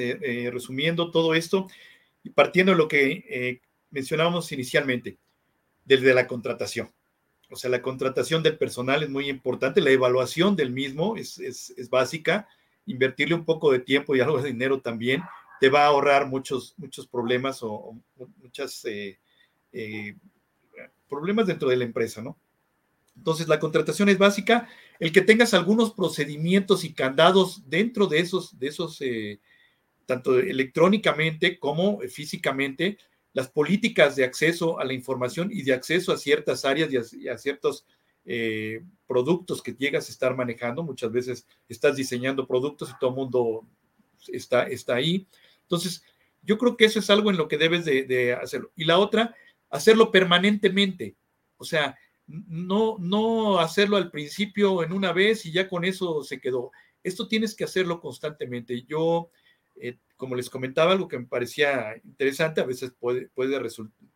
resumiendo 0.52 1.12
todo 1.12 1.34
esto 1.34 1.68
y 2.24 2.30
partiendo 2.32 2.74
de 2.74 2.78
lo 2.78 2.90
que 2.90 3.62
mencionábamos 3.90 4.52
inicialmente, 4.52 5.18
desde 5.86 6.14
la 6.14 6.28
contratación. 6.28 6.92
O 7.50 7.56
sea, 7.56 7.70
la 7.70 7.82
contratación 7.82 8.44
del 8.44 8.58
personal 8.58 9.02
es 9.02 9.10
muy 9.10 9.30
importante, 9.30 9.82
la 9.82 9.90
evaluación 9.90 10.56
del 10.56 10.72
mismo 10.72 11.16
es, 11.16 11.42
básica, 11.90 12.48
invertirle 12.86 13.34
un 13.34 13.46
poco 13.46 13.72
de 13.72 13.80
tiempo 13.80 14.16
y 14.16 14.20
algo 14.20 14.42
de 14.42 14.52
dinero 14.52 14.82
también 14.82 15.24
te 15.60 15.70
va 15.70 15.84
a 15.84 15.88
ahorrar 15.88 16.28
muchos, 16.28 16.76
muchos 16.78 17.08
problemas 17.08 17.60
o, 17.64 17.96
eh, 18.86 19.18
eh, 19.72 20.16
problemas 21.10 21.48
dentro 21.48 21.70
de 21.70 21.78
la 21.78 21.86
empresa, 21.86 22.22
¿no? 22.22 22.38
Entonces, 23.16 23.48
la 23.48 23.60
contratación 23.60 24.10
es 24.10 24.18
básica. 24.18 24.68
El 25.00 25.12
que 25.12 25.22
tengas 25.22 25.54
algunos 25.54 25.92
procedimientos 25.92 26.84
y 26.84 26.94
candados 26.94 27.64
dentro 27.70 28.08
de 28.08 28.20
esos, 28.20 28.58
de 28.58 28.68
esos 28.68 29.02
eh, 29.02 29.40
tanto 30.06 30.40
electrónicamente 30.40 31.60
como 31.60 32.00
físicamente, 32.02 32.98
las 33.34 33.50
políticas 33.50 34.16
de 34.16 34.24
acceso 34.24 34.80
a 34.80 34.86
la 34.86 34.94
información 34.94 35.50
y 35.52 35.62
de 35.62 35.74
acceso 35.74 36.12
a 36.12 36.18
ciertas 36.18 36.66
áreas 36.66 36.90
y 37.14 37.28
a, 37.28 37.38
ciertos 37.38 37.86
eh, 38.26 38.82
productos 39.08 39.62
que 39.62 39.74
llegas 39.74 40.08
a 40.08 40.12
estar 40.12 40.36
manejando. 40.36 40.84
Muchas 40.84 41.12
veces 41.12 41.48
estás 41.68 41.96
diseñando 41.96 42.48
productos 42.48 42.90
y 42.90 43.00
todo 43.00 43.12
el 43.12 43.16
mundo 43.16 43.68
está, 44.28 44.64
está 44.64 44.96
ahí. 44.96 45.28
Entonces, 45.62 46.04
yo 46.42 46.58
creo 46.58 46.76
que 46.76 46.86
eso 46.86 47.00
es 47.00 47.10
algo 47.10 47.30
en 47.30 47.38
lo 47.38 47.48
que 47.48 47.58
debes 47.58 47.86
de, 47.86 48.34
hacerlo. 48.34 48.72
Y 48.76 48.86
la 48.86 48.98
otra, 48.98 49.36
hacerlo 49.70 50.12
permanentemente. 50.12 51.16
O 51.58 51.64
sea, 51.64 51.98
no, 52.48 52.98
no 53.00 53.60
hacerlo 53.60 53.98
al 53.98 54.12
principio 54.12 54.84
en 54.84 54.94
una 54.94 55.12
vez 55.12 55.46
y 55.46 55.52
ya 55.52 55.68
con 55.68 55.84
eso 55.84 56.24
se 56.24 56.40
quedó. 56.40 56.72
Esto 57.04 57.28
tienes 57.28 57.56
que 57.56 57.64
hacerlo 57.64 58.00
constantemente. 58.00 58.84
Yo 58.84 59.30
eh, 59.80 59.98
como 60.18 60.36
les 60.36 60.50
comentaba, 60.50 60.92
algo 60.92 61.08
que 61.08 61.18
me 61.18 61.26
parecía 61.26 61.96
interesante, 62.04 62.60
a 62.60 62.66
veces 62.66 62.92
puede, 63.00 63.30
puede 63.30 63.58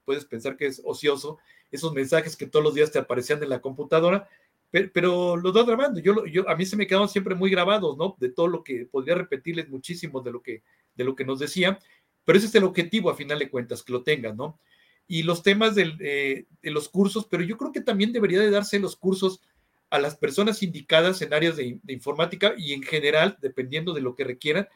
puedes 0.03 0.25
pensar 0.25 0.57
que 0.57 0.65
es 0.65 0.81
ocioso, 0.83 1.39
esos 1.71 1.93
mensajes 1.93 2.35
que 2.35 2.45
todos 2.45 2.63
los 2.63 2.73
días 2.73 2.91
te 2.91 2.99
aparecían 2.99 3.41
en 3.41 3.49
la 3.49 3.61
computadora, 3.61 4.27
pero, 4.69 5.37
los 5.37 5.53
dos 5.53 5.67
grabando. 5.67 5.99
Yo, 5.99 6.25
yo, 6.25 6.49
a 6.49 6.55
mí 6.55 6.65
se 6.65 6.75
me 6.75 6.87
quedaron 6.87 7.07
siempre 7.07 7.35
muy 7.35 7.51
grabados, 7.51 7.95
¿no? 7.95 8.17
De 8.19 8.29
todo 8.29 8.47
lo 8.47 8.63
que 8.63 8.87
podría 8.87 9.13
repetirles 9.13 9.69
muchísimo 9.69 10.19
de 10.21 10.31
lo 10.31 10.41
que, 10.41 10.63
de 10.95 11.03
lo 11.03 11.15
que 11.15 11.23
nos 11.23 11.39
decían, 11.39 11.77
pero 12.25 12.37
ese 12.37 12.47
es 12.47 12.55
el 12.55 12.63
objetivo 12.63 13.09
a 13.09 13.15
final 13.15 13.39
de 13.39 13.49
cuentas, 13.49 13.83
que 13.83 13.93
lo 13.93 14.03
tengan, 14.03 14.35
¿no? 14.35 14.59
Y 15.07 15.23
los 15.23 15.43
temas 15.43 15.75
eh, 15.77 16.45
de 16.61 16.71
los 16.71 16.89
cursos, 16.89 17.27
pero 17.29 17.43
yo 17.43 17.57
creo 17.57 17.71
que 17.71 17.81
también 17.81 18.13
debería 18.13 18.39
de 18.39 18.49
darse 18.49 18.79
los 18.79 18.95
cursos 18.95 19.41
a 19.89 19.99
las 19.99 20.15
personas 20.15 20.63
indicadas 20.63 21.21
en 21.21 21.33
áreas 21.33 21.55
de, 21.55 21.79
informática 21.87 22.55
y 22.57 22.73
en 22.73 22.81
general, 22.81 23.37
dependiendo 23.41 23.93
de 23.93 24.01
lo 24.01 24.15
que 24.15 24.23
requieran, 24.23 24.67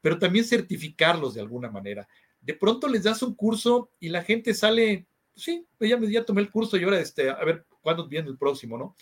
pero 0.00 0.18
también 0.18 0.44
certificarlos 0.44 1.34
de 1.34 1.40
alguna 1.40 1.70
manera. 1.70 2.08
De 2.40 2.54
pronto 2.54 2.88
les 2.88 3.04
das 3.04 3.22
un 3.22 3.34
curso 3.34 3.90
y 4.00 4.08
la 4.08 4.24
gente 4.24 4.52
sale, 4.52 5.06
sí, 5.36 5.64
ya, 5.78 5.98
ya 6.00 6.24
tomé 6.24 6.40
el 6.40 6.50
curso 6.50 6.76
y 6.76 6.82
ahora 6.82 6.98
este, 6.98 7.30
a 7.30 7.44
ver 7.44 7.64
cuándo 7.80 8.08
viene 8.08 8.28
el 8.28 8.36
próximo, 8.36 8.76
¿no? 8.76 8.96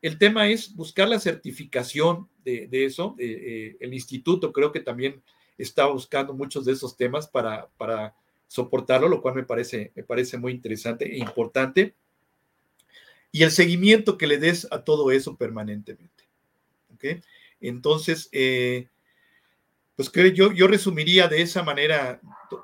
El 0.00 0.18
tema 0.18 0.48
es 0.48 0.72
buscar 0.74 1.08
la 1.08 1.18
certificación 1.18 2.28
de, 2.44 2.68
eso. 2.70 3.16
Eh, 3.18 3.76
el 3.80 3.92
instituto 3.92 4.52
creo 4.52 4.70
que 4.70 4.80
también 4.80 5.20
está 5.58 5.86
buscando 5.86 6.32
muchos 6.32 6.64
de 6.64 6.72
esos 6.72 6.96
temas 6.96 7.26
para, 7.26 7.68
para 7.76 8.14
soportarlo, 8.48 9.08
lo 9.08 9.22
cual 9.22 9.36
me 9.36 9.44
parece, 9.44 9.92
me 9.94 10.02
parece 10.02 10.38
muy 10.38 10.52
interesante 10.52 11.04
e 11.04 11.18
importante. 11.18 11.94
Y 13.30 13.42
el 13.44 13.52
seguimiento 13.52 14.18
que 14.18 14.26
le 14.26 14.38
des 14.38 14.66
a 14.72 14.82
todo 14.82 15.12
eso 15.12 15.36
permanentemente. 15.36 16.24
¿Ok? 16.94 17.04
Entonces, 17.60 18.28
eh, 18.32 18.88
pues 19.94 20.10
creo 20.10 20.32
yo, 20.32 20.52
yo 20.52 20.66
resumiría 20.66 21.28
de 21.28 21.42
esa 21.42 21.62
manera 21.62 22.20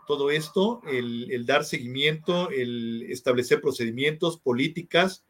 todo 0.07 0.31
esto, 0.31 0.81
el, 0.87 1.45
dar 1.47 1.65
seguimiento, 1.65 2.51
el 2.51 3.07
establecer 3.11 3.61
procedimientos, 3.61 4.39
políticas, 4.39 5.25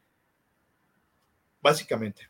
básicamente. 1.61 2.29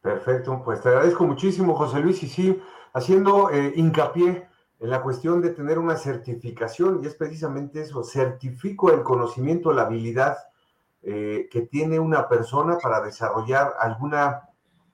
Perfecto, 0.00 0.62
pues 0.64 0.82
te 0.82 0.88
agradezco 0.88 1.26
muchísimo, 1.26 1.74
José 1.74 2.00
Luis, 2.00 2.22
y 2.22 2.28
sí, 2.28 2.58
haciendo 2.94 3.50
eh, 3.50 3.72
hincapié 3.76 4.48
en 4.78 4.90
la 4.90 5.02
cuestión 5.02 5.40
de 5.40 5.50
tener 5.50 5.78
una 5.78 5.96
certificación, 5.96 7.00
y 7.02 7.06
es 7.06 7.14
precisamente 7.14 7.80
eso, 7.80 8.04
certifico 8.04 8.90
el 8.90 9.02
conocimiento, 9.02 9.72
la 9.72 9.82
habilidad 9.82 10.36
eh, 11.02 11.48
que 11.50 11.62
tiene 11.62 11.98
una 11.98 12.28
persona 12.28 12.78
para 12.78 13.00
desarrollar 13.00 13.74
alguna 13.78 14.48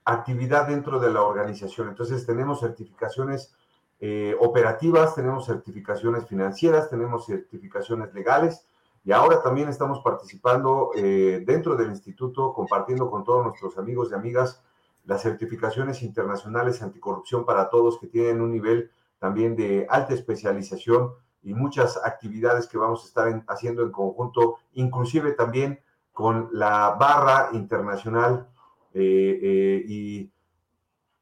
actividad 0.04 0.68
dentro 0.68 1.00
de 1.00 1.10
la 1.10 1.22
organización. 1.22 1.88
Entonces 1.88 2.26
tenemos 2.26 2.60
certificaciones 2.60 3.54
eh, 4.00 4.36
operativas, 4.40 5.14
tenemos 5.14 5.46
certificaciones 5.46 6.26
financieras, 6.26 6.90
tenemos 6.90 7.26
certificaciones 7.26 8.12
legales 8.12 8.66
y 9.04 9.12
ahora 9.12 9.42
también 9.42 9.68
estamos 9.68 10.00
participando 10.00 10.90
eh, 10.94 11.42
dentro 11.46 11.76
del 11.76 11.90
instituto, 11.90 12.52
compartiendo 12.52 13.10
con 13.10 13.24
todos 13.24 13.44
nuestros 13.44 13.78
amigos 13.78 14.08
y 14.10 14.14
amigas 14.14 14.62
las 15.04 15.22
certificaciones 15.22 16.02
internacionales 16.02 16.82
anticorrupción 16.82 17.44
para 17.44 17.70
todos 17.70 17.98
que 17.98 18.06
tienen 18.06 18.40
un 18.40 18.52
nivel 18.52 18.90
también 19.22 19.54
de 19.54 19.86
alta 19.88 20.14
especialización 20.14 21.12
y 21.44 21.54
muchas 21.54 21.96
actividades 22.04 22.66
que 22.66 22.76
vamos 22.76 23.04
a 23.04 23.06
estar 23.06 23.44
haciendo 23.46 23.84
en 23.84 23.92
conjunto, 23.92 24.56
inclusive 24.72 25.30
también 25.34 25.78
con 26.10 26.48
la 26.50 26.96
barra 26.98 27.50
internacional 27.52 28.48
eh, 28.92 29.84
y 29.86 30.28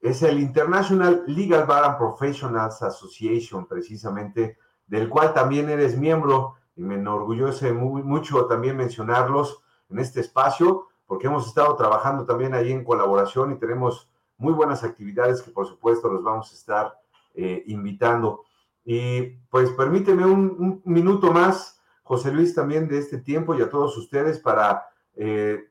es 0.00 0.22
el 0.22 0.40
International 0.40 1.24
Legal 1.26 1.66
Bar 1.66 1.84
and 1.84 1.98
Professionals 1.98 2.80
Association, 2.80 3.66
precisamente, 3.66 4.56
del 4.86 5.10
cual 5.10 5.34
también 5.34 5.68
eres 5.68 5.98
miembro 5.98 6.54
y 6.76 6.82
me 6.82 6.94
enorgullece 6.94 7.70
mucho 7.74 8.46
también 8.46 8.78
mencionarlos 8.78 9.60
en 9.90 9.98
este 9.98 10.20
espacio, 10.20 10.86
porque 11.04 11.26
hemos 11.26 11.46
estado 11.46 11.76
trabajando 11.76 12.24
también 12.24 12.54
ahí 12.54 12.72
en 12.72 12.82
colaboración 12.82 13.52
y 13.52 13.58
tenemos 13.58 14.08
muy 14.38 14.54
buenas 14.54 14.84
actividades 14.84 15.42
que 15.42 15.50
por 15.50 15.66
supuesto 15.66 16.08
los 16.08 16.22
vamos 16.24 16.50
a 16.50 16.54
estar 16.54 17.00
eh, 17.34 17.62
invitando. 17.66 18.44
Y 18.84 19.22
pues 19.50 19.70
permíteme 19.70 20.24
un, 20.24 20.82
minuto 20.84 21.32
más, 21.32 21.80
José 22.02 22.32
Luis, 22.32 22.54
también 22.54 22.88
de 22.88 22.98
este 22.98 23.18
tiempo 23.18 23.54
y 23.54 23.62
a 23.62 23.70
todos 23.70 23.96
ustedes 23.96 24.38
para, 24.40 24.86
eh, 25.14 25.68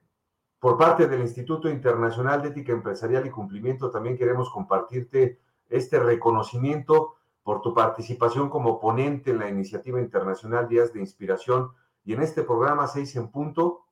por 0.60 0.78
parte 0.78 1.08
del 1.08 1.22
Instituto 1.22 1.70
Internacional 1.70 2.42
de 2.42 2.50
Ética 2.50 2.72
Empresarial 2.72 3.26
y 3.26 3.32
Cumplimiento, 3.32 3.92
también 3.92 4.18
queremos 4.18 4.50
compartirte 4.50 5.40
este 5.70 6.00
reconocimiento 6.00 7.16
por 7.44 7.62
tu 7.62 7.74
participación 7.74 8.50
como 8.50 8.80
ponente 8.80 9.32
en 9.32 9.40
la 9.40 9.50
iniciativa 9.50 10.00
internacional 10.00 10.68
Días 10.68 10.94
de 10.94 11.00
Inspiración 11.00 11.72
y 12.06 12.14
en 12.14 12.22
este 12.22 12.44
programa 12.44 12.88
6 12.88 13.16
en 13.18 13.30
punto, 13.30 13.86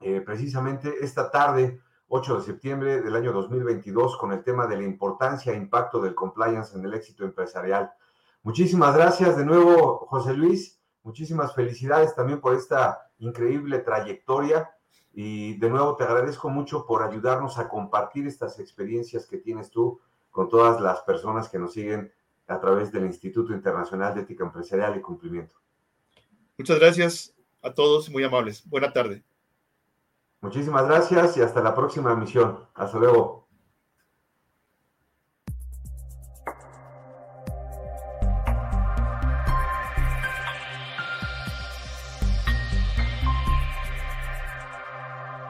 eh, 0.00 0.20
precisamente 0.20 0.94
esta 1.00 1.30
tarde, 1.30 1.80
8 2.12 2.38
de 2.38 2.42
septiembre 2.42 3.00
del 3.02 3.14
año 3.14 3.32
2022, 3.32 4.16
con 4.16 4.32
el 4.32 4.42
tema 4.42 4.66
de 4.66 4.76
la 4.76 4.82
importancia 4.82 5.52
e 5.52 5.56
impacto 5.56 6.00
del 6.00 6.16
compliance 6.16 6.76
en 6.76 6.84
el 6.84 6.92
éxito 6.92 7.24
empresarial. 7.24 7.92
Muchísimas 8.42 8.96
gracias 8.96 9.36
de 9.36 9.44
nuevo, 9.44 10.06
José 10.08 10.34
Luis. 10.34 10.80
Muchísimas 11.04 11.54
felicidades 11.54 12.12
también 12.16 12.40
por 12.40 12.54
esta 12.54 13.10
increíble 13.20 13.78
trayectoria 13.78 14.70
y 15.12 15.56
de 15.58 15.70
nuevo 15.70 15.94
te 15.94 16.02
agradezco 16.02 16.48
mucho 16.48 16.84
por 16.84 17.04
ayudarnos 17.04 17.58
a 17.58 17.68
compartir 17.68 18.26
estas 18.26 18.58
experiencias 18.58 19.26
que 19.26 19.38
tienes 19.38 19.70
tú 19.70 20.00
con 20.32 20.48
todas 20.48 20.80
las 20.80 21.02
personas 21.02 21.48
que 21.48 21.60
nos 21.60 21.74
siguen 21.74 22.12
a 22.48 22.58
través 22.58 22.90
del 22.90 23.06
Instituto 23.06 23.52
Internacional 23.52 24.16
de 24.16 24.22
Ética 24.22 24.42
Empresarial 24.42 24.96
y 24.96 25.00
Cumplimiento. 25.00 25.54
Muchas 26.58 26.80
gracias 26.80 27.34
a 27.62 27.72
todos, 27.72 28.10
muy 28.10 28.24
amables. 28.24 28.68
Buena 28.68 28.92
tarde. 28.92 29.22
Muchísimas 30.42 30.86
gracias 30.86 31.36
y 31.38 31.42
hasta 31.42 31.62
la 31.62 31.74
próxima 31.74 32.12
emisión. 32.12 32.66
Hasta 32.74 32.98
luego. 32.98 33.39